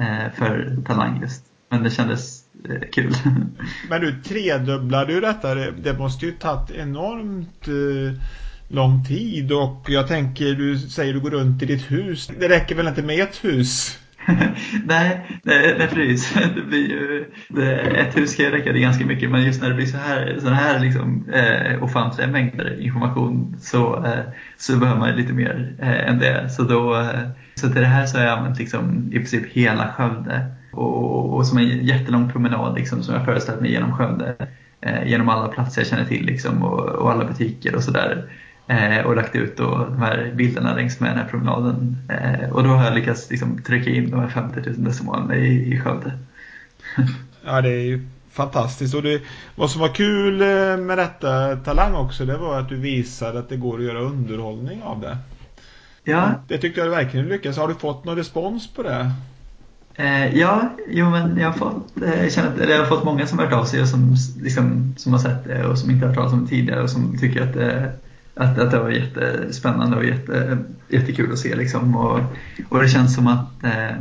eh, 0.00 0.32
för 0.34 0.76
Talang 0.86 1.20
just. 1.20 1.42
Men 1.68 1.82
det 1.82 1.90
kändes 1.90 2.40
eh, 2.68 2.88
kul. 2.92 3.14
Men 3.90 4.00
du 4.00 4.22
tredubblade 4.22 5.12
ju 5.12 5.20
detta, 5.20 5.54
det 5.54 5.98
måste 5.98 6.26
ju 6.26 6.32
tagit 6.32 6.70
enormt 6.70 7.68
eh, 7.68 8.20
lång 8.68 9.04
tid 9.04 9.52
och 9.52 9.84
jag 9.86 10.08
tänker, 10.08 10.54
du 10.54 10.78
säger 10.78 11.14
du 11.14 11.20
går 11.20 11.30
runt 11.30 11.62
i 11.62 11.66
ditt 11.66 11.90
hus. 11.90 12.30
Det 12.40 12.48
räcker 12.48 12.74
väl 12.74 12.88
inte 12.88 13.02
med 13.02 13.20
ett 13.20 13.44
hus? 13.44 13.98
nej, 14.84 15.26
nej, 15.42 15.74
nej 15.78 15.88
precis. 15.88 16.34
Det 16.54 16.62
blir 16.62 16.88
ju, 16.88 17.24
det, 17.48 17.80
ett 17.80 18.16
hus 18.16 18.36
kan 18.36 18.44
ju 18.44 18.50
räcka 18.50 18.72
det 18.72 18.80
ganska 18.80 19.06
mycket 19.06 19.30
men 19.30 19.44
just 19.44 19.62
när 19.62 19.68
det 19.68 19.74
blir 19.74 19.86
så 19.86 19.96
här, 19.96 20.38
så 20.40 20.48
här 20.48 20.80
liksom, 20.80 21.28
eh, 21.32 21.82
ofantliga 21.82 22.28
mängder 22.28 22.80
information 22.80 23.56
så, 23.60 24.04
eh, 24.04 24.24
så 24.56 24.76
behöver 24.76 25.00
man 25.00 25.16
lite 25.16 25.32
mer 25.32 25.76
eh, 25.78 26.08
än 26.08 26.18
det. 26.18 26.50
Så, 26.50 26.62
då, 26.62 27.00
eh, 27.00 27.28
så 27.54 27.68
till 27.68 27.80
det 27.80 27.86
här 27.86 28.06
så 28.06 28.18
har 28.18 28.24
jag 28.24 28.38
använt 28.38 28.58
liksom, 28.58 29.08
i 29.12 29.16
princip 29.16 29.52
hela 29.52 29.92
Skövde 29.92 30.46
och, 30.72 31.36
och 31.36 31.46
som 31.46 31.58
en 31.58 31.86
jättelång 31.86 32.30
promenad 32.32 32.74
liksom, 32.74 33.02
som 33.02 33.14
jag 33.14 33.24
föreställt 33.24 33.60
mig 33.60 33.70
genom 33.70 33.96
Skövde. 33.96 34.34
Eh, 34.80 35.08
genom 35.08 35.28
alla 35.28 35.48
platser 35.48 35.80
jag 35.80 35.88
känner 35.88 36.04
till 36.04 36.26
liksom, 36.26 36.62
och, 36.62 36.80
och 36.80 37.12
alla 37.12 37.24
butiker 37.24 37.74
och 37.74 37.82
sådär. 37.82 38.24
Eh, 38.68 39.06
och 39.06 39.16
lagt 39.16 39.36
ut 39.36 39.56
då 39.56 39.86
de 39.90 40.02
här 40.02 40.32
bilderna 40.34 40.74
längs 40.74 41.00
med 41.00 41.10
den 41.10 41.18
här 41.18 41.28
promenaden. 41.28 41.96
Eh, 42.08 42.50
och 42.50 42.64
då 42.64 42.68
har 42.70 42.84
jag 42.84 42.94
lyckats 42.94 43.30
liksom 43.30 43.62
trycka 43.62 43.90
in 43.90 44.10
de 44.10 44.20
här 44.20 44.28
50 44.28 44.60
000 44.60 44.84
decimalerna 44.84 45.36
i, 45.36 45.74
i 45.74 45.80
Skövde. 45.80 46.12
ja, 47.44 47.60
det 47.60 47.68
är 47.68 47.84
ju 47.84 48.08
fantastiskt. 48.30 48.94
Och 48.94 49.02
det, 49.02 49.22
vad 49.54 49.70
som 49.70 49.80
var 49.80 49.94
kul 49.94 50.40
eh, 50.40 50.76
med 50.76 50.98
detta 50.98 51.56
Talang 51.56 51.94
också, 51.94 52.24
det 52.24 52.36
var 52.36 52.60
att 52.60 52.68
du 52.68 52.76
visade 52.76 53.38
att 53.38 53.48
det 53.48 53.56
går 53.56 53.78
att 53.78 53.84
göra 53.84 54.00
underhållning 54.00 54.82
av 54.82 55.00
det. 55.00 55.18
Ja. 56.04 56.30
Det 56.48 56.58
tyckte 56.58 56.80
jag 56.80 56.90
verkligen 56.90 57.28
lyckades. 57.28 57.58
Har 57.58 57.68
du 57.68 57.74
fått 57.74 58.04
någon 58.04 58.16
respons 58.16 58.74
på 58.74 58.82
det? 58.82 59.12
Eh, 59.94 60.38
ja, 60.38 60.70
jo 60.88 61.10
men 61.10 61.38
jag 61.38 61.46
har 61.46 61.52
fått, 61.52 62.02
eh, 62.02 62.22
jag, 62.22 62.32
känner 62.32 62.48
att, 62.48 62.58
eller 62.58 62.72
jag 62.72 62.80
har 62.80 62.86
fått 62.86 63.04
många 63.04 63.26
som 63.26 63.38
har 63.38 63.46
hört 63.46 63.54
av 63.54 63.64
sig 63.64 63.82
och 63.82 63.88
som, 63.88 64.16
liksom, 64.42 64.94
som 64.96 65.12
har 65.12 65.20
sett 65.20 65.44
det 65.44 65.66
och 65.66 65.78
som 65.78 65.90
inte 65.90 66.06
har 66.06 66.08
hört 66.08 66.16
talas 66.16 66.32
om 66.32 66.42
det 66.42 66.48
tidigare 66.48 66.82
och 66.82 66.90
som 66.90 67.18
tycker 67.18 67.42
att 67.42 67.54
det 67.54 67.92
att, 68.36 68.58
att 68.58 68.70
det 68.70 68.78
var 68.78 68.90
jättespännande 68.90 69.96
och 69.96 70.04
jätte, 70.04 70.58
jättekul 70.88 71.32
att 71.32 71.38
se. 71.38 71.54
Liksom. 71.54 71.96
Och, 71.96 72.20
och 72.68 72.82
det 72.82 72.88
känns 72.88 73.14
som 73.14 73.26
att 73.26 73.64
eh, 73.64 73.96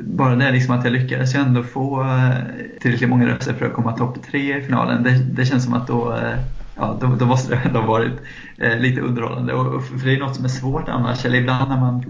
bara 0.00 0.36
det 0.36 0.50
liksom 0.50 0.74
att 0.74 0.84
jag 0.84 0.92
lyckades 0.92 1.34
ju 1.34 1.38
ändå 1.38 1.62
få 1.62 2.02
eh, 2.02 2.34
tillräckligt 2.80 3.10
många 3.10 3.26
röster 3.26 3.52
för 3.52 3.66
att 3.66 3.72
komma 3.72 3.96
topp 3.96 4.22
tre 4.30 4.58
i 4.58 4.62
finalen. 4.62 5.02
Det, 5.02 5.18
det 5.32 5.44
känns 5.44 5.64
som 5.64 5.74
att 5.74 5.86
då, 5.86 6.12
eh, 6.12 6.38
ja, 6.76 6.98
då, 7.00 7.06
då 7.06 7.26
måste 7.26 7.54
det 7.54 7.60
ändå 7.64 7.80
ha 7.80 7.86
varit 7.86 8.12
eh, 8.58 8.78
lite 8.78 9.00
underhållande. 9.00 9.52
Och, 9.52 9.84
för 9.84 10.06
det 10.06 10.16
är 10.16 10.20
något 10.20 10.36
som 10.36 10.44
är 10.44 10.48
svårt 10.48 10.88
annars. 10.88 11.24
Eller 11.24 11.38
ibland 11.38 11.70
när 11.70 11.80
man, 11.80 12.04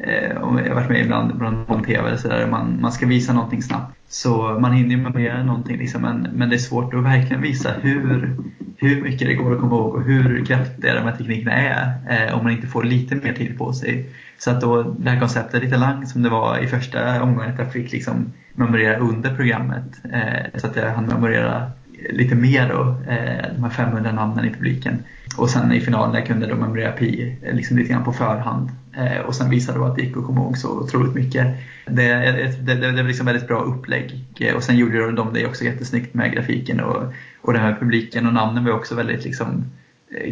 eh, 0.00 0.28
jag 0.28 0.40
har 0.40 0.74
varit 0.74 0.88
med 0.88 1.00
ibland 1.00 1.66
på 1.66 1.80
TV 1.86 2.08
eller 2.08 2.16
sådär, 2.16 2.46
man, 2.50 2.80
man 2.80 2.92
ska 2.92 3.06
visa 3.06 3.32
någonting 3.32 3.62
snabbt. 3.62 3.96
Så 4.08 4.58
man 4.60 4.72
hinner 4.72 4.90
ju 4.90 4.96
med 4.96 5.46
någonting 5.46 5.78
liksom, 5.78 6.02
men, 6.02 6.28
men 6.32 6.48
det 6.48 6.56
är 6.56 6.58
svårt 6.58 6.94
att 6.94 7.04
verkligen 7.04 7.42
visa 7.42 7.72
hur, 7.80 8.36
hur 8.76 9.02
mycket 9.02 9.28
det 9.28 9.34
går 9.34 9.54
att 9.54 9.60
komma 9.60 9.76
ihåg 9.76 9.94
och 9.94 10.02
hur 10.02 10.44
kraftiga 10.44 10.94
de 10.94 11.00
här 11.00 11.16
teknikerna 11.16 11.52
är 11.52 11.92
eh, 12.08 12.38
om 12.38 12.44
man 12.44 12.52
inte 12.52 12.66
får 12.66 12.84
lite 12.84 13.14
mer 13.14 13.32
tid 13.32 13.58
på 13.58 13.72
sig. 13.72 14.10
Så 14.38 14.50
att 14.50 14.60
då 14.60 14.82
det 14.82 15.10
här 15.10 15.20
konceptet 15.20 15.62
lite 15.62 15.76
lang 15.76 16.06
som 16.06 16.22
det 16.22 16.28
var 16.28 16.58
i 16.58 16.66
första 16.66 17.22
omgången 17.22 17.52
att 17.52 17.58
jag 17.58 17.72
fick 17.72 17.92
liksom 17.92 18.32
memorera 18.54 18.96
under 18.96 19.36
programmet 19.36 20.00
eh, 20.12 20.60
så 20.60 20.66
att 20.66 20.76
jag 20.76 20.94
hann 20.94 21.06
memorera 21.06 21.70
lite 22.10 22.34
mer 22.34 22.68
då, 22.68 23.12
eh, 23.12 23.54
de 23.54 23.64
här 23.64 23.70
500 23.70 24.12
namnen 24.12 24.44
i 24.44 24.50
publiken. 24.50 25.04
Och 25.36 25.50
sen 25.50 25.72
i 25.72 25.80
finalen 25.80 26.14
jag 26.14 26.26
kunde 26.26 26.46
de 26.46 26.54
memorera 26.54 26.92
Pi 26.92 27.36
eh, 27.42 27.54
liksom 27.54 27.78
lite 27.78 27.92
grann 27.92 28.04
på 28.04 28.12
förhand. 28.12 28.70
Eh, 28.96 29.18
och 29.18 29.34
sen 29.34 29.50
visade 29.50 29.78
det 29.78 29.86
att 29.86 29.96
det 29.96 30.02
gick 30.02 30.16
att 30.16 30.26
komma 30.26 30.40
ihåg 30.40 30.58
så 30.58 30.80
otroligt 30.80 31.14
mycket. 31.14 31.46
Det, 31.86 32.08
det, 32.08 32.74
det, 32.74 32.74
det 32.74 33.02
var 33.02 33.08
liksom 33.08 33.26
väldigt 33.26 33.48
bra 33.48 33.60
upplägg. 33.60 34.24
Och 34.54 34.62
sen 34.62 34.76
gjorde 34.76 35.12
de 35.12 35.32
det 35.32 35.46
också 35.46 35.64
jättesnyggt 35.64 36.14
med 36.14 36.32
grafiken 36.32 36.80
och, 36.80 37.12
och 37.42 37.52
den 37.52 37.62
här 37.62 37.76
publiken 37.80 38.26
och 38.26 38.34
namnen 38.34 38.64
var 38.64 38.72
också 38.72 38.94
väldigt 38.94 39.24
liksom 39.24 39.64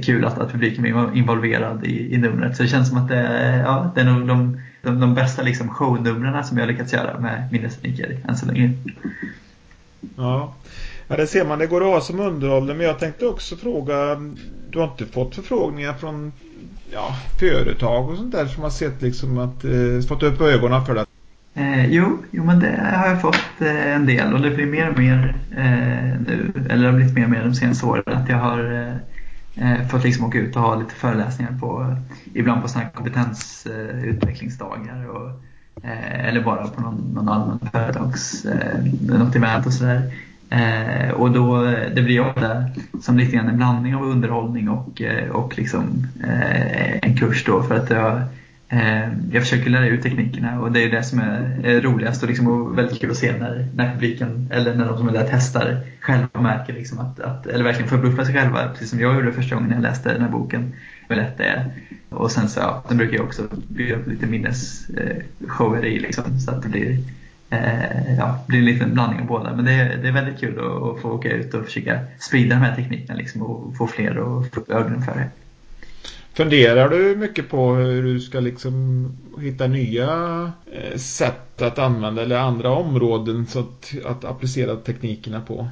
kul 0.03 0.24
att, 0.24 0.38
att 0.38 0.53
publiken 0.53 0.94
var 0.94 1.16
involverad 1.16 1.85
i, 1.85 2.14
i 2.14 2.18
numret. 2.18 2.57
Så 2.57 2.62
det 2.62 2.68
känns 2.68 2.88
som 2.88 2.98
att 2.98 3.09
det, 3.09 3.62
ja, 3.64 3.92
det 3.94 4.00
är 4.00 4.05
nog 4.05 4.29
de, 4.29 4.61
de, 4.83 5.00
de 5.00 5.14
bästa 5.14 5.42
liksom 5.42 5.68
shownumren 5.68 6.44
som 6.44 6.59
jag 6.59 6.68
lyckats 6.68 6.92
göra 6.92 7.20
med 7.20 7.48
minnesniker 7.53 8.16
än 8.29 8.37
så 8.37 8.46
länge. 8.46 8.72
Ja. 10.16 10.55
Ja, 11.08 11.16
det 11.16 11.26
ser 11.26 11.44
man. 11.44 11.58
Det 11.58 11.66
går 11.66 11.80
att 11.80 11.86
ha 11.86 12.00
som 12.00 12.20
underhållning. 12.20 12.76
Men 12.76 12.86
jag 12.86 12.98
tänkte 12.98 13.26
också 13.26 13.56
fråga. 13.56 14.14
Du 14.70 14.78
har 14.78 14.84
inte 14.84 15.06
fått 15.06 15.34
förfrågningar 15.34 15.92
från 15.92 16.32
ja, 16.92 17.16
företag 17.40 18.10
och 18.10 18.16
sånt 18.16 18.32
där 18.32 18.46
som 18.46 18.62
har 18.62 18.70
sett 18.70 19.02
liksom 19.02 19.38
att 19.38 19.64
eh, 19.64 20.00
fått 20.08 20.22
upp 20.22 20.40
ögonen 20.40 20.86
för 20.86 20.94
det? 20.94 21.06
Eh, 21.54 21.86
jo, 21.86 22.18
jo, 22.30 22.44
men 22.44 22.60
det 22.60 22.92
har 22.96 23.08
jag 23.08 23.20
fått 23.20 23.60
eh, 23.60 23.94
en 23.94 24.06
del 24.06 24.34
och 24.34 24.40
det 24.40 24.50
blir 24.50 24.66
mer 24.66 24.90
och 24.90 24.98
mer 24.98 25.36
eh, 25.50 26.20
nu. 26.26 26.52
Eller 26.70 26.82
det 26.82 26.88
har 26.90 26.96
blivit 26.96 27.14
mer 27.14 27.24
och 27.24 27.30
mer 27.30 27.44
de 27.44 27.54
senaste 27.54 27.86
åren. 27.86 28.02
Att 28.06 28.28
jag 28.28 28.36
har 28.36 28.72
eh, 28.72 28.94
eh 29.56 29.88
fått 29.88 30.04
liksom 30.04 30.24
åka 30.24 30.38
ut 30.38 30.56
och 30.56 30.62
ha 30.62 30.74
lite 30.74 30.94
föreläsningar 30.94 31.58
på 31.60 31.96
ibland 32.34 32.62
på 32.62 32.68
sådana 32.68 32.90
kompetensutvecklingsdagar. 32.90 35.08
Och, 35.08 35.30
eh, 35.84 36.28
eller 36.28 36.40
bara 36.40 36.68
på 36.68 36.80
någon, 36.80 37.12
någon 37.14 37.28
allmän 37.28 37.58
företags, 37.72 38.46
eh, 38.46 38.84
något 39.18 39.36
event 39.36 39.66
och 39.66 39.72
sådär. 39.72 40.12
Eh, 40.50 41.11
och 41.11 41.30
då, 41.30 41.62
det 41.94 42.02
blir 42.02 42.20
ofta 42.20 42.64
som 43.02 43.18
lite 43.18 43.37
grann 43.37 43.48
en 43.48 43.57
blandning 43.57 43.94
av 43.94 44.02
underhållning 44.02 44.68
och, 44.68 45.03
eh, 45.03 45.30
och 45.30 45.59
liksom, 45.59 46.07
eh, 46.24 46.97
en 47.03 47.16
kurs 47.16 47.45
då 47.45 47.62
för 47.62 47.74
att 47.74 47.90
jag, 47.90 48.22
eh, 48.68 49.09
jag 49.32 49.42
försöker 49.42 49.70
lära 49.70 49.86
ut 49.86 50.03
teknikerna 50.03 50.61
och 50.61 50.72
det 50.72 50.84
är 50.84 50.90
det 50.90 51.03
som 51.03 51.18
är, 51.18 51.80
roligast 51.80 52.22
och, 52.22 52.28
liksom, 52.28 52.47
och 52.47 52.78
väldigt 52.78 53.01
kul 53.01 53.11
att 53.11 53.16
se 53.16 53.32
när, 53.38 53.68
när 53.74 53.92
publiken 53.92 54.49
eller 54.53 54.74
när 54.74 54.86
de 54.86 54.99
som 54.99 55.09
är 55.09 55.12
där 55.12 55.28
testar 55.30 55.80
själva 56.01 56.40
märker 56.40 56.72
liksom 56.72 56.99
att, 56.99 57.20
att, 57.20 57.47
eller 57.47 57.64
verkligen 57.64 57.88
förbluffar 57.88 58.24
sig 58.24 58.34
själva 58.34 58.68
precis 58.68 58.90
som 58.90 59.01
jag 59.01 59.14
gjorde 59.14 59.32
första 59.32 59.55
gången 59.55 59.70
jag 59.70 59.82
läste 59.82 60.12
den 60.12 60.22
här 60.22 60.30
boken 60.30 60.72
hur 61.09 61.16
lätt 61.16 61.38
det 61.38 61.45
är. 61.45 61.70
Och 62.09 62.30
sen 62.30 62.49
så, 62.49 62.61
ja, 62.61 62.84
den 62.88 62.97
brukar 62.97 63.16
jag 63.16 63.24
också 63.24 63.42
bjuda 63.68 63.99
på 64.03 64.11
lite 64.11 64.26
minnesshower 64.26 65.84
eh, 65.84 65.92
i 65.92 65.99
liksom, 65.99 66.40
så 66.40 66.51
att 66.51 66.62
det 66.62 66.68
blir 66.68 66.99
eh, 67.51 68.16
ja, 68.18 68.38
blir 68.47 68.59
en 68.59 68.64
liten 68.64 68.95
blandning 68.95 69.20
av 69.20 69.26
båda. 69.26 69.57
Men 69.57 69.64
det 69.64 69.72
är, 69.72 69.97
det 69.97 70.09
är 70.09 70.12
väldigt 70.12 70.40
kul 70.40 70.59
att, 70.59 70.82
att 70.82 71.03
få 71.03 71.11
åka 71.11 71.30
ut 71.30 71.55
och 71.55 71.64
försöka 71.64 72.01
sprida 72.20 72.55
de 72.55 72.61
här 72.61 72.76
teknikerna 72.76 73.18
liksom, 73.18 73.42
och 73.42 73.76
få 73.76 73.86
fler 73.86 74.11
att 74.11 74.55
få 74.55 74.61
upp 74.61 74.70
ögonen 74.70 75.03
för 75.03 75.14
det. 75.14 75.28
Funderar 76.34 76.88
du 76.88 77.16
mycket 77.16 77.49
på 77.49 77.74
hur 77.74 78.03
du 78.03 78.20
ska 78.20 78.40
liksom 78.40 79.09
hitta 79.40 79.66
nya 79.66 80.53
eh, 80.72 80.99
sätt 80.99 81.62
att 81.62 81.78
använda 81.78 82.22
eller 82.22 82.38
andra 82.38 82.70
områden 82.70 83.47
så 83.47 83.59
att, 83.59 83.95
att 84.05 84.24
applicera 84.24 84.76
teknikerna 84.76 85.40
på? 85.40 85.68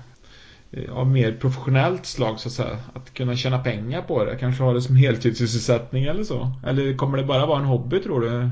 Eh, 0.73 0.93
av 0.93 1.07
mer 1.07 1.33
professionellt 1.33 2.07
slag 2.07 2.41
så 2.41 2.49
att 2.49 2.53
säga. 2.53 2.79
Att 2.95 3.15
kunna 3.15 3.37
tjäna 3.37 3.59
pengar 3.59 4.03
på 4.03 4.25
det. 4.25 4.37
Kanske 4.37 4.63
ha 4.63 4.73
det 4.73 4.83
som 4.83 4.97
heltidssysselsättning 4.97 6.05
eller 6.05 6.25
så. 6.25 6.51
Eller 6.67 6.97
kommer 6.97 7.19
det 7.19 7.25
bara 7.25 7.47
vara 7.47 7.59
en 7.59 7.65
hobby 7.65 8.01
tror 8.01 8.21
du? 8.21 8.51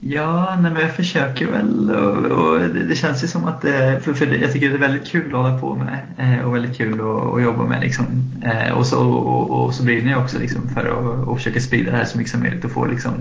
Ja, 0.00 0.58
nej, 0.60 0.72
men 0.72 0.82
jag 0.82 0.94
försöker 0.94 1.46
väl 1.46 1.90
och, 1.90 2.16
och 2.24 2.58
det, 2.58 2.84
det, 2.84 2.94
känns 2.94 3.24
ju 3.24 3.28
som 3.28 3.44
att 3.44 3.62
det, 3.62 4.00
för, 4.04 4.14
för 4.14 4.26
jag 4.26 4.52
tycker 4.52 4.68
det 4.68 4.74
är 4.74 4.78
väldigt 4.78 5.08
kul 5.08 5.26
att 5.26 5.42
hålla 5.42 5.58
på 5.58 5.74
med 5.74 5.98
eh, 6.18 6.44
och 6.44 6.54
väldigt 6.54 6.76
kul 6.76 7.00
att, 7.00 7.34
att 7.34 7.42
jobba 7.42 7.66
med 7.66 7.80
liksom. 7.80 8.06
Eh, 8.44 8.72
och, 8.72 8.86
så, 8.86 9.08
och, 9.10 9.50
och, 9.50 9.74
så 9.74 9.82
brinner 9.84 10.10
jag 10.10 10.22
också 10.22 10.38
liksom 10.38 10.68
för 10.68 10.80
att 10.80 11.28
och 11.28 11.36
försöka 11.36 11.60
sprida 11.60 11.90
det 11.90 11.96
här 11.96 12.04
så 12.04 12.18
mycket 12.18 12.30
som 12.30 12.40
möjligt 12.40 12.64
och 12.64 12.70
få 12.70 12.86
liksom, 12.86 13.12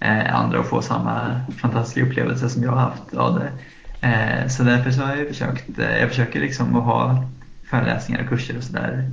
eh, 0.00 0.36
andra 0.40 0.60
att 0.60 0.66
få 0.66 0.82
samma 0.82 1.40
fantastiska 1.56 2.02
upplevelse 2.02 2.48
som 2.48 2.62
jag 2.62 2.70
har 2.70 2.80
haft 2.80 3.14
av 3.14 3.38
det. 3.38 3.50
Så 4.48 4.62
därför 4.62 4.90
så 4.90 5.02
har 5.02 5.16
jag 5.16 5.28
försökt, 5.28 5.78
jag 6.00 6.08
försöker 6.08 6.40
liksom 6.40 6.76
att 6.76 6.84
ha 6.84 7.24
föreläsningar 7.64 8.22
och 8.22 8.28
kurser 8.28 8.56
och 8.56 8.62
sådär 8.62 9.10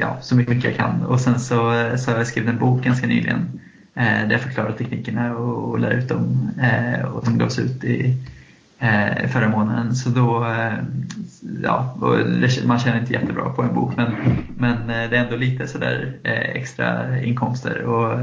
ja, 0.00 0.16
så 0.20 0.36
mycket 0.36 0.64
jag 0.64 0.76
kan. 0.76 1.02
Och 1.02 1.20
sen 1.20 1.40
så, 1.40 1.56
så 1.98 2.10
har 2.10 2.18
jag 2.18 2.26
skrivit 2.26 2.50
en 2.50 2.58
bok 2.58 2.84
ganska 2.84 3.06
nyligen 3.06 3.60
Eh, 3.94 4.28
där 4.28 4.30
jag 4.30 4.40
förklarar 4.40 4.72
teknikerna 4.72 5.36
och, 5.36 5.70
och 5.70 5.78
lär 5.78 5.90
ut 5.90 6.08
dem 6.08 6.50
eh, 6.62 7.04
och 7.04 7.24
de 7.24 7.38
gavs 7.38 7.58
ut 7.58 7.84
i 7.84 8.16
eh, 8.78 9.28
förra 9.28 9.48
månaden. 9.48 9.94
Så 9.94 10.08
då, 10.08 10.44
eh, 10.44 10.72
ja, 11.62 11.96
man 12.66 12.78
tjänar 12.78 13.00
inte 13.00 13.12
jättebra 13.12 13.50
på 13.50 13.62
en 13.62 13.74
bok 13.74 13.96
men, 13.96 14.12
men 14.58 14.78
eh, 14.90 15.10
det 15.10 15.16
är 15.16 15.24
ändå 15.24 15.36
lite 15.36 15.66
sådär 15.66 16.16
eh, 16.22 16.32
extra 16.32 17.20
inkomster. 17.22 17.82
Och, 17.82 18.18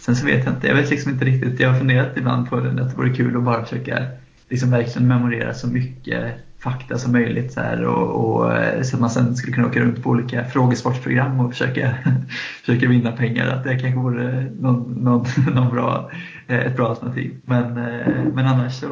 sen 0.00 0.16
så 0.16 0.26
vet 0.26 0.44
jag 0.44 0.54
inte, 0.54 0.66
jag 0.66 0.74
vet 0.74 0.90
liksom 0.90 1.12
inte 1.12 1.24
riktigt, 1.24 1.60
jag 1.60 1.70
har 1.70 1.78
funderat 1.78 2.16
ibland 2.16 2.50
på 2.50 2.60
det, 2.60 2.70
att 2.70 2.90
det 2.90 2.96
vore 2.96 3.14
kul 3.14 3.36
att 3.36 3.42
bara 3.42 3.64
försöka 3.64 4.06
liksom 4.48 4.70
verkligen 4.70 5.08
memorera 5.08 5.54
så 5.54 5.66
mycket 5.66 6.34
fakta 6.58 6.98
som 6.98 7.12
möjligt 7.12 7.52
så, 7.52 7.60
här, 7.60 7.84
och, 7.84 8.36
och, 8.36 8.52
eh, 8.52 8.82
så 8.82 8.96
att 8.96 9.00
man 9.00 9.10
sen 9.10 9.36
skulle 9.36 9.52
kunna 9.52 9.66
åka 9.66 9.80
runt 9.80 10.02
på 10.02 10.10
olika 10.10 10.44
frågesportsprogram 10.44 11.40
och 11.40 11.52
försöka, 11.52 11.94
försöka 12.64 12.88
vinna 12.88 13.12
pengar. 13.12 13.46
Att 13.48 13.64
det 13.64 13.78
kanske 13.78 14.00
vore 14.00 14.50
någon, 14.60 14.92
någon, 14.92 15.26
någon 15.54 15.70
bra, 15.70 16.10
eh, 16.46 16.58
ett 16.58 16.76
bra 16.76 16.88
alternativ. 16.88 17.40
Men, 17.44 17.78
eh, 17.78 18.24
men 18.34 18.46
annars 18.46 18.72
så, 18.72 18.86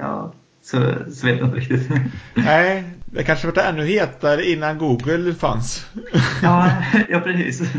ja, 0.00 0.32
så, 0.62 0.94
så 1.12 1.26
vet 1.26 1.38
jag 1.38 1.46
inte 1.48 1.56
riktigt. 1.56 1.90
Nej, 2.34 2.84
det 3.04 3.22
kanske 3.22 3.46
var 3.46 3.62
ännu 3.62 3.84
hetare 3.84 4.44
innan 4.44 4.78
Google 4.78 5.34
fanns. 5.34 5.86
ja, 6.42 6.70
ja, 7.08 7.20
precis. 7.20 7.72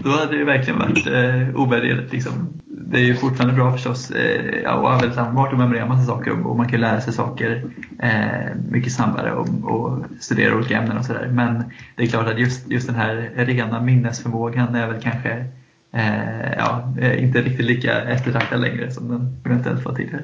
Då 0.00 0.10
hade 0.10 0.38
det 0.38 0.44
verkligen 0.44 0.78
varit 0.78 1.06
eh, 1.06 1.60
ovärderligt. 1.60 2.12
Liksom. 2.12 2.60
Det 2.66 2.98
är 2.98 3.04
ju 3.04 3.16
fortfarande 3.16 3.54
bra 3.54 3.72
förstås 3.72 4.10
eh, 4.10 4.60
ja, 4.62 4.74
och 4.74 5.02
väldigt 5.02 5.18
användbart 5.18 5.52
att 5.52 5.58
memorera 5.58 5.86
massa 5.86 6.06
saker 6.06 6.46
och 6.46 6.56
man 6.56 6.68
kan 6.68 6.80
lära 6.80 7.00
sig 7.00 7.12
saker 7.12 7.64
eh, 8.02 8.54
mycket 8.70 8.92
snabbare 8.92 9.32
och, 9.32 9.48
och, 9.64 10.04
studera 10.20 10.56
olika 10.56 10.78
ämnen 10.78 10.98
och 10.98 11.04
sådär. 11.04 11.28
Men 11.32 11.64
det 11.96 12.02
är 12.02 12.06
klart 12.06 12.28
att 12.28 12.38
just, 12.38 12.70
just 12.70 12.86
den 12.86 12.96
här 12.96 13.30
rena 13.36 13.80
minnesförmågan 13.80 14.74
är 14.74 14.86
väl 14.86 15.02
kanske 15.02 15.44
eh, 15.92 16.52
ja, 16.56 16.94
inte 17.18 17.42
riktigt 17.42 17.66
lika 17.66 18.00
eftertraktad 18.00 18.60
längre 18.60 18.90
som 18.90 19.08
den 19.08 19.36
eventuellt 19.44 19.84
var 19.84 19.94
tidigare. 19.94 20.22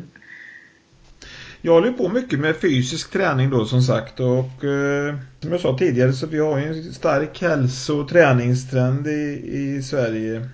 Jag 1.66 1.72
håller 1.72 1.92
på 1.92 2.08
mycket 2.08 2.40
med 2.40 2.56
fysisk 2.56 3.10
träning 3.10 3.50
då 3.50 3.64
som 3.64 3.82
sagt 3.82 4.20
och 4.20 4.64
eh, 4.64 5.14
som 5.40 5.52
jag 5.52 5.60
sa 5.60 5.78
tidigare 5.78 6.12
så 6.12 6.26
vi 6.26 6.38
har 6.38 6.58
ju 6.58 6.64
en 6.64 6.92
stark 6.92 7.42
hälso- 7.42 8.00
och 8.00 8.08
träningstrend 8.08 9.06
i, 9.06 9.40
i 9.52 9.82
Sverige. 9.82 10.48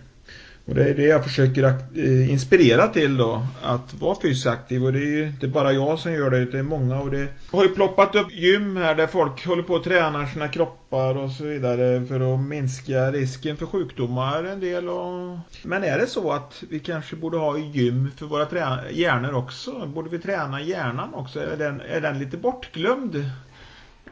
Och 0.64 0.74
det 0.74 0.84
är 0.84 0.94
det 0.94 1.02
jag 1.02 1.24
försöker 1.24 1.64
eh, 1.94 2.30
inspirera 2.30 2.88
till 2.88 3.16
då, 3.16 3.46
att 3.62 3.94
vara 3.94 4.16
fysiskt 4.22 4.46
aktiv 4.46 4.84
och 4.84 4.92
det 4.92 4.98
är 4.98 5.16
ju 5.16 5.26
inte 5.26 5.48
bara 5.48 5.72
jag 5.72 5.98
som 5.98 6.12
gör 6.12 6.30
det, 6.30 6.44
det 6.44 6.58
är 6.58 6.62
många 6.62 7.00
och 7.00 7.10
det 7.10 7.28
har 7.50 7.62
ju 7.62 7.68
ploppat 7.68 8.14
upp 8.14 8.32
gym 8.32 8.76
här 8.76 8.94
där 8.94 9.06
folk 9.06 9.46
håller 9.46 9.62
på 9.62 9.76
att 9.76 9.84
tränar 9.84 10.26
sina 10.26 10.48
kroppar 10.48 11.16
och 11.16 11.30
så 11.30 11.44
vidare 11.44 12.06
för 12.06 12.34
att 12.34 12.40
minska 12.40 13.12
risken 13.12 13.56
för 13.56 13.66
sjukdomar 13.66 14.44
en 14.44 14.60
del 14.60 14.88
och... 14.88 15.38
Men 15.62 15.84
är 15.84 15.98
det 15.98 16.06
så 16.06 16.32
att 16.32 16.62
vi 16.70 16.78
kanske 16.78 17.16
borde 17.16 17.38
ha 17.38 17.58
gym 17.58 18.10
för 18.16 18.26
våra 18.26 18.90
hjärnor 18.90 19.34
också? 19.34 19.86
Borde 19.86 20.10
vi 20.10 20.18
träna 20.18 20.62
hjärnan 20.62 21.14
också? 21.14 21.40
Är 21.40 21.56
den, 21.56 21.80
är 21.80 22.00
den 22.00 22.18
lite 22.18 22.36
bortglömd? 22.36 23.30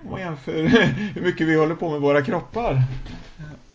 Om 0.05 0.11
man 0.11 0.21
jämför 0.21 0.53
hur 1.15 1.23
mycket 1.23 1.47
vi 1.47 1.57
håller 1.57 1.75
på 1.75 1.91
med 1.91 2.01
våra 2.01 2.23
kroppar. 2.23 2.83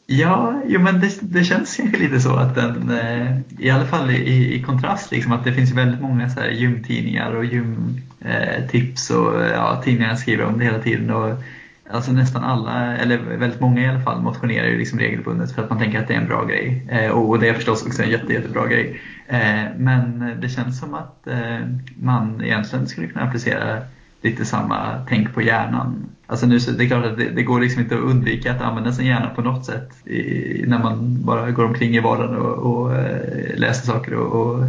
Ja, 0.05 0.61
jo, 0.67 0.81
men 0.81 0.99
det, 0.99 1.19
det 1.21 1.43
känns 1.43 1.75
kanske 1.75 1.97
lite 2.03 2.19
så 2.19 2.35
att 2.35 2.55
den, 2.55 2.91
eh, 2.91 3.37
i 3.59 3.69
alla 3.69 3.85
fall 3.85 4.11
i, 4.11 4.55
i 4.55 4.61
kontrast, 4.61 5.11
liksom, 5.11 5.31
att 5.31 5.43
det 5.43 5.53
finns 5.53 5.71
väldigt 5.71 6.01
många 6.01 6.29
så 6.29 6.39
här 6.39 6.49
gymtidningar 6.49 7.35
och 7.35 7.45
gymtips 7.45 9.11
eh, 9.11 9.17
och 9.17 9.41
eh, 9.41 9.51
ja, 9.51 9.81
tidningarna 9.83 10.15
skriver 10.15 10.45
om 10.45 10.59
det 10.59 10.65
hela 10.65 10.79
tiden. 10.79 11.11
Och, 11.11 11.43
alltså 11.91 12.11
nästan 12.11 12.43
alla, 12.43 12.97
eller 12.97 13.17
väldigt 13.17 13.59
många 13.59 13.81
i 13.81 13.87
alla 13.87 14.01
fall, 14.01 14.21
motionerar 14.21 14.67
ju 14.67 14.77
liksom 14.77 14.99
regelbundet 14.99 15.51
för 15.51 15.63
att 15.63 15.69
man 15.69 15.79
tänker 15.79 15.99
att 15.99 16.07
det 16.07 16.13
är 16.13 16.21
en 16.21 16.27
bra 16.27 16.45
grej. 16.45 16.87
Eh, 16.89 17.11
och 17.11 17.39
det 17.39 17.49
är 17.49 17.53
förstås 17.53 17.85
också 17.85 18.03
en 18.03 18.09
jätte, 18.09 18.33
jättebra 18.33 18.67
grej. 18.67 19.01
Eh, 19.27 19.63
men 19.77 20.33
det 20.41 20.49
känns 20.49 20.79
som 20.79 20.93
att 20.93 21.27
eh, 21.27 21.67
man 21.95 22.41
egentligen 22.43 22.87
skulle 22.87 23.07
kunna 23.07 23.25
applicera 23.25 23.81
lite 24.21 24.45
samma 24.45 25.05
tänk 25.09 25.33
på 25.33 25.41
hjärnan. 25.41 26.09
Alltså 26.33 26.45
nu, 26.45 26.59
det 26.59 26.83
är 26.83 26.87
klart 26.87 27.05
att 27.05 27.17
det, 27.17 27.29
det, 27.29 27.43
går 27.43 27.59
liksom 27.59 27.81
inte 27.81 27.95
att 27.95 28.01
undvika 28.01 28.51
att 28.51 28.61
använda 28.61 28.93
sin 28.93 29.05
hjärna 29.05 29.29
på 29.29 29.41
något 29.41 29.65
sätt 29.65 30.07
i, 30.07 30.63
när 30.67 30.79
man 30.79 31.25
bara 31.25 31.51
går 31.51 31.65
omkring 31.65 31.95
i 31.95 31.99
vardagen 31.99 32.35
och, 32.35 32.57
och 32.57 32.95
eh, 32.95 33.57
läser 33.57 33.85
saker 33.85 34.13
och, 34.13 34.41
och 34.41 34.63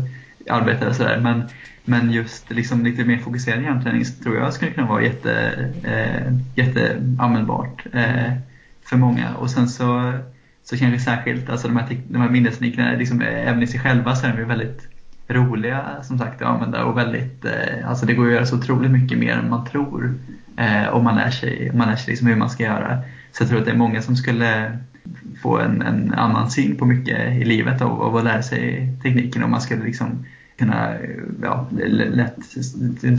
arbetar 0.51 0.89
och 0.89 0.95
sådär. 0.95 1.21
Men, 1.23 1.43
men 1.85 2.12
just 2.12 2.51
liksom 2.51 2.85
lite 2.85 3.05
mer 3.05 3.19
fokuserad 3.19 3.62
hjärnträning 3.62 4.05
tror 4.23 4.37
jag 4.37 4.53
skulle 4.53 4.71
kunna 4.71 4.87
vara 4.87 5.03
jätte, 5.03 5.53
eh, 5.83 6.33
jätteanvändbart 6.55 7.87
eh, 7.93 8.33
för 8.85 8.97
många. 8.97 9.35
Och 9.35 9.51
sen 9.51 9.69
så, 9.69 10.12
så 10.65 10.77
kanske 10.77 11.01
särskilt 11.01 11.51
alltså 11.51 11.69
de 11.69 11.77
här, 11.77 11.97
de 12.09 12.21
här 12.21 12.31
minnesteknikerna, 12.31 12.93
liksom, 12.93 13.23
eh, 13.23 13.49
även 13.49 13.62
i 13.62 13.67
sig 13.67 13.81
själva 13.81 14.17
så 14.17 14.27
är 14.27 14.33
de 14.33 14.39
ju 14.39 14.45
väldigt 14.45 14.89
roliga 15.29 16.03
som 16.03 16.19
sagt 16.19 16.43
att 16.43 16.49
använda 16.49 16.85
och 16.85 16.99
väldigt, 16.99 17.45
eh, 17.45 17.89
alltså 17.89 18.07
det 18.07 18.15
går 18.15 18.27
att 18.27 18.33
göra 18.33 18.47
så 18.47 18.57
otroligt 18.57 18.91
mycket 18.91 19.19
mer 19.19 19.33
än 19.33 19.51
man 19.51 19.67
tror 19.67 20.15
eh, 20.57 20.86
och 20.86 21.05
man 21.05 21.16
lär 21.16 21.30
sig, 21.30 21.70
man 21.74 21.88
lär 21.88 21.96
sig 21.96 22.11
liksom 22.11 22.28
hur 22.28 22.36
man 22.36 22.50
ska 22.50 22.62
göra. 22.62 22.98
Så 23.32 23.42
jag 23.42 23.48
tror 23.48 23.59
att 23.59 23.64
det 23.64 23.70
är 23.70 23.76
många 23.76 24.02
som 24.02 24.16
skulle 24.16 24.78
få 25.42 25.59
en, 25.59 25.82
en 25.82 26.14
annan 26.14 26.50
syn 26.50 26.76
på 26.76 26.86
mycket 26.86 27.32
i 27.32 27.44
livet 27.44 27.82
av, 27.82 28.02
av 28.02 28.16
att 28.16 28.24
lära 28.24 28.42
sig 28.42 28.92
tekniken 29.02 29.42
och 29.42 29.50
man 29.50 29.61
skulle 29.61 29.84
liksom 29.84 30.24
kunna 30.59 30.94
ja, 31.42 31.68
lätt 31.70 32.38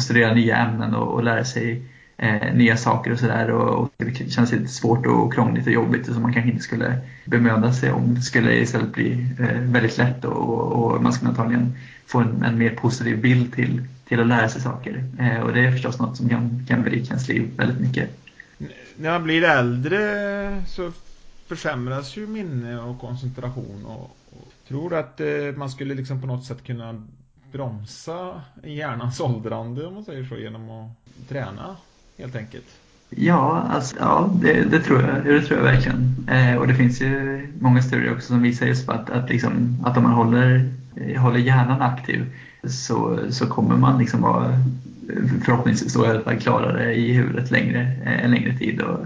studera 0.01 0.33
nya 0.33 0.57
ämnen 0.57 0.95
och, 0.95 1.13
och 1.13 1.23
lära 1.23 1.45
sig 1.45 1.81
eh, 2.17 2.53
nya 2.53 2.77
saker 2.77 3.11
och 3.11 3.19
sådär 3.19 3.51
och, 3.51 3.81
och 3.83 3.91
det 3.97 4.31
känns 4.31 4.51
lite 4.51 4.67
svårt 4.67 5.05
och 5.05 5.33
krångligt 5.33 5.67
och 5.67 5.73
jobbigt 5.73 6.05
som 6.05 6.21
man 6.21 6.33
kanske 6.33 6.51
inte 6.51 6.63
skulle 6.63 6.97
bemöda 7.25 7.73
sig 7.73 7.91
om. 7.91 8.15
Det 8.15 8.21
skulle 8.21 8.55
istället 8.55 8.93
bli 8.93 9.27
eh, 9.39 9.59
väldigt 9.59 9.97
lätt 9.97 10.25
och, 10.25 10.71
och, 10.71 11.03
man 11.03 11.13
skulle 11.13 11.29
antagligen 11.29 11.75
få 12.05 12.19
en, 12.19 12.43
en, 12.43 12.57
mer 12.57 12.69
positiv 12.69 13.21
bild 13.21 13.53
till, 13.53 13.83
till 14.07 14.19
att 14.19 14.27
lära 14.27 14.49
sig 14.49 14.61
saker. 14.61 15.03
Eh, 15.19 15.39
och 15.39 15.53
det 15.53 15.59
är 15.59 15.71
förstås 15.71 15.99
något 15.99 16.17
som 16.17 16.29
kan, 16.29 16.65
kan 16.67 16.83
berika 16.83 17.07
ens 17.07 17.27
liv 17.27 17.51
väldigt 17.57 17.79
mycket. 17.79 18.09
När 18.97 19.11
man 19.11 19.23
blir 19.23 19.43
äldre 19.43 20.63
så 20.67 20.91
försämras 21.47 22.17
ju 22.17 22.27
minne 22.27 22.79
och 22.79 22.99
koncentration 22.99 23.85
och, 23.85 24.17
och 24.31 24.53
tror 24.67 24.89
du 24.89 24.97
att 24.97 25.19
eh, 25.19 25.27
man 25.57 25.69
skulle 25.69 25.93
liksom 25.93 26.21
på 26.21 26.27
något 26.27 26.45
sätt 26.45 26.63
kunna 26.63 27.03
bromsa 27.51 28.41
hjärnans 28.63 29.19
åldrande 29.19 29.85
om 29.85 29.93
man 29.93 30.05
säger 30.05 30.25
så 30.25 30.35
genom 30.35 30.69
att 30.69 31.29
träna 31.29 31.75
helt 32.17 32.35
enkelt? 32.35 32.65
Ja, 33.09 33.67
alltså, 33.69 33.95
ja 33.99 34.29
det, 34.41 34.63
det, 34.63 34.79
tror 34.79 35.01
jag, 35.01 35.25
det 35.25 35.41
tror 35.41 35.59
jag 35.59 35.65
verkligen. 35.65 36.27
Eh, 36.31 36.55
och 36.55 36.67
det 36.67 36.75
finns 36.75 37.01
ju 37.01 37.47
många 37.59 37.81
studier 37.81 38.13
också 38.13 38.27
som 38.27 38.41
visar 38.41 38.65
just 38.65 38.85
på 38.85 38.91
att, 38.91 39.09
att, 39.09 39.29
liksom, 39.29 39.83
att 39.85 39.97
om 39.97 40.03
man 40.03 40.11
håller, 40.11 40.73
håller 41.17 41.39
hjärnan 41.39 41.81
aktiv 41.81 42.25
så, 42.67 43.19
så 43.29 43.47
kommer 43.47 43.77
man 43.77 43.99
liksom 43.99 44.21
vara 44.21 44.59
förhoppningsvis 45.43 45.93
då 45.93 46.05
i 46.05 46.09
alla 46.09 46.21
fall 46.21 46.39
klarare 46.39 46.95
i 46.95 47.13
huvudet 47.13 47.51
längre, 47.51 47.91
eh, 48.05 48.25
en 48.25 48.31
längre 48.31 48.57
tid. 48.57 48.81
Och, 48.81 49.05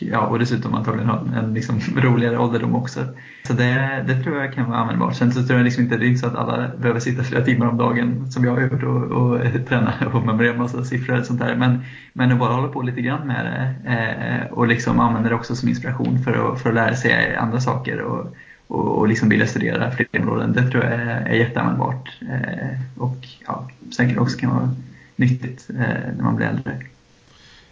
ja, 0.00 0.26
och 0.26 0.38
dessutom 0.38 0.74
antagligen 0.74 1.08
ha 1.08 1.24
en 1.36 1.54
liksom, 1.54 1.80
roligare 1.96 2.38
ålderdom 2.38 2.74
också. 2.74 3.00
Så 3.46 3.52
det, 3.52 4.04
det 4.06 4.22
tror 4.22 4.36
jag 4.36 4.54
kan 4.54 4.70
vara 4.70 4.78
användbart. 4.78 5.16
Sen 5.16 5.32
så 5.32 5.42
tror 5.42 5.58
jag 5.58 5.64
liksom 5.64 5.84
inte, 5.84 5.96
det 5.96 6.06
är 6.06 6.08
inte 6.08 6.20
så 6.20 6.26
att 6.26 6.36
alla 6.36 6.68
behöver 6.78 7.00
sitta 7.00 7.22
flera 7.22 7.44
timmar 7.44 7.66
om 7.66 7.76
dagen 7.76 8.32
som 8.32 8.44
jag 8.44 8.52
har 8.52 8.60
gjort 8.60 8.82
och, 8.82 9.02
och 9.02 9.40
träna 9.68 9.92
och 10.12 10.26
memorera 10.26 10.56
massa 10.56 10.84
siffror 10.84 11.18
och 11.18 11.26
sånt 11.26 11.40
där. 11.40 11.56
Men, 11.56 11.84
men 12.12 12.32
att 12.32 12.38
bara 12.38 12.54
hålla 12.54 12.68
på 12.68 12.82
lite 12.82 13.00
grann 13.00 13.26
med 13.26 13.46
det 13.46 13.90
eh, 13.92 14.52
och 14.52 14.66
liksom 14.66 15.00
använda 15.00 15.28
det 15.28 15.34
också 15.34 15.56
som 15.56 15.68
inspiration 15.68 16.18
för 16.24 16.52
att, 16.52 16.60
för 16.60 16.68
att 16.68 16.74
lära 16.74 16.96
sig 16.96 17.36
andra 17.36 17.60
saker 17.60 18.00
och, 18.00 18.36
och, 18.72 18.98
och 18.98 19.08
liksom 19.08 19.28
vilja 19.28 19.46
studera 19.46 19.90
fler 19.90 20.06
områden. 20.20 20.52
Det 20.52 20.70
tror 20.70 20.84
jag 20.84 20.92
är, 20.92 21.26
är 21.26 21.34
jätteanvändbart 21.34 22.08
eh, 22.20 23.02
och 23.02 23.16
ja, 23.46 23.68
säkert 23.96 24.18
också 24.18 24.38
kan 24.38 24.50
vara 24.50 24.74
nyttigt 25.16 25.70
eh, 25.70 25.76
när 26.16 26.22
man 26.22 26.36
blir 26.36 26.46
äldre. 26.46 26.82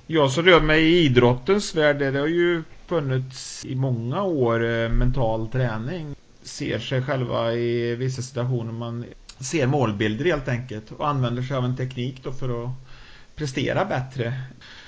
Jag 0.06 0.30
som 0.30 0.44
rör 0.44 0.60
mig 0.60 0.82
i 0.82 1.04
idrottens 1.04 1.74
värld, 1.74 1.98
det 1.98 2.18
har 2.18 2.26
ju 2.26 2.62
funnits 2.86 3.64
i 3.64 3.74
många 3.74 4.22
år 4.22 4.64
eh, 4.64 4.88
mental 4.88 5.48
träning. 5.48 6.14
Ser 6.42 6.78
sig 6.78 7.02
själva 7.02 7.52
i 7.52 7.94
vissa 7.94 8.22
situationer 8.22 8.72
man 8.72 9.04
ser 9.38 9.66
målbilder 9.66 10.24
helt 10.24 10.48
enkelt 10.48 10.92
och 10.92 11.08
använder 11.08 11.42
sig 11.42 11.56
av 11.56 11.64
en 11.64 11.76
teknik 11.76 12.20
då 12.22 12.32
för 12.32 12.64
att 12.64 12.70
prestera 13.34 13.84
bättre. 13.84 14.34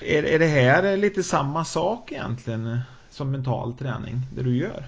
Är, 0.01 0.23
är 0.23 0.39
det 0.39 0.47
här 0.47 0.97
lite 0.97 1.23
samma 1.23 1.65
sak 1.65 2.13
egentligen 2.13 2.67
eh, 2.67 2.79
som 3.11 3.31
mental 3.31 3.75
träning, 3.75 4.21
det 4.37 4.43
du 4.43 4.57
gör? 4.57 4.85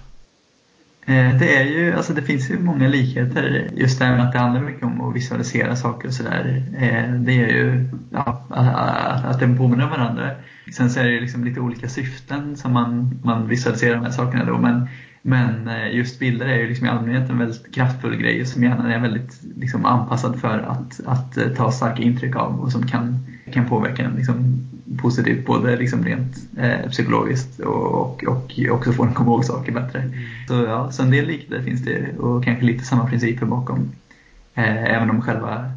Eh, 1.07 1.39
det 1.39 1.57
är 1.57 1.65
ju, 1.65 1.93
alltså 1.93 2.13
det 2.13 2.23
finns 2.23 2.51
ju 2.51 2.59
många 2.59 2.89
likheter 2.89 3.69
just 3.75 3.99
det 3.99 4.05
här 4.05 4.17
med 4.17 4.27
att 4.27 4.33
det 4.33 4.39
handlar 4.39 4.61
mycket 4.61 4.83
om 4.83 5.01
att 5.01 5.17
visualisera 5.17 5.77
saker 5.77 6.09
och 6.09 6.15
sådär. 6.15 6.63
Eh, 6.77 7.15
det 7.15 7.33
är 7.33 7.49
ju 7.49 7.89
ja, 8.11 8.47
att 9.25 9.41
de 9.41 9.57
påminner 9.57 9.85
om 9.85 9.91
varandra. 9.91 10.31
Sen 10.73 10.91
så 10.91 11.01
är 11.01 11.05
det 11.05 11.11
ju 11.11 11.21
liksom 11.21 11.45
lite 11.45 11.61
olika 11.61 11.89
syften 11.89 12.57
som 12.57 12.73
man, 12.73 13.21
man 13.23 13.49
visualiserar 13.49 13.95
de 13.95 14.05
här 14.05 14.11
sakerna 14.11 14.45
då. 14.45 14.59
Men, 14.59 14.89
men 15.23 15.69
eh, 15.69 15.97
just 15.97 16.19
bilder 16.19 16.47
är 16.47 16.57
ju 16.57 16.69
liksom 16.69 16.87
i 16.87 16.91
allmänhet 16.91 17.31
en 17.31 17.39
väldigt 17.39 17.75
kraftfull 17.75 18.17
grej 18.17 18.47
som 18.47 18.63
hjärnan 18.63 18.91
är 18.91 19.01
väldigt 19.01 19.41
liksom 19.57 19.85
anpassad 19.85 20.41
för 20.41 20.59
att, 20.59 21.01
att 21.07 21.57
ta 21.57 21.73
starka 21.73 22.03
intryck 22.03 22.37
av 22.37 22.61
och 22.61 22.73
som 22.73 22.87
kan, 22.87 23.27
kan 23.53 23.67
påverka 23.69 24.03
en 24.03 24.17
liksom 24.17 24.67
positivt 24.99 25.47
både 25.47 25.77
liksom 25.77 26.05
rent 26.05 26.37
eh, 26.59 26.91
psykologiskt 26.91 27.61
och, 27.61 28.25
och, 28.25 28.29
och 28.29 28.53
också 28.71 28.93
få 28.93 29.05
en 29.05 29.15
komma 29.15 29.31
ihåg 29.31 29.45
saker 29.45 29.73
bättre. 29.73 29.99
Mm. 29.99 30.15
Så, 30.49 30.55
ja, 30.55 30.93
så 30.93 31.03
en 31.03 31.11
del 31.11 31.27
likheter 31.27 31.63
finns 31.63 31.83
det 31.83 32.19
och 32.19 32.45
kanske 32.45 32.65
lite 32.65 32.85
samma 32.85 33.07
principer 33.07 33.47
bakom. 33.47 33.93
Eh, 34.55 34.95
även 34.95 35.11
om 35.11 35.23
själva 35.23 35.73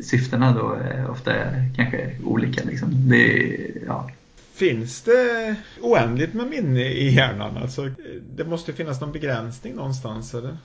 syftena 0.00 0.52
då 0.52 0.76
eh, 0.76 1.10
ofta 1.10 1.34
är 1.34 1.70
kanske 1.76 2.10
olika. 2.24 2.64
Liksom. 2.64 3.08
Det, 3.08 3.56
ja. 3.86 4.10
Finns 4.54 5.02
det 5.02 5.56
oändligt 5.80 6.34
med 6.34 6.46
minne 6.46 6.84
i 6.84 7.14
hjärnan? 7.14 7.56
Alltså, 7.56 7.90
det 8.36 8.44
måste 8.44 8.72
finnas 8.72 9.00
någon 9.00 9.12
begränsning 9.12 9.74
någonstans 9.74 10.34
eller? 10.34 10.56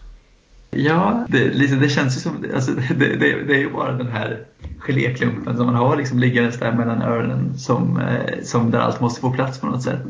Ja, 0.75 1.25
det, 1.29 1.53
liksom, 1.53 1.79
det 1.79 1.89
känns 1.89 2.17
ju 2.17 2.19
som, 2.19 2.45
alltså, 2.53 2.71
det, 2.97 3.15
det, 3.15 3.43
det, 3.43 3.55
är 3.55 3.59
ju 3.59 3.69
bara 3.69 3.91
den 3.91 4.07
här 4.07 4.39
geléklumpen 4.79 5.57
som 5.57 5.65
man 5.65 5.75
har 5.75 5.95
liksom 5.95 6.19
liggandes 6.19 6.59
där 6.59 6.71
mellan 6.71 7.01
öronen 7.01 7.57
som, 7.57 7.99
eh, 7.99 8.43
som 8.43 8.71
där 8.71 8.79
allt 8.79 9.01
måste 9.01 9.21
få 9.21 9.31
plats 9.31 9.59
på 9.59 9.67
något 9.67 9.83
sätt. 9.83 10.05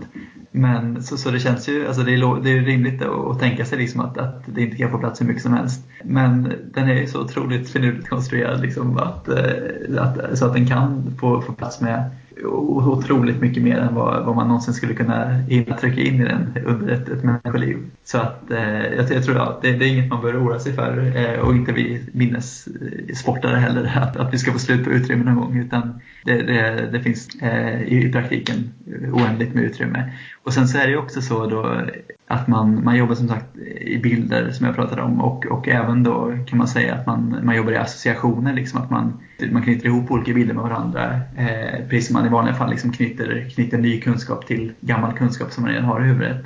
Men 0.52 1.04
så, 1.04 1.18
så 1.18 1.32
det 1.32 1.40
känns 1.40 1.70
ju, 1.70 1.88
alltså 1.88 2.04
det 2.04 2.14
är, 2.14 2.44
det 2.44 2.50
är 2.50 2.62
rimligt 2.62 3.02
att 3.02 3.40
tänka 3.40 3.66
sig 3.66 3.78
liksom 3.78 4.02
att, 4.02 4.18
att 4.18 4.44
det 4.46 4.62
inte 4.62 4.78
kan 4.78 4.92
få 4.92 4.98
plats 4.98 5.22
hur 5.22 5.26
mycket 5.26 5.44
som 5.44 5.54
helst. 5.54 5.88
Men 6.04 6.54
den 6.74 6.90
är 6.90 6.94
ju 6.94 7.08
så 7.08 7.22
otroligt 7.22 7.70
finurligt 7.70 8.10
konstruerad 8.10 8.62
liksom 8.62 8.98
att, 8.98 9.28
eh, 9.28 10.04
att, 10.04 10.38
så 10.38 10.46
att 10.46 10.54
den 10.54 10.68
kan 10.68 11.16
få, 11.20 11.42
få 11.42 11.54
plats 11.54 11.82
med 11.82 12.10
otroligt 12.44 13.42
mycket 13.42 13.64
mer 13.64 13.78
än 13.78 13.96
vad, 13.96 14.26
vad 14.26 14.36
man 14.36 14.48
någonsin 14.48 14.74
skulle 14.74 14.94
kunna 14.94 15.34
hinna 15.34 15.78
trycka 15.78 16.02
in 16.02 16.22
i 16.22 16.24
den 16.24 16.58
under 16.66 16.94
ett, 16.94 17.10
ett 17.10 17.24
människoliv. 17.24 17.78
Så 18.04 18.18
att 18.18 18.52
eh, 18.52 18.84
jag, 18.96 19.12
jag, 19.12 19.24
tror 19.24 19.42
att 19.42 19.62
det, 19.62 19.72
det, 19.72 19.86
är 19.86 19.90
inget 19.90 20.10
man 20.10 20.22
bör 20.22 20.34
oroa 20.34 20.60
sig 20.60 20.74
för 20.74 21.14
eh, 21.16 21.40
och 21.40 21.56
inte 21.56 21.72
vi 21.72 22.02
minnessportare 22.12 23.58
heller 23.58 23.98
att, 24.02 24.18
att 24.18 24.34
vi 24.34 24.38
ska 24.38 24.52
få 24.52 24.60
slut 24.60 24.84
på 24.84 24.90
utrymme 24.90 25.24
någon 25.24 25.36
gång 25.36 25.58
utan 25.60 26.02
det, 26.26 26.42
det, 26.42 26.90
det 26.92 27.00
finns 27.00 27.36
eh, 27.42 27.82
i, 27.82 28.06
i 28.06 28.12
praktiken 28.12 28.74
oändligt 29.14 29.54
med 29.54 29.64
utrymme. 29.64 30.12
Och 30.44 30.54
sen 30.54 30.68
så 30.68 30.78
är 30.78 30.84
det 30.84 30.92
ju 30.92 30.98
också 30.98 31.22
så 31.22 31.46
då 31.46 31.82
att 32.28 32.48
man, 32.48 32.84
man 32.84 32.98
jobbar 32.98 33.16
som 33.16 33.28
sagt 33.28 33.58
i 33.82 33.98
bilder 33.98 34.52
som 34.52 34.66
jag 34.66 34.76
pratade 34.76 35.02
om 35.02 35.22
och, 35.22 35.46
och 35.46 35.68
även 35.68 36.04
då 36.04 36.38
kan 36.48 36.58
man 36.58 36.68
säga 36.68 36.96
att 36.96 37.06
man, 37.06 37.40
man 37.44 37.56
jobbar 37.56 37.72
i 37.72 37.78
associationer, 37.78 38.54
liksom 38.54 38.82
att 38.82 38.90
man, 38.90 39.14
man 39.52 39.64
knyter 39.64 39.86
ihop 39.86 40.12
olika 40.12 40.34
bilder 40.34 40.54
med 40.54 40.64
varandra 40.64 41.20
eh, 41.38 41.88
precis 41.90 42.08
som 42.08 42.14
man 42.14 42.26
i 42.26 42.30
vanliga 42.30 42.56
fall 42.56 42.70
liksom 42.70 42.92
knyter, 42.92 43.50
knyter 43.54 43.78
ny 43.78 44.02
kunskap 44.02 44.48
till 44.48 44.72
gammal 44.80 45.14
kunskap 45.14 45.52
som 45.52 45.64
man 45.64 45.72
redan 45.72 45.86
har 45.86 46.02
i 46.02 46.08
huvudet. 46.08 46.46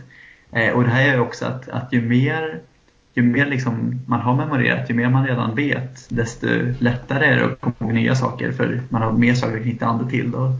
Eh, 0.51 0.73
och 0.73 0.83
det 0.83 0.89
här 0.89 1.07
gör 1.07 1.19
också 1.19 1.45
att, 1.45 1.69
att 1.69 1.93
ju 1.93 2.01
mer, 2.01 2.59
ju 3.13 3.23
mer 3.23 3.45
liksom 3.45 4.01
man 4.07 4.21
har 4.21 4.35
memorerat, 4.35 4.89
ju 4.89 4.93
mer 4.93 5.09
man 5.09 5.27
redan 5.27 5.55
vet, 5.55 6.07
desto 6.09 6.47
lättare 6.79 7.25
är 7.25 7.37
det 7.37 7.45
att 7.45 7.61
komma 7.61 7.75
ihåg 7.79 7.93
nya 7.93 8.15
saker 8.15 8.51
för 8.51 8.81
man 8.89 9.01
har 9.01 9.11
mer 9.11 9.33
saker 9.33 9.57
att 9.57 9.63
knyta 9.63 9.85
an 9.85 10.09
till. 10.09 10.31
Då. 10.31 10.53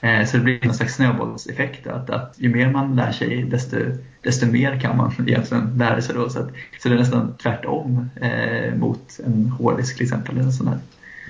Eh, 0.00 0.26
så 0.26 0.36
det 0.36 0.42
blir 0.42 0.64
någon 0.64 0.74
slags 0.74 0.94
snöbollseffekt. 0.94 1.86
Att, 1.86 2.10
att 2.10 2.34
ju 2.36 2.48
mer 2.48 2.70
man 2.70 2.96
lär 2.96 3.12
sig 3.12 3.42
desto, 3.42 3.76
desto 4.20 4.46
mer 4.46 4.80
kan 4.80 4.96
man 4.96 5.14
egentligen 5.28 5.78
lära 5.78 6.02
sig. 6.02 6.14
Då. 6.14 6.30
Så, 6.30 6.38
att, 6.38 6.50
så 6.82 6.88
det 6.88 6.94
är 6.94 6.98
nästan 6.98 7.36
tvärtom 7.42 8.10
eh, 8.20 8.74
mot 8.74 9.20
en 9.26 9.46
hårdisk 9.46 9.96
till 9.96 10.04
exempel. 10.04 10.38
Eller 10.38 10.50
sån 10.50 10.68
här. 10.68 10.78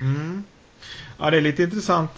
Mm. 0.01 0.43
Ja, 1.19 1.29
det 1.29 1.37
är 1.37 1.41
lite 1.41 1.63
intressant. 1.63 2.11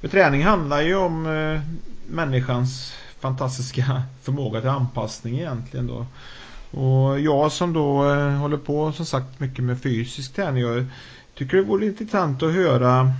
För 0.00 0.08
träning 0.08 0.44
handlar 0.44 0.82
ju 0.82 0.94
om 0.94 1.26
eh, 1.26 1.60
människans 2.06 2.94
fantastiska 3.20 4.02
förmåga 4.22 4.60
till 4.60 4.70
anpassning 4.70 5.38
egentligen 5.38 5.86
då. 5.86 6.06
Och 6.80 7.20
jag 7.20 7.52
som 7.52 7.72
då 7.72 8.10
eh, 8.10 8.30
håller 8.30 8.56
på 8.56 8.92
som 8.92 9.06
sagt 9.06 9.40
mycket 9.40 9.64
med 9.64 9.82
fysisk 9.82 10.34
träning. 10.34 10.62
Jag 10.62 10.86
tycker 11.34 11.56
det 11.56 11.62
vore 11.62 11.86
intressant 11.86 12.42
att 12.42 12.52
höra 12.52 13.12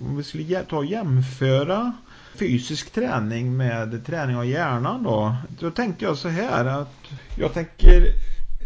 om 0.00 0.16
vi 0.16 0.22
skulle 0.22 0.62
ta 0.62 0.76
och 0.76 0.84
jämföra 0.84 1.92
fysisk 2.34 2.92
träning 2.92 3.56
med 3.56 4.06
träning 4.06 4.36
av 4.36 4.46
hjärnan 4.46 5.02
då. 5.02 5.36
Då 5.60 5.70
tänkte 5.70 6.04
jag 6.04 6.16
så 6.16 6.28
här 6.28 6.64
att 6.64 6.94
jag 7.36 7.54
tänker 7.54 8.06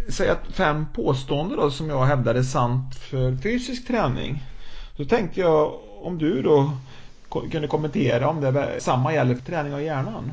säga 0.08 0.36
fem 0.52 0.86
påståenden 0.94 1.58
då 1.58 1.70
som 1.70 1.88
jag 1.88 2.04
hävdar 2.04 2.34
är 2.34 2.42
sant 2.42 2.94
för 2.94 3.36
fysisk 3.36 3.86
träning. 3.86 4.42
Då 4.96 5.04
tänkte 5.04 5.40
jag 5.40 5.72
om 6.02 6.18
du 6.18 6.42
då 6.42 6.72
kunde 7.50 7.68
kommentera 7.68 8.28
om 8.28 8.40
det 8.40 8.76
samma 8.78 9.14
gäller 9.14 9.34
för 9.34 9.44
träning 9.44 9.74
av 9.74 9.82
hjärnan. 9.82 10.32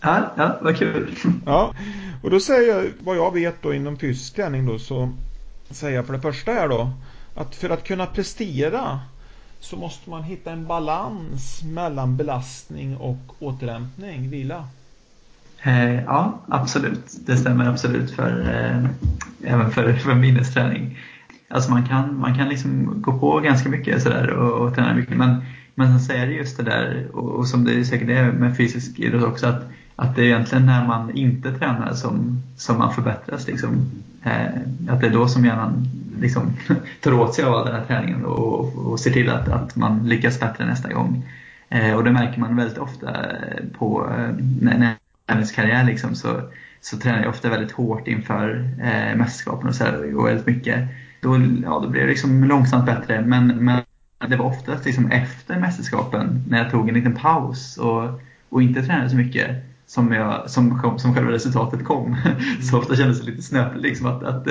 Ja, 0.00 0.32
ja 0.36 0.58
vad 0.62 0.76
kul. 0.76 1.14
Ja, 1.46 1.74
och 2.22 2.30
då 2.30 2.40
säger 2.40 2.74
jag 2.74 2.84
vad 3.00 3.16
jag 3.16 3.34
vet 3.34 3.62
då 3.62 3.74
inom 3.74 3.98
fysisk 3.98 4.34
träning 4.34 4.66
då 4.66 4.78
så 4.78 5.12
säger 5.70 5.96
jag 5.96 6.06
för 6.06 6.12
det 6.12 6.20
första 6.20 6.52
här 6.52 6.68
då 6.68 6.90
att 7.34 7.54
för 7.54 7.70
att 7.70 7.84
kunna 7.84 8.06
prestera 8.06 9.00
så 9.60 9.76
måste 9.76 10.10
man 10.10 10.22
hitta 10.22 10.52
en 10.52 10.66
balans 10.66 11.62
mellan 11.64 12.16
belastning 12.16 12.96
och 12.96 13.36
återhämtning, 13.38 14.30
vila. 14.30 14.68
Eh, 15.62 16.04
ja, 16.04 16.40
absolut. 16.48 17.16
Det 17.26 17.36
stämmer 17.36 17.68
absolut 17.68 18.10
för, 18.10 18.40
eh, 18.40 18.84
även 19.52 19.70
för, 19.70 19.92
för 19.92 20.14
minnesträning. 20.14 20.98
Alltså 21.48 21.70
man 21.70 21.86
kan, 21.86 22.18
man 22.18 22.34
kan 22.34 22.48
liksom 22.48 23.02
gå 23.02 23.18
på 23.18 23.40
ganska 23.40 23.68
mycket 23.68 24.02
sådär 24.02 24.30
och, 24.30 24.66
och 24.66 24.74
träna 24.74 24.94
mycket 24.94 25.16
men, 25.16 25.44
men 25.74 25.88
sen 25.88 26.00
så 26.00 26.12
är 26.12 26.26
det 26.26 26.32
just 26.32 26.56
det 26.56 26.62
där 26.62 27.08
och, 27.12 27.30
och 27.30 27.48
som 27.48 27.64
det 27.64 27.84
säkert 27.84 28.08
är 28.08 28.32
med 28.32 28.56
fysisk 28.56 28.98
idrott 28.98 29.24
också 29.24 29.46
att, 29.46 29.62
att 30.00 30.16
det 30.16 30.22
är 30.22 30.26
egentligen 30.26 30.66
när 30.66 30.86
man 30.86 31.10
inte 31.10 31.52
tränar 31.52 31.92
som, 31.92 32.42
som 32.56 32.78
man 32.78 32.94
förbättras. 32.94 33.46
Liksom. 33.46 33.90
Eh, 34.22 34.60
att 34.88 35.00
det 35.00 35.06
är 35.06 35.10
då 35.10 35.28
som 35.28 35.44
hjärnan 35.44 35.88
liksom, 36.20 36.52
tar 37.00 37.12
åt 37.12 37.34
sig 37.34 37.44
av 37.44 37.66
den 37.66 37.74
här 37.74 37.84
träningen 37.84 38.24
och, 38.24 38.76
och 38.76 39.00
ser 39.00 39.10
till 39.10 39.30
att, 39.30 39.48
att 39.48 39.76
man 39.76 40.08
lyckas 40.08 40.40
bättre 40.40 40.66
nästa 40.66 40.92
gång. 40.92 41.24
Eh, 41.68 41.94
och 41.94 42.04
det 42.04 42.10
märker 42.10 42.40
man 42.40 42.56
väldigt 42.56 42.78
ofta 42.78 43.16
på 43.78 44.10
eh, 44.18 44.34
när, 44.60 44.96
när 45.26 45.54
karriär 45.54 45.84
liksom, 45.84 46.14
så, 46.14 46.40
så 46.80 46.98
tränar 46.98 47.20
jag 47.20 47.28
ofta 47.28 47.48
väldigt 47.48 47.72
hårt 47.72 48.08
inför 48.08 48.70
eh, 48.82 49.16
mästerskapen 49.16 49.68
och, 49.68 49.74
så 49.74 49.84
här, 49.84 50.16
och 50.16 50.26
väldigt 50.26 50.46
mycket. 50.46 50.88
Då, 51.20 51.36
ja, 51.62 51.80
då 51.80 51.88
blir 51.88 52.00
det 52.00 52.08
liksom 52.08 52.44
långsamt 52.44 52.86
bättre 52.86 53.20
men, 53.20 53.46
men 53.46 53.82
det 54.28 54.36
var 54.36 54.46
oftast 54.46 54.84
liksom 54.84 55.10
efter 55.10 55.60
mästerskapen 55.60 56.44
när 56.48 56.58
jag 56.58 56.70
tog 56.70 56.88
en 56.88 56.94
liten 56.94 57.14
paus 57.14 57.76
och, 57.76 58.20
och 58.48 58.62
inte 58.62 58.82
tränade 58.82 59.10
så 59.10 59.16
mycket 59.16 59.64
som, 59.88 60.12
jag, 60.12 60.50
som, 60.50 60.96
som 60.98 61.14
själva 61.14 61.32
resultatet 61.32 61.84
kom. 61.84 62.16
Så 62.70 62.78
ofta 62.78 62.96
kändes 62.96 63.20
det 63.20 63.30
lite 63.30 63.42
snöpligt 63.42 63.82
liksom 63.82 64.06
att, 64.06 64.22
att 64.22 64.46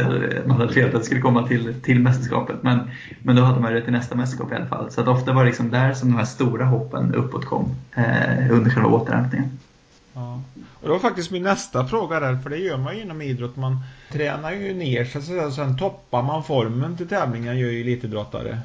man 0.45 0.57
hade 0.57 0.73
fel 0.73 0.85
att 0.85 1.01
det 1.01 1.03
skulle 1.03 1.21
komma 1.21 1.47
till, 1.47 1.73
till 1.81 1.99
mästerskapet. 1.99 2.63
Men, 2.63 2.79
men 3.23 3.35
då 3.35 3.41
hade 3.41 3.59
man 3.59 3.73
det 3.73 3.81
till 3.81 3.93
nästa 3.93 4.15
mästerskap 4.15 4.51
i 4.51 4.55
alla 4.55 4.65
fall. 4.65 4.91
Så 4.91 5.01
att 5.01 5.07
ofta 5.07 5.33
var 5.33 5.43
det 5.43 5.49
liksom 5.49 5.69
där 5.69 5.93
som 5.93 6.11
de 6.11 6.17
här 6.17 6.25
stora 6.25 6.65
hoppen 6.65 7.15
uppåt 7.15 7.45
kom 7.45 7.75
eh, 7.95 8.51
under 8.51 8.71
själva 8.71 8.89
återhämtningen. 8.89 9.49
Ja. 10.13 10.41
Och 10.73 10.87
det 10.87 10.89
var 10.89 10.99
faktiskt 10.99 11.31
min 11.31 11.43
nästa 11.43 11.87
fråga 11.87 12.19
där, 12.19 12.37
för 12.37 12.49
det 12.49 12.57
gör 12.57 12.77
man 12.77 12.95
ju 12.95 13.01
inom 13.01 13.21
idrott. 13.21 13.55
Man 13.55 13.79
tränar 14.11 14.51
ju 14.51 14.73
ner 14.73 15.05
sig 15.05 15.45
och 15.45 15.53
sen 15.53 15.77
toppar 15.77 16.23
man 16.23 16.43
formen 16.43 16.97
till 16.97 17.07
tävlingen, 17.07 17.57
gör 17.57 17.69
ju 17.69 17.81
elitidrottare. 17.81 18.59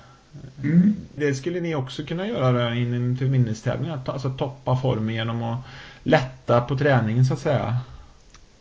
Mm. 0.62 0.96
Det 1.14 1.34
skulle 1.34 1.60
ni 1.60 1.74
också 1.74 2.04
kunna 2.04 2.26
göra 2.26 2.74
inför 2.74 3.24
minnestävlingar, 3.24 4.00
alltså 4.06 4.30
toppa 4.30 4.76
formen 4.76 5.14
genom 5.14 5.42
att 5.42 5.58
lätta 6.02 6.60
på 6.60 6.76
träningen 6.76 7.24
så 7.24 7.34
att 7.34 7.40
säga. 7.40 7.76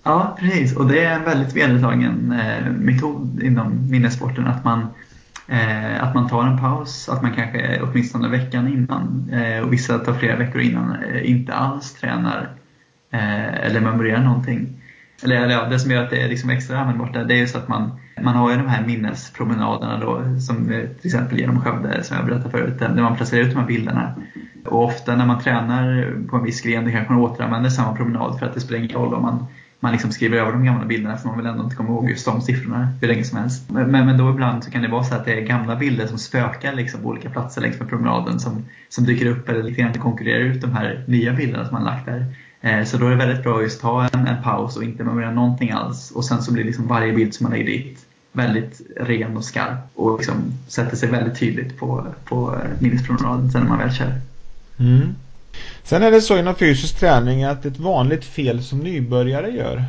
Ja, 0.03 0.37
precis. 0.39 0.75
Och 0.75 0.87
det 0.87 1.05
är 1.05 1.15
en 1.15 1.23
väldigt 1.23 1.55
vedertagen 1.55 2.31
eh, 2.31 2.71
metod 2.71 3.43
inom 3.43 3.89
minnessporten 3.91 4.47
att 4.47 4.63
man, 4.63 4.87
eh, 5.47 6.03
att 6.03 6.15
man 6.15 6.29
tar 6.29 6.43
en 6.43 6.59
paus, 6.59 7.09
att 7.09 7.21
man 7.21 7.33
kanske 7.33 7.81
åtminstone 7.81 8.27
veckan 8.27 8.67
innan 8.67 9.29
eh, 9.33 9.63
och 9.63 9.73
vissa 9.73 9.99
tar 9.99 10.13
flera 10.13 10.35
veckor 10.35 10.61
innan 10.61 10.95
eh, 11.03 11.29
inte 11.29 11.53
alls 11.53 11.93
tränar 11.93 12.49
eh, 13.11 13.65
eller 13.65 13.79
memorerar 13.79 14.23
någonting. 14.23 14.80
Eller, 15.23 15.49
ja, 15.49 15.67
det 15.69 15.79
som 15.79 15.91
gör 15.91 16.03
att 16.03 16.09
det 16.09 16.21
är 16.21 16.29
liksom 16.29 16.49
extra 16.49 16.79
användbart 16.79 17.13
där, 17.13 17.25
det 17.25 17.33
är 17.33 17.37
just 17.37 17.55
att 17.55 17.67
man, 17.67 17.99
man 18.21 18.35
har 18.35 18.51
ju 18.51 18.57
de 18.57 18.67
här 18.67 18.85
minnespromenaderna 18.85 19.99
då, 19.99 20.39
som 20.39 20.71
eh, 20.71 20.79
till 20.79 21.05
exempel 21.05 21.39
genom 21.39 21.61
Skövde 21.61 22.03
som 22.03 22.17
jag 22.17 22.25
berättade 22.25 22.49
förut, 22.49 22.79
där 22.79 23.01
man 23.01 23.15
placerar 23.15 23.41
ut 23.41 23.53
de 23.53 23.59
här 23.59 23.67
bilderna. 23.67 24.15
Och 24.65 24.83
ofta 24.85 25.15
när 25.15 25.25
man 25.25 25.41
tränar 25.41 26.13
på 26.29 26.37
en 26.37 26.43
viss 26.43 26.61
gren, 26.61 26.85
då 26.85 26.91
kanske 26.91 27.13
man 27.13 27.21
återanvänder 27.21 27.69
samma 27.69 27.95
promenad 27.95 28.39
för 28.39 28.45
att 28.45 28.53
det 28.53 28.59
spelar 28.59 28.79
ingen 28.79 28.97
roll 28.97 29.13
om 29.13 29.21
man 29.21 29.45
man 29.83 29.91
liksom 29.91 30.11
skriver 30.11 30.37
över 30.37 30.51
de 30.51 30.65
gamla 30.65 30.85
bilderna 30.85 31.17
för 31.17 31.27
man 31.27 31.37
vill 31.37 31.45
ändå 31.45 31.63
inte 31.63 31.75
komma 31.75 31.89
ihåg 31.89 32.09
just 32.09 32.25
de 32.25 32.41
siffrorna 32.41 32.89
hur 33.01 33.07
länge 33.07 33.23
som 33.23 33.37
helst. 33.37 33.69
Men, 33.69 33.91
men 33.91 34.17
då 34.17 34.29
ibland 34.29 34.63
så 34.63 34.71
kan 34.71 34.81
det 34.81 34.87
vara 34.87 35.03
så 35.03 35.15
att 35.15 35.25
det 35.25 35.33
är 35.33 35.41
gamla 35.41 35.75
bilder 35.75 36.07
som 36.07 36.17
spökar 36.17 36.73
liksom 36.73 37.01
på 37.01 37.07
olika 37.07 37.29
platser 37.29 37.61
längs 37.61 37.79
med 37.79 37.89
promenaden 37.89 38.39
som, 38.39 38.65
som 38.89 39.05
dyker 39.05 39.25
upp 39.25 39.49
eller 39.49 39.63
lite 39.63 39.81
grann 39.81 39.93
konkurrerar 39.93 40.39
ut 40.39 40.61
de 40.61 40.73
här 40.73 41.03
nya 41.07 41.33
bilderna 41.33 41.65
som 41.65 41.73
man 41.73 41.83
lagt 41.83 42.05
där. 42.05 42.25
Eh, 42.61 42.83
så 42.83 42.97
då 42.97 43.05
är 43.05 43.09
det 43.09 43.15
väldigt 43.15 43.43
bra 43.43 43.57
att 43.57 43.63
just 43.63 43.81
ta 43.81 44.09
en, 44.13 44.27
en 44.27 44.43
paus 44.43 44.77
och 44.77 44.83
inte 44.83 45.03
memorera 45.03 45.31
någonting 45.31 45.71
alls 45.71 46.11
och 46.11 46.25
sen 46.25 46.43
så 46.43 46.53
blir 46.53 46.63
liksom 46.63 46.87
varje 46.87 47.13
bild 47.13 47.33
som 47.33 47.43
man 47.43 47.51
lägger 47.51 47.65
dit 47.65 48.05
väldigt 48.31 48.81
ren 48.97 49.37
och 49.37 49.43
skarp 49.43 49.79
och 49.95 50.17
liksom 50.17 50.53
sätter 50.67 50.97
sig 50.97 51.09
väldigt 51.09 51.39
tydligt 51.39 51.77
på, 51.77 52.05
på 52.25 52.57
minnespromenaden 52.79 53.51
sen 53.51 53.61
när 53.61 53.69
man 53.69 53.77
väl 53.77 53.93
kör. 53.93 54.13
Mm. 54.79 55.15
Sen 55.83 56.03
är 56.03 56.11
det 56.11 56.21
så 56.21 56.37
inom 56.37 56.55
fysisk 56.55 56.99
träning 56.99 57.43
att 57.43 57.65
ett 57.65 57.79
vanligt 57.79 58.25
fel 58.25 58.63
som 58.63 58.79
nybörjare 58.79 59.49
gör 59.51 59.85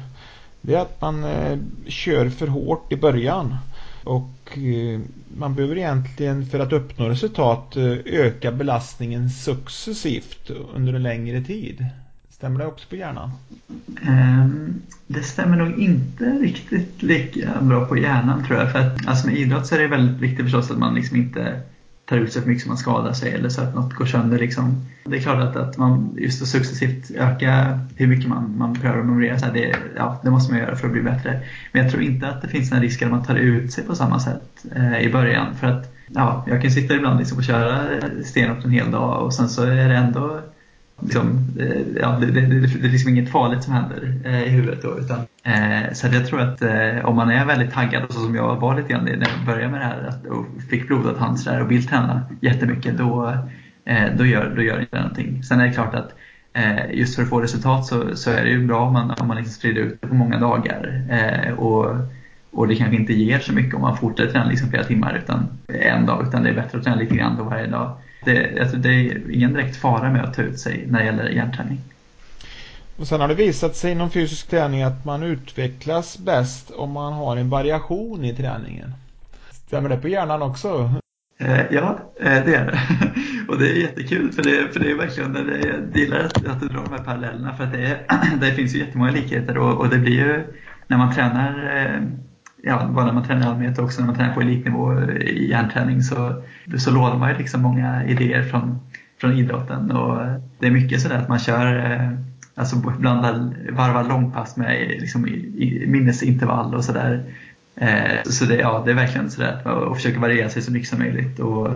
det 0.62 0.75
är 0.75 0.79
att 0.79 1.01
man 1.01 1.25
eh, 1.25 1.59
kör 1.87 2.29
för 2.29 2.47
hårt 2.47 2.93
i 2.93 2.97
början. 2.97 3.57
Och 4.05 4.59
eh, 4.59 5.01
man 5.37 5.55
behöver 5.55 5.79
egentligen 5.79 6.47
för 6.47 6.61
att 6.61 6.73
uppnå 6.73 7.09
resultat 7.09 7.77
eh, 7.77 7.97
öka 8.05 8.53
belastningen 8.53 9.31
successivt 9.31 10.51
under 10.75 10.93
en 10.93 11.03
längre 11.03 11.41
tid. 11.41 11.87
Stämmer 12.33 12.59
det 12.59 12.66
också 12.66 12.89
på 12.89 12.97
hjärnan? 12.97 13.30
Um, 14.09 14.83
det 15.07 15.22
stämmer 15.22 15.57
nog 15.57 15.78
inte 15.78 16.24
riktigt 16.24 17.03
lika 17.03 17.61
bra 17.61 17.87
på 17.87 17.97
hjärnan 17.97 18.45
tror 18.45 18.59
jag. 18.59 18.72
För 18.72 18.78
att 18.78 19.07
alltså 19.07 19.26
med 19.26 19.37
idrott 19.37 19.66
så 19.66 19.74
är 19.74 19.78
det 19.78 19.89
väldigt 19.89 20.20
viktigt 20.20 20.45
förstås 20.45 20.70
att 20.70 20.78
man 20.78 20.95
liksom 20.95 21.16
inte 21.16 21.61
tar 22.05 22.16
ut 22.16 22.33
sig 22.33 22.43
för 22.43 22.49
mycket 22.49 22.62
så 22.62 22.68
man 22.68 22.78
skadar 22.78 23.12
sig 23.12 23.33
eller 23.33 23.49
så 23.49 23.62
att 23.62 23.74
något 23.74 23.95
går 23.95 24.07
sönder. 24.07 24.39
Liksom. 24.39 24.87
Det 25.05 25.16
är 25.16 25.20
klart 25.20 25.43
att, 25.43 25.57
att 25.57 25.78
man 25.78 26.16
just 26.18 26.43
att 26.43 26.49
successivt 26.49 27.11
öka 27.11 27.80
hur 27.97 28.07
mycket 28.07 28.28
man, 28.28 28.59
man 28.59 28.72
behöver 28.72 29.03
memorera, 29.03 29.39
så 29.39 29.47
här, 29.47 29.53
det, 29.53 29.76
ja, 29.97 30.20
det 30.24 30.30
måste 30.30 30.53
man 30.53 30.61
göra 30.61 30.76
för 30.76 30.87
att 30.87 30.93
bli 30.93 31.03
bättre. 31.03 31.41
Men 31.72 31.83
jag 31.83 31.91
tror 31.91 32.03
inte 32.03 32.28
att 32.28 32.43
det 32.43 32.49
finns 32.49 32.72
en 32.72 32.80
risk 32.80 33.03
att 33.03 33.11
man 33.11 33.24
tar 33.24 33.37
ut 33.37 33.72
sig 33.72 33.85
på 33.85 33.95
samma 33.95 34.20
sätt 34.20 34.64
eh, 34.74 35.01
i 35.01 35.12
början. 35.12 35.55
För 35.55 35.66
att 35.66 35.95
ja, 36.07 36.45
jag 36.49 36.62
kan 36.62 36.70
sitta 36.70 36.95
ibland 36.95 37.18
liksom 37.18 37.39
och 37.39 37.45
köra 37.45 37.80
stenhårt 38.24 38.64
en 38.64 38.70
hel 38.70 38.91
dag 38.91 39.24
och 39.24 39.35
sen 39.35 39.49
så 39.49 39.62
är 39.62 39.89
det 39.89 39.97
ändå 39.97 40.41
liksom, 41.03 41.38
eh, 41.61 42.00
ja, 42.00 42.18
det, 42.20 42.26
det, 42.26 42.40
det, 42.40 42.61
det, 42.61 42.88
är 42.88 42.92
liksom 42.92 43.11
inget 43.11 43.30
farligt 43.30 43.64
som 43.64 43.72
händer 43.72 44.20
eh, 44.24 44.42
i 44.42 44.48
huvudet 44.48 44.82
då. 44.82 44.98
Utan, 44.98 45.18
eh, 45.42 45.92
så 45.92 46.07
jag 46.07 46.26
tror 46.26 46.40
att 46.40 46.62
eh, 46.62 47.05
om 47.05 47.16
man 47.16 47.30
är 47.30 47.44
väldigt 47.44 47.72
taggad, 47.72 48.05
och 48.05 48.12
så 48.12 48.20
som 48.20 48.34
jag 48.34 48.57
var 48.57 48.76
lite 48.76 48.88
grann 48.88 49.05
när 49.05 49.12
jag 49.12 49.46
började 49.46 49.70
med 49.70 49.80
det 49.80 49.84
här 49.84 50.09
att, 50.09 50.26
och 50.26 50.46
fick 50.70 50.86
blodad 50.86 51.16
hand 51.16 51.38
och 51.62 51.70
vill 51.70 51.86
träna 51.86 52.22
jättemycket, 52.40 52.98
då, 52.98 53.36
eh, 53.84 54.16
då, 54.16 54.26
gör, 54.26 54.53
då 54.57 54.62
gör 54.62 54.76
det 54.76 54.82
inte 54.82 54.96
någonting. 54.96 55.42
Sen 55.42 55.61
är 55.61 55.66
det 55.66 55.72
klart 55.72 55.94
att 55.94 56.14
eh, 56.53 56.94
just 56.94 57.16
för 57.16 57.22
att 57.22 57.28
få 57.28 57.40
resultat 57.40 57.86
så, 57.86 58.16
så 58.16 58.30
är 58.30 58.44
det 58.44 58.50
ju 58.50 58.66
bra 58.66 58.80
om 58.80 58.92
man, 58.92 59.14
om 59.20 59.28
man 59.28 59.36
liksom 59.36 59.53
sprider 59.55 59.82
ut 59.82 59.98
det 60.00 60.09
på 60.09 60.14
många 60.14 60.38
dagar. 60.38 61.05
Eh, 61.11 61.53
och, 61.53 61.96
och 62.50 62.68
det 62.68 62.76
kanske 62.76 62.96
inte 62.96 63.12
ger 63.12 63.38
så 63.38 63.53
mycket 63.53 63.74
om 63.74 63.80
man 63.80 63.96
fortsätter 63.96 64.32
träna 64.32 64.50
liksom 64.50 64.70
flera 64.70 64.84
timmar 64.84 65.20
utan 65.24 65.46
en 65.68 66.07
dag, 66.07 66.26
utan 66.28 66.42
det 66.42 66.50
är 66.50 66.55
bättre 66.55 66.78
att 66.78 66.84
träna 66.84 66.96
lite 66.96 67.16
grann 67.16 67.36
då 67.36 67.44
varje 67.44 67.66
dag 67.66 67.96
det, 68.25 68.61
alltså 68.61 68.77
det 68.77 68.89
är 68.89 69.31
ingen 69.31 69.53
direkt 69.53 69.77
fara 69.77 70.11
med 70.11 70.25
att 70.25 70.35
ta 70.35 70.43
ut 70.43 70.61
sig 70.61 70.87
när 70.89 70.99
det 70.99 71.05
gäller 71.05 71.29
hjärnträning. 71.29 71.81
Och 72.97 73.09
sen 73.09 73.20
har 73.20 73.29
det 73.29 73.35
visat 73.35 73.77
sig 73.77 73.93
inom 73.93 74.11
fysisk 74.11 74.49
träning 74.49 74.83
att 74.83 75.05
man 75.05 75.23
utvecklas 75.23 76.18
bäst 76.18 76.70
om 76.70 76.93
man 76.93 77.12
har 77.12 77.37
en 77.37 77.51
variation 77.51 78.25
i 78.25 78.37
träningen. 78.37 78.93
Stämmer 79.51 79.89
det 79.89 79.97
på 79.97 80.09
hjärnan 80.09 80.43
också? 80.43 80.95
Eh, 81.39 81.61
ja, 81.70 81.99
eh, 82.20 82.45
det 82.45 82.55
är 82.55 82.66
det. 82.66 82.81
Och 83.49 83.59
det 83.59 83.70
är 83.70 83.75
jättekul 83.75 84.33
för 84.33 84.43
det, 84.43 84.73
för 84.73 84.81
det 84.81 84.91
är 84.91 84.95
verkligen, 84.95 85.35
jag 85.64 86.01
gillar 86.01 86.18
att, 86.18 86.47
att 86.47 86.61
du 86.61 86.68
drar 86.68 86.85
de 86.85 86.93
här 86.93 87.05
parallellerna 87.05 87.57
för 87.57 87.64
att 87.64 87.73
det, 87.73 87.87
är, 87.87 88.07
det 88.41 88.55
finns 88.55 88.75
ju 88.75 88.79
jättemånga 88.79 89.11
likheter 89.11 89.59
och, 89.59 89.81
och 89.81 89.89
det 89.89 89.99
blir 89.99 90.12
ju 90.12 90.45
när 90.87 90.97
man 90.97 91.14
tränar 91.14 91.77
eh, 91.77 92.03
ja, 92.63 92.87
bara 92.87 93.07
när 93.07 93.13
man 93.13 93.25
tränar 93.25 93.47
i 93.47 93.49
allmänhet 93.49 93.79
också 93.79 94.01
när 94.01 94.07
man 94.07 94.17
tränar 94.17 94.35
på 94.35 94.41
elitnivå 94.41 95.03
i 95.11 95.51
hjärnträning 95.51 96.03
så, 96.03 96.43
så 96.79 96.91
lånar 96.91 97.19
man 97.19 97.31
ju 97.31 97.39
liksom 97.39 97.63
många 97.63 98.05
idéer 98.05 98.43
från, 98.43 98.81
från 99.21 99.33
idrotten. 99.33 99.91
Och 99.91 100.19
det 100.59 100.67
är 100.67 100.71
mycket 100.71 101.01
sådär 101.01 101.19
att 101.19 101.29
man 101.29 101.39
kör 101.39 101.93
eh, 101.93 102.11
alltså 102.55 102.77
blandar 102.77 103.53
varvar 103.73 104.05
långpass 104.05 104.57
med 104.57 104.89
liksom 105.01 105.23
minnesintervall 105.87 106.75
och 106.75 106.85
sådär. 106.85 107.25
Eh, 107.77 108.23
så 108.25 108.45
det, 108.45 108.57
ja, 108.57 108.83
det 108.85 108.91
är 108.91 108.95
verkligen 108.95 109.31
sådär 109.31 109.53
att 109.53 109.65
man 109.65 109.95
försöker 109.95 110.21
variera 110.21 110.49
sig 110.49 110.63
så 110.63 110.73
mycket 110.73 110.89
som 110.89 110.99
möjligt. 110.99 111.39
Och, 111.39 111.69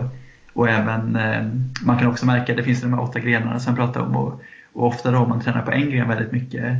och 0.53 0.69
även 0.69 1.15
eh, 1.15 1.45
man 1.85 1.97
kan 1.97 2.07
också 2.07 2.25
märka, 2.25 2.55
det 2.55 2.63
finns 2.63 2.81
de 2.81 2.93
här 2.93 3.01
åtta 3.01 3.19
grenarna 3.19 3.59
som 3.59 3.75
jag 3.75 3.85
pratade 3.85 4.05
om. 4.05 4.15
Och, 4.15 4.41
och 4.73 4.87
ofta 4.87 5.11
då 5.11 5.17
om 5.17 5.29
man 5.29 5.41
tränar 5.41 5.61
på 5.61 5.71
en 5.71 5.89
gren 5.89 6.09
väldigt 6.09 6.31
mycket 6.31 6.77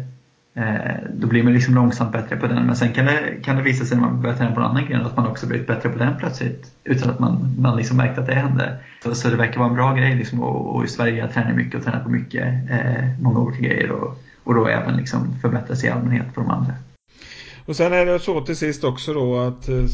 Eh, 0.58 0.96
då 1.14 1.28
blir 1.28 1.44
man 1.44 1.54
liksom 1.54 1.76
långsamt 1.76 2.12
bättre 2.12 2.36
på 2.36 2.48
den. 2.48 2.66
Men 2.66 2.76
sen 2.76 2.94
kan 2.94 3.06
det, 3.06 3.44
kan 3.44 3.56
det 3.56 3.62
visa 3.62 3.86
sig 3.86 3.98
när 3.98 4.08
man 4.08 4.22
börjar 4.22 4.36
träna 4.36 4.52
på 4.52 4.60
en 4.60 4.66
annan 4.66 4.86
gren 4.86 5.06
att 5.06 5.18
man 5.18 5.28
också 5.28 5.48
blivit 5.48 5.68
bättre 5.68 5.90
på 5.90 6.00
den 6.00 6.18
plötsligt. 6.20 6.72
Utan 6.84 7.10
att 7.10 7.20
man, 7.20 7.56
man 7.60 7.78
liksom 7.78 7.98
märkt 7.98 8.18
att 8.18 8.28
det 8.28 8.34
hände. 8.34 8.78
Så, 9.04 9.16
så 9.16 9.30
det 9.30 9.36
verkar 9.36 9.60
vara 9.60 9.70
en 9.70 9.76
bra 9.76 9.94
grej 9.94 10.16
liksom, 10.16 10.44
och, 10.44 10.76
och 10.76 10.86
i 10.86 10.88
Sverige 10.88 11.28
tränar 11.28 11.54
mycket 11.54 11.76
och 11.76 11.84
tränar 11.84 12.04
på 12.04 12.10
mycket, 12.10 12.46
eh, 12.70 13.22
många 13.22 13.40
olika 13.40 13.62
grejer. 13.62 13.92
Och, 13.92 14.24
och 14.44 14.56
då 14.56 14.68
även 14.68 14.98
liksom 14.98 15.40
förbättra 15.42 15.76
sig 15.76 15.90
i 15.90 15.92
allmänhet 15.92 16.34
på 16.36 16.42
de 16.42 16.50
andra. 16.50 16.74
Och 17.66 17.76
sen 17.76 17.94
är 17.94 18.06
det 18.06 18.20
så 18.20 18.42
till 18.42 18.58
sist 18.58 18.84
också 18.84 19.14
då 19.14 19.40
att 19.40 19.70
eh, 19.70 19.86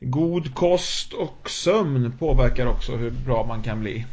god 0.00 0.54
kost 0.54 1.12
och 1.12 1.50
sömn 1.50 2.12
påverkar 2.18 2.66
också 2.66 2.96
hur 2.96 3.10
bra 3.10 3.46
man 3.48 3.62
kan 3.62 3.80
bli. 3.80 4.06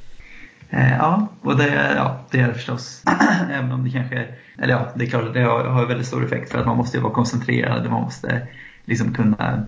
Eh, 0.70 0.98
ja, 0.98 1.28
och 1.42 1.58
det, 1.58 1.94
ja, 1.96 2.20
det 2.32 2.40
är 2.40 2.48
det 2.48 2.54
förstås. 2.54 3.04
Även 3.52 3.72
om 3.72 3.84
det 3.84 3.90
kanske, 3.90 4.26
eller 4.58 4.74
ja, 4.74 4.88
det 4.96 5.06
är 5.06 5.10
klart 5.10 5.24
att 5.24 5.34
det 5.34 5.42
har, 5.42 5.64
har 5.64 5.86
väldigt 5.86 6.08
stor 6.08 6.26
effekt 6.26 6.52
för 6.52 6.60
att 6.60 6.66
man 6.66 6.78
måste 6.78 7.00
vara 7.00 7.14
koncentrerad. 7.14 7.90
Man 7.92 8.02
måste 8.02 8.48
liksom 8.86 9.14
kunna, 9.14 9.64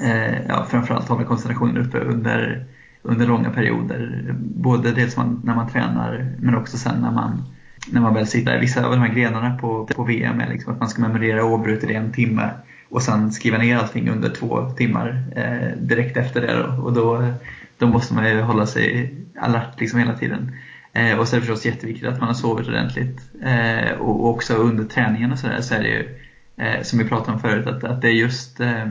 eh, 0.00 0.46
ja, 0.48 0.66
framförallt 0.70 1.08
hålla 1.08 1.24
koncentrationen 1.24 1.86
uppe 1.86 1.98
under, 1.98 2.64
under 3.02 3.26
långa 3.26 3.50
perioder. 3.50 4.34
Både 4.38 4.92
dels 4.92 5.16
man, 5.16 5.40
när 5.44 5.54
man 5.54 5.70
tränar 5.70 6.32
men 6.38 6.54
också 6.54 6.78
sen 6.78 7.00
när 7.00 7.10
man, 7.10 7.44
när 7.90 8.00
man 8.00 8.14
väl 8.14 8.26
sitter. 8.26 8.60
Vissa 8.60 8.86
av 8.86 8.92
de 8.92 9.00
här 9.00 9.14
grenarna 9.14 9.58
på, 9.58 9.86
på 9.86 10.04
VM 10.04 10.40
är 10.40 10.48
liksom 10.48 10.72
att 10.72 10.80
man 10.80 10.88
ska 10.88 11.02
memorera 11.02 11.44
oavbrutet 11.44 11.90
i 11.90 11.94
en 11.94 12.12
timme 12.12 12.50
och 12.88 13.02
sen 13.02 13.32
skriva 13.32 13.58
ner 13.58 13.76
allting 13.76 14.10
under 14.10 14.30
två 14.30 14.70
timmar 14.70 15.22
eh, 15.36 15.78
direkt 15.78 16.16
efter 16.16 16.40
det. 16.40 16.62
Då. 16.62 16.82
Och 16.82 16.92
då, 16.92 17.32
då 17.78 17.86
måste 17.86 18.14
man 18.14 18.28
ju 18.28 18.40
hålla 18.40 18.66
sig 18.66 19.14
alert 19.38 19.80
liksom 19.80 19.98
hela 19.98 20.14
tiden. 20.14 20.52
Eh, 20.92 21.18
och 21.18 21.28
så 21.28 21.36
är 21.36 21.40
det 21.40 21.46
förstås 21.46 21.66
jätteviktigt 21.66 22.08
att 22.08 22.18
man 22.18 22.28
har 22.28 22.34
sovit 22.34 22.68
ordentligt. 22.68 23.20
Eh, 23.42 23.92
och, 23.92 24.28
också 24.30 24.54
under 24.54 24.84
träningen 24.84 25.32
och 25.32 25.38
sådär 25.38 25.60
så 25.60 25.74
är 25.74 25.82
det 25.82 25.88
ju, 25.88 26.18
eh, 26.56 26.82
som 26.82 26.98
vi 26.98 27.04
pratade 27.04 27.32
om 27.32 27.40
förut, 27.40 27.66
att, 27.66 27.84
att 27.84 28.02
det 28.02 28.08
är 28.08 28.12
just, 28.12 28.60
eh, 28.60 28.86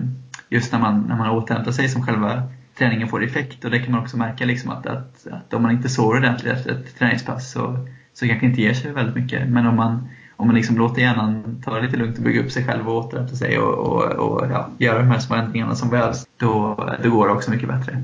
just 0.49 0.71
när 0.71 0.79
man, 0.79 1.05
när 1.07 1.15
man 1.15 1.29
återhämtar 1.29 1.71
sig 1.71 1.89
som 1.89 2.05
själva 2.05 2.43
träningen 2.77 3.07
får 3.07 3.23
effekt. 3.23 3.65
Och 3.65 3.71
det 3.71 3.79
kan 3.79 3.91
man 3.91 4.01
också 4.01 4.17
märka 4.17 4.45
liksom 4.45 4.71
att, 4.71 4.85
att, 4.85 5.27
att 5.31 5.53
om 5.53 5.61
man 5.61 5.71
inte 5.71 5.89
sover 5.89 6.17
ordentligt 6.17 6.53
efter 6.53 6.71
ett 6.71 6.99
träningspass 6.99 7.51
så, 7.51 7.87
så 8.13 8.27
kanske 8.27 8.45
inte 8.45 8.61
ger 8.61 8.73
sig 8.73 8.91
väldigt 8.91 9.15
mycket. 9.15 9.49
Men 9.49 9.67
om 9.67 9.75
man, 9.75 10.09
om 10.35 10.47
man 10.47 10.55
liksom 10.55 10.77
låter 10.77 11.01
hjärnan 11.01 11.61
ta 11.65 11.75
det 11.75 11.81
lite 11.81 11.97
lugnt 11.97 12.17
och 12.17 12.23
bygga 12.23 12.41
upp 12.41 12.51
sig 12.51 12.65
själv 12.65 12.89
och 12.89 12.95
återhämta 12.95 13.35
sig 13.35 13.59
och, 13.59 13.73
och, 13.73 14.03
och 14.03 14.51
ja, 14.51 14.69
göra 14.77 14.99
de 14.99 15.07
här 15.07 15.19
små 15.19 15.35
ändringarna 15.35 15.75
som 15.75 15.89
behövs, 15.89 16.27
då, 16.37 16.75
då 17.03 17.09
går 17.09 17.27
det 17.27 17.33
också 17.33 17.51
mycket 17.51 17.67
bättre. 17.67 18.03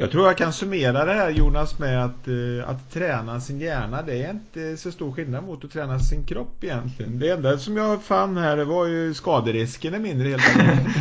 Jag 0.00 0.10
tror 0.10 0.26
jag 0.26 0.36
kan 0.36 0.52
summera 0.52 1.04
det 1.04 1.12
här 1.12 1.30
Jonas 1.30 1.78
med 1.78 2.04
att, 2.04 2.28
uh, 2.28 2.68
att 2.68 2.92
träna 2.92 3.40
sin 3.40 3.60
hjärna 3.60 4.02
det 4.02 4.24
är 4.24 4.30
inte 4.30 4.76
så 4.76 4.92
stor 4.92 5.12
skillnad 5.12 5.44
mot 5.44 5.64
att 5.64 5.70
träna 5.70 5.98
sin 5.98 6.26
kropp 6.26 6.64
egentligen. 6.64 7.18
Det 7.18 7.30
enda 7.30 7.58
som 7.58 7.76
jag 7.76 8.02
fann 8.02 8.36
här 8.36 8.56
det 8.56 8.64
var 8.64 8.86
ju 8.86 9.14
skaderisken 9.14 9.94
är 9.94 9.98
mindre 9.98 10.28
helt 10.28 10.42
enkelt. 10.48 10.96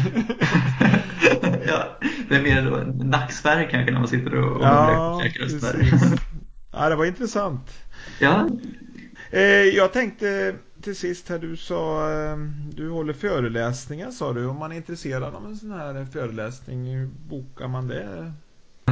ja, 1.68 1.98
det 2.30 2.36
är 2.36 2.42
mer 2.42 2.62
då 2.62 3.04
nacksvärk 3.06 3.72
kanske 3.72 3.92
när 3.92 4.00
man 4.00 4.08
sitter 4.08 4.36
och, 4.36 4.58
och 4.58 4.64
ja, 4.64 5.22
precis. 5.40 5.64
Ja, 6.72 6.90
det 6.90 6.96
var 6.96 7.06
intressant. 7.06 7.74
Ja. 8.20 8.50
Eh, 9.32 9.42
jag 9.50 9.94
tänkte 9.94 10.56
till 10.82 10.96
sist 10.96 11.30
här 11.30 11.40
du 11.40 11.58
sa 11.58 12.12
eh, 12.12 12.38
du 12.74 12.90
håller 12.90 13.14
föreläsningar 13.14 14.12
sa 14.12 14.34
du. 14.34 14.46
Om 14.46 14.58
man 14.58 14.72
är 14.72 14.76
intresserad 14.76 15.36
av 15.36 15.46
en 15.46 15.58
sån 15.58 15.72
här 15.72 16.06
föreläsning, 16.14 16.86
hur 16.86 17.08
bokar 17.08 17.68
man 17.68 17.88
det? 17.88 18.34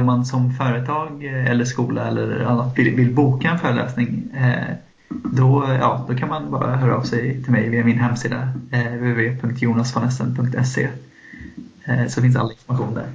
Om 0.00 0.06
man 0.06 0.24
som 0.24 0.54
företag 0.54 1.24
eller 1.24 1.64
skola 1.64 2.08
eller 2.08 2.40
annat 2.40 2.78
vill, 2.78 2.96
vill 2.96 3.14
boka 3.14 3.48
en 3.48 3.58
föreläsning 3.58 4.30
eh, 4.36 4.74
då, 5.08 5.76
ja, 5.80 6.04
då 6.08 6.14
kan 6.14 6.28
man 6.28 6.50
bara 6.50 6.76
höra 6.76 6.96
av 6.96 7.02
sig 7.02 7.42
till 7.42 7.52
mig 7.52 7.68
via 7.68 7.84
min 7.84 7.98
hemsida 7.98 8.52
eh, 8.72 8.92
www.jonasvanessen.se 8.92 10.88
eh, 11.84 12.06
så 12.06 12.22
finns 12.22 12.36
all 12.36 12.50
information 12.50 12.94
där. 12.94 13.06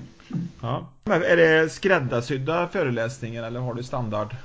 Ja. 0.62 0.88
är 1.06 1.38
det 1.38 1.72
skräddarsydda 1.72 2.68
föreläsningar 2.68 3.44
eller 3.44 3.60
har 3.60 3.74
du 3.74 3.84
standard? 3.84 4.36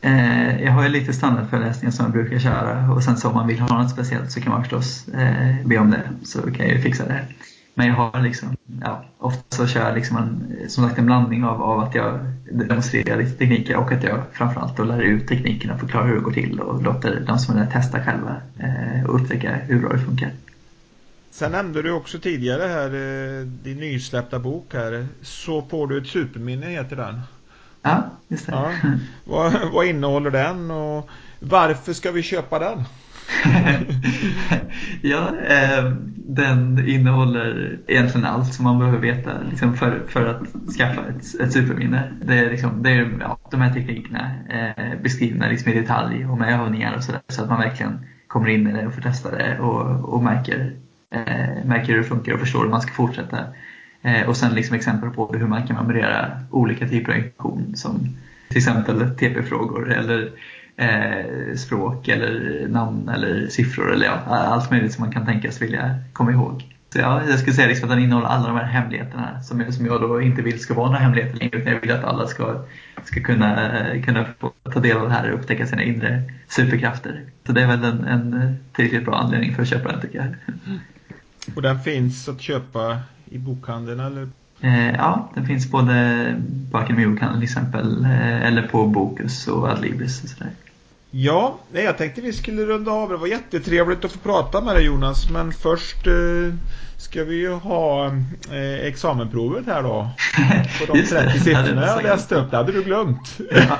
Eh, 0.00 0.62
jag 0.62 0.72
har 0.72 0.82
ju 0.82 0.88
lite 0.88 1.12
standardföreläsningar 1.12 1.92
som 1.92 2.04
jag 2.04 2.12
brukar 2.12 2.38
köra 2.38 2.92
och 2.92 3.02
sen 3.02 3.16
så 3.16 3.28
om 3.28 3.34
man 3.34 3.46
vill 3.46 3.60
ha 3.60 3.82
något 3.82 3.90
speciellt 3.90 4.32
så 4.32 4.40
kan 4.40 4.52
man 4.52 4.62
förstås 4.62 5.08
eh, 5.08 5.54
be 5.64 5.78
om 5.78 5.90
det 5.90 6.10
så 6.22 6.42
kan 6.42 6.66
jag 6.66 6.76
ju 6.76 6.82
fixa 6.82 7.04
det. 7.04 7.26
Men 7.78 7.86
jag 7.86 7.94
har 7.94 8.20
liksom, 8.22 8.56
ja, 8.82 9.04
ofta 9.18 9.56
så 9.56 9.66
kör 9.66 9.86
jag 9.86 9.94
liksom 9.94 10.16
en, 10.16 10.56
som 10.70 10.84
sagt 10.84 10.98
en 10.98 11.06
blandning 11.06 11.44
av, 11.44 11.62
av 11.62 11.80
att 11.80 11.94
jag 11.94 12.18
demonstrerar 12.52 13.18
lite 13.18 13.38
tekniker 13.38 13.76
och 13.76 13.92
att 13.92 14.02
jag 14.02 14.22
framförallt 14.32 14.76
då 14.76 14.84
lär 14.84 15.00
ut 15.00 15.28
teknikerna, 15.28 15.78
förklarar 15.78 16.06
hur 16.06 16.14
det 16.14 16.20
går 16.20 16.32
till 16.32 16.60
och 16.60 16.82
låter 16.82 17.20
de 17.26 17.38
som 17.38 17.56
är 17.56 17.64
där 17.64 17.70
testa 17.70 18.04
själva 18.04 18.36
eh, 18.58 19.06
och 19.06 19.20
upptäcka 19.20 19.54
hur 19.54 19.80
bra 19.80 19.92
det 19.92 19.98
funkar. 19.98 20.30
Sen 21.30 21.52
nämnde 21.52 21.82
du 21.82 21.92
också 21.92 22.18
tidigare 22.18 22.62
här 22.62 22.86
eh, 22.86 23.46
din 23.46 23.76
nysläppta 23.76 24.38
bok 24.38 24.74
här. 24.74 25.06
Så 25.22 25.62
får 25.62 25.86
du 25.86 25.98
ett 25.98 26.08
superminne 26.08 26.66
heter 26.66 26.96
den. 26.96 27.20
Ja, 27.82 28.10
just 28.28 28.46
det. 28.46 28.52
Ja. 28.52 28.72
Vad, 29.24 29.72
vad 29.72 29.86
innehåller 29.86 30.30
den 30.30 30.70
och 30.70 31.08
varför 31.40 31.92
ska 31.92 32.10
vi 32.10 32.22
köpa 32.22 32.58
den? 32.58 32.84
ja, 35.02 35.34
eh, 35.48 35.92
den 36.28 36.88
innehåller 36.88 37.78
egentligen 37.86 38.26
allt 38.26 38.54
som 38.54 38.64
man 38.64 38.78
behöver 38.78 38.98
veta 38.98 39.30
liksom 39.50 39.76
för, 39.76 40.02
för 40.08 40.26
att 40.26 40.72
skaffa 40.78 41.00
ett, 41.08 41.40
ett 41.40 41.52
superminne. 41.52 42.12
Det 42.22 42.38
är, 42.38 42.50
liksom, 42.50 42.82
det 42.82 42.90
är 42.90 43.10
ja, 43.20 43.38
de 43.50 43.60
här 43.60 43.72
teknikerna 43.72 44.30
eh, 44.48 45.02
beskrivna 45.02 45.48
liksom 45.48 45.72
i 45.72 45.80
detalj 45.80 46.26
och 46.26 46.38
med 46.38 46.60
övningar 46.60 46.96
och 46.96 47.04
sådär 47.04 47.20
så 47.28 47.42
att 47.42 47.48
man 47.48 47.60
verkligen 47.60 48.06
kommer 48.26 48.48
in 48.48 48.68
i 48.68 48.72
det 48.72 48.86
och 48.86 48.94
får 48.94 49.02
testa 49.02 49.30
det 49.30 49.58
och, 49.58 50.14
och 50.14 50.22
märker, 50.22 50.72
eh, 51.10 51.64
märker 51.64 51.92
hur 51.92 51.98
det 51.98 52.04
funkar 52.04 52.32
och 52.32 52.40
förstår 52.40 52.62
hur 52.62 52.70
man 52.70 52.80
ska 52.80 52.92
fortsätta. 52.92 53.38
Eh, 54.02 54.28
och 54.28 54.36
sen 54.36 54.54
liksom 54.54 54.76
exempel 54.76 55.10
på 55.10 55.32
hur 55.32 55.46
man 55.46 55.66
kan 55.66 55.76
memorera 55.76 56.40
olika 56.50 56.88
typer 56.88 57.12
av 57.12 57.18
information 57.18 57.76
som 57.76 58.16
till 58.48 58.58
exempel 58.58 59.10
TP-frågor 59.10 59.92
eller 59.92 60.30
eh, 60.76 61.56
språk 61.56 62.08
eller 62.08 62.64
namn 62.68 63.08
eller 63.08 63.46
siffror 63.48 63.92
eller 63.92 64.06
ja, 64.06 64.18
allt 64.26 64.70
möjligt 64.70 64.92
som 64.92 65.04
man 65.04 65.12
kan 65.12 65.26
tänkas 65.26 65.62
vilja 65.62 65.98
komma 66.12 66.32
ihåg. 66.32 66.64
Så 66.92 66.98
ja, 66.98 67.22
jag 67.28 67.38
skulle 67.38 67.56
säga 67.56 67.68
liksom 67.68 67.88
att 67.88 67.96
den 67.96 68.04
innehåller 68.04 68.26
alla 68.26 68.46
de 68.46 68.56
här 68.56 68.64
hemligheterna 68.64 69.42
som 69.42 69.60
jag, 69.60 69.74
som 69.74 69.86
jag 69.86 70.00
då 70.00 70.22
inte 70.22 70.42
vill 70.42 70.60
ska 70.60 70.74
vara 70.74 70.86
några 70.86 70.98
hemligheter 70.98 71.38
längre 71.38 71.58
utan 71.58 71.72
jag 71.72 71.80
vill 71.80 71.92
att 71.92 72.04
alla 72.04 72.26
ska, 72.26 72.64
ska 73.04 73.20
kunna, 73.20 73.70
kunna 74.04 74.26
få 74.38 74.52
ta 74.72 74.80
del 74.80 74.96
av 74.96 75.08
det 75.08 75.14
här 75.14 75.30
och 75.30 75.38
upptäcka 75.38 75.66
sina 75.66 75.82
inre 75.82 76.22
superkrafter. 76.48 77.20
Så 77.46 77.52
det 77.52 77.62
är 77.62 77.66
väl 77.66 77.84
en, 77.84 78.04
en 78.04 78.56
tillräckligt 78.72 79.04
bra 79.04 79.14
anledning 79.14 79.54
för 79.54 79.62
att 79.62 79.68
köpa 79.68 79.92
den 79.92 80.00
tycker 80.00 80.18
jag. 80.18 80.34
Och 81.54 81.62
den 81.62 81.80
finns 81.80 82.28
att 82.28 82.40
köpa 82.40 83.00
i 83.24 83.38
bokhandeln 83.38 84.00
eller? 84.00 84.28
Eh, 84.60 84.94
ja, 84.94 85.30
den 85.34 85.46
finns 85.46 85.70
både 85.70 86.34
på 86.70 86.78
Akademibokhandeln 86.78 87.40
till 87.40 87.48
exempel 87.48 88.04
eh, 88.04 88.46
eller 88.46 88.62
på 88.62 88.86
Bokus 88.86 89.48
och 89.48 89.68
Adlibris 89.68 90.22
och 90.24 90.28
sådär. 90.28 90.50
Ja, 91.10 91.58
jag 91.72 91.98
tänkte 91.98 92.20
vi 92.20 92.32
skulle 92.32 92.66
runda 92.66 92.90
av. 92.90 93.08
Det 93.08 93.16
var 93.16 93.26
jättetrevligt 93.26 94.04
att 94.04 94.12
få 94.12 94.18
prata 94.18 94.60
med 94.60 94.76
dig 94.76 94.84
Jonas. 94.84 95.30
Men 95.30 95.52
först 95.52 96.06
eh, 96.06 96.54
ska 96.96 97.24
vi 97.24 97.34
ju 97.34 97.52
ha 97.52 98.06
eh, 98.50 98.86
examenprovet 98.86 99.66
här 99.66 99.82
då. 99.82 100.10
På 100.80 100.92
de 100.92 101.02
30 101.02 101.40
siffrorna 101.40 101.86
jag 101.86 102.02
läste 102.02 102.34
upp. 102.34 102.50
Det 102.50 102.56
hade 102.56 102.72
du 102.72 102.82
glömt. 102.82 103.38
Ja. 103.50 103.78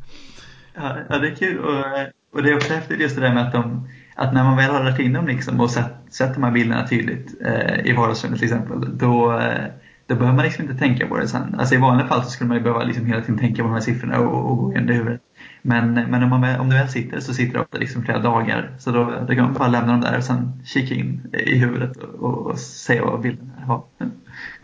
Ja, 1.10 1.18
det 1.20 1.28
är 1.28 1.36
kul. 1.36 1.60
Och, 1.60 1.86
och 2.34 2.44
det 2.44 2.50
är 2.50 2.56
också 2.56 2.74
häftigt 2.74 3.00
just 3.00 3.16
det 3.16 3.22
där 3.22 3.34
med 3.34 3.48
att, 3.48 3.54
de, 3.54 3.90
att 4.16 4.34
när 4.34 4.44
man 4.44 4.58
väl 4.58 4.72
har 4.72 4.84
lärt 4.84 5.00
in 5.00 5.14
dem 5.14 5.28
liksom 5.28 5.60
och 5.60 5.72
sett 5.72 6.34
de 6.34 6.44
här 6.44 6.52
bilderna 6.52 6.88
tydligt 6.88 7.42
eh, 7.46 7.86
i 7.86 7.94
vardagsrummet 7.94 8.40
till 8.40 8.48
exempel, 8.48 8.98
då 8.98 9.40
eh, 9.40 9.66
då 10.14 10.20
behöver 10.20 10.36
man 10.36 10.46
liksom 10.46 10.64
inte 10.66 10.78
tänka 10.80 11.08
på 11.08 11.18
det 11.18 11.28
sen. 11.28 11.56
Alltså 11.60 11.76
i 11.76 11.78
vanliga 11.78 12.08
fall 12.08 12.24
så 12.24 12.30
skulle 12.30 12.48
man 12.48 12.58
ju 12.58 12.64
behöva 12.64 12.84
liksom 12.84 13.06
hela 13.06 13.22
tiden 13.22 13.40
tänka 13.40 13.62
på 13.62 13.68
de 13.68 13.74
här 13.74 13.82
siffrorna 13.82 14.20
och, 14.20 14.52
och 14.52 14.58
gå 14.58 14.72
det 14.72 14.94
i 14.94 14.98
huvudet. 14.98 15.22
Men, 15.62 15.94
men 15.94 16.24
om, 16.24 16.30
man, 16.30 16.60
om 16.60 16.70
du 16.70 16.76
väl 16.76 16.90
sitter 16.90 17.20
så 17.20 17.34
sitter 17.34 17.54
du 17.54 17.60
ofta 17.60 17.78
liksom 17.78 18.04
flera 18.04 18.20
dagar. 18.20 18.72
Så 18.80 18.92
då, 18.92 19.14
då 19.28 19.36
kan 19.36 19.44
man 19.44 19.54
bara 19.54 19.68
lämna 19.68 19.92
dem 19.92 20.02
där 20.02 20.18
och 20.18 20.24
sen 20.24 20.62
kika 20.66 20.96
in 20.96 21.22
i 21.34 21.58
huvudet 21.58 21.98
och, 21.98 22.48
och 22.48 22.60
se 22.60 23.02
vad 23.02 23.22
bilden 23.22 23.52
har. 23.66 23.84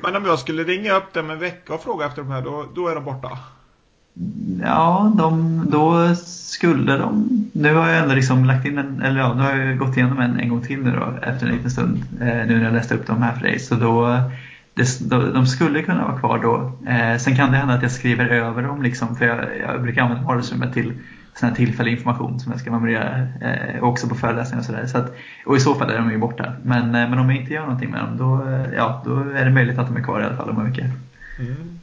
Men 0.04 0.16
om 0.16 0.26
jag 0.26 0.39
skulle 0.39 0.64
ringa 0.64 0.93
upp 0.93 1.14
dem 1.14 1.30
en 1.30 1.39
vecka 1.39 1.74
och 1.74 1.84
fråga 1.84 2.06
efter 2.06 2.22
de 2.22 2.32
här, 2.32 2.41
då, 2.41 2.66
då 2.76 2.88
är 2.88 2.95
de 2.95 3.04
borta? 3.04 3.30
Ja, 4.62 5.14
de, 5.18 5.64
då 5.72 6.16
skulle 6.16 6.97
de... 6.97 7.30
Nu 7.54 7.74
har 7.74 7.89
jag 7.89 8.04
ändå 8.04 8.16
liksom 8.16 8.45
lagt 8.45 8.66
in 8.66 8.78
en, 8.78 9.02
eller 9.02 9.20
ja, 9.20 9.34
nu 9.34 9.41
har 9.41 9.56
jag 9.56 9.78
gått 9.78 9.97
igenom 9.97 10.20
en, 10.20 10.39
en 10.39 10.50
gång 10.50 10.62
till 10.62 10.84
nu 10.84 10.91
då, 10.91 11.14
efter 11.30 11.45
en 11.47 11.52
liten 11.52 11.72
stund. 11.72 12.04
Eh, 12.22 12.28
nu 12.28 12.58
när 12.58 12.64
jag 12.64 12.74
läste 12.74 12.95
upp 12.95 13.08
dem 13.08 13.22
här 13.22 13.34
för 13.34 13.41
dig. 13.41 13.60
Så 13.60 13.76
då 13.76 14.22
det, 15.00 15.32
de 15.32 15.48
skulle 15.48 15.84
kunna 15.84 16.08
vara 16.08 16.20
kvar 16.20 16.40
då. 16.40 16.72
Eh, 16.90 17.18
sen 17.18 17.36
kan 17.36 17.52
det 17.52 17.58
hända 17.58 17.74
att 17.74 17.82
jag 17.82 17.92
skriver 17.92 18.26
över 18.26 18.64
dem, 18.64 18.82
liksom, 18.82 19.16
för 19.16 19.26
jag, 19.26 19.58
jag 19.60 19.82
brukar 19.82 20.02
använda 20.02 20.24
vardagsrummet 20.24 20.74
till 20.74 20.94
sån 21.40 21.50
här 21.50 21.56
tillfällig 21.56 21.92
information 21.92 22.40
som 22.40 22.52
jag 22.52 22.62
ska 22.62 22.72
memorera 22.72 23.28
eh, 23.42 23.84
också 23.84 24.08
på 24.08 24.16
föreläsningar 24.16 24.60
och 24.60 24.66
sådär. 24.66 24.86
Så 24.86 24.98
att, 24.98 25.16
och 25.46 25.58
i 25.58 25.60
så 25.60 25.76
fall 25.76 25.90
är 25.90 25.98
de 25.98 26.12
ju 26.12 26.18
borta. 26.18 26.54
Men, 26.64 26.84
eh, 26.84 27.10
men 27.10 27.20
om 27.20 27.30
jag 27.30 27.40
inte 27.40 27.54
gör 27.54 27.62
någonting 27.62 27.92
med 27.92 28.00
dem 28.00 28.18
då, 28.18 28.52
eh, 28.52 28.74
ja, 28.76 29.02
då 29.06 29.16
är 29.16 29.46
det 29.46 29.52
möjligt 29.52 29.80
att 29.80 29.88
de 29.88 29.98
är 29.98 30.04
kvar 30.04 30.22
i 30.22 30.24
alla 30.24 30.38
fall 30.38 30.50
om 30.50 30.60
en 30.60 30.72
vecka. 30.72 30.86
Mm. 31.40 31.80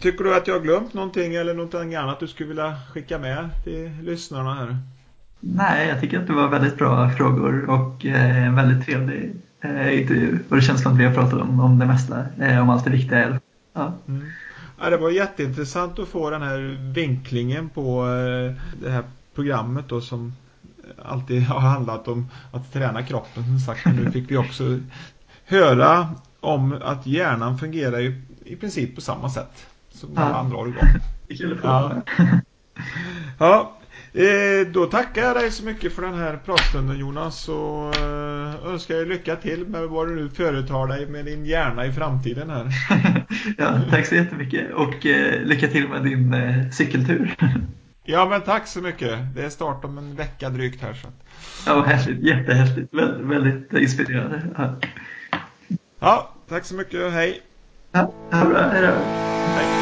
Tycker 0.00 0.24
du 0.24 0.36
att 0.36 0.46
jag 0.46 0.54
har 0.54 0.60
glömt 0.60 0.94
någonting 0.94 1.34
eller 1.34 1.54
någonting 1.54 1.94
annat 1.94 2.20
du 2.20 2.28
skulle 2.28 2.48
vilja 2.48 2.76
skicka 2.92 3.18
med 3.18 3.48
till 3.64 3.90
lyssnarna 4.02 4.54
här? 4.54 4.76
Nej, 5.40 5.88
jag 5.88 6.00
tycker 6.00 6.18
att 6.18 6.26
det 6.26 6.32
var 6.32 6.48
väldigt 6.48 6.78
bra 6.78 7.10
frågor 7.10 7.70
och 7.70 8.06
eh, 8.06 8.46
en 8.46 8.54
väldigt 8.54 8.86
trevlig 8.86 9.32
eh, 9.60 10.00
intervju. 10.00 10.38
Och 10.48 10.56
det 10.56 10.62
känns 10.62 10.82
som 10.82 10.92
att 10.92 10.98
vi 10.98 11.04
har 11.04 11.14
pratat 11.14 11.40
om, 11.40 11.60
om 11.60 11.78
det 11.78 11.86
mesta, 11.86 12.24
eh, 12.40 12.58
om 12.58 12.70
allt 12.70 12.84
det 12.84 12.90
viktiga. 12.90 13.40
Ja. 13.72 13.92
Mm. 14.08 14.26
ja, 14.80 14.90
det 14.90 14.96
var 14.96 15.10
jätteintressant 15.10 15.98
att 15.98 16.08
få 16.08 16.30
den 16.30 16.42
här 16.42 16.92
vinklingen 16.94 17.68
på 17.68 18.06
eh, 18.06 18.54
det 18.82 18.90
här 18.90 19.04
programmet 19.34 19.88
då 19.88 20.00
som 20.00 20.32
alltid 21.04 21.42
har 21.42 21.60
handlat 21.60 22.08
om 22.08 22.28
att 22.52 22.72
träna 22.72 23.02
kroppen 23.02 23.44
som 23.44 23.58
sagt. 23.58 23.86
Men 23.86 23.96
nu 23.96 24.10
fick 24.10 24.30
vi 24.30 24.36
också 24.36 24.80
höra 25.44 26.08
om 26.40 26.78
att 26.82 27.06
hjärnan 27.06 27.58
fungerar 27.58 28.00
i, 28.00 28.22
i 28.44 28.56
princip 28.56 28.94
på 28.94 29.00
samma 29.00 29.30
sätt 29.30 29.66
som 29.90 30.18
alla 30.18 30.34
andra 30.34 30.56
organ. 30.56 30.88
Ja. 31.62 32.02
ja, 33.38 33.77
Eh, 34.12 34.66
då 34.72 34.86
tackar 34.86 35.22
jag 35.22 35.36
dig 35.36 35.50
så 35.50 35.64
mycket 35.64 35.92
för 35.92 36.02
den 36.02 36.14
här 36.14 36.38
pratstunden 36.44 36.98
Jonas 36.98 37.48
och 37.48 37.96
eh, 37.96 38.66
önskar 38.66 38.94
dig 38.94 39.06
lycka 39.06 39.36
till 39.36 39.66
med 39.66 39.88
vad 39.88 40.08
du 40.08 40.14
nu 40.14 40.28
företar 40.28 40.86
dig 40.86 41.06
med 41.06 41.24
din 41.24 41.44
hjärna 41.44 41.86
i 41.86 41.92
framtiden 41.92 42.50
här. 42.50 42.72
ja, 43.58 43.80
tack 43.90 44.06
så 44.06 44.14
jättemycket 44.14 44.74
och 44.74 45.06
eh, 45.06 45.42
lycka 45.42 45.68
till 45.68 45.88
med 45.88 46.02
din 46.02 46.34
eh, 46.34 46.70
cykeltur. 46.70 47.36
ja 48.04 48.28
men 48.28 48.40
tack 48.40 48.66
så 48.66 48.80
mycket. 48.80 49.18
Det 49.34 49.44
är 49.44 49.48
start 49.48 49.84
om 49.84 49.98
en 49.98 50.16
vecka 50.16 50.50
drygt 50.50 50.82
här. 50.82 50.94
Så. 50.94 51.08
Ja, 51.66 51.82
härligt. 51.82 52.22
Jättehäftigt. 52.22 52.94
Väldigt, 52.94 53.26
väldigt 53.26 53.72
inspirerande. 53.72 54.42
Ja. 54.56 54.76
ja, 56.00 56.34
tack 56.48 56.64
så 56.64 56.74
mycket. 56.74 57.12
Hej. 57.12 57.40
Ja, 57.92 58.12
ha 58.30 58.44
bra. 58.44 58.58
Hej 58.58 58.82
då. 58.82 58.92
Hej. 59.56 59.77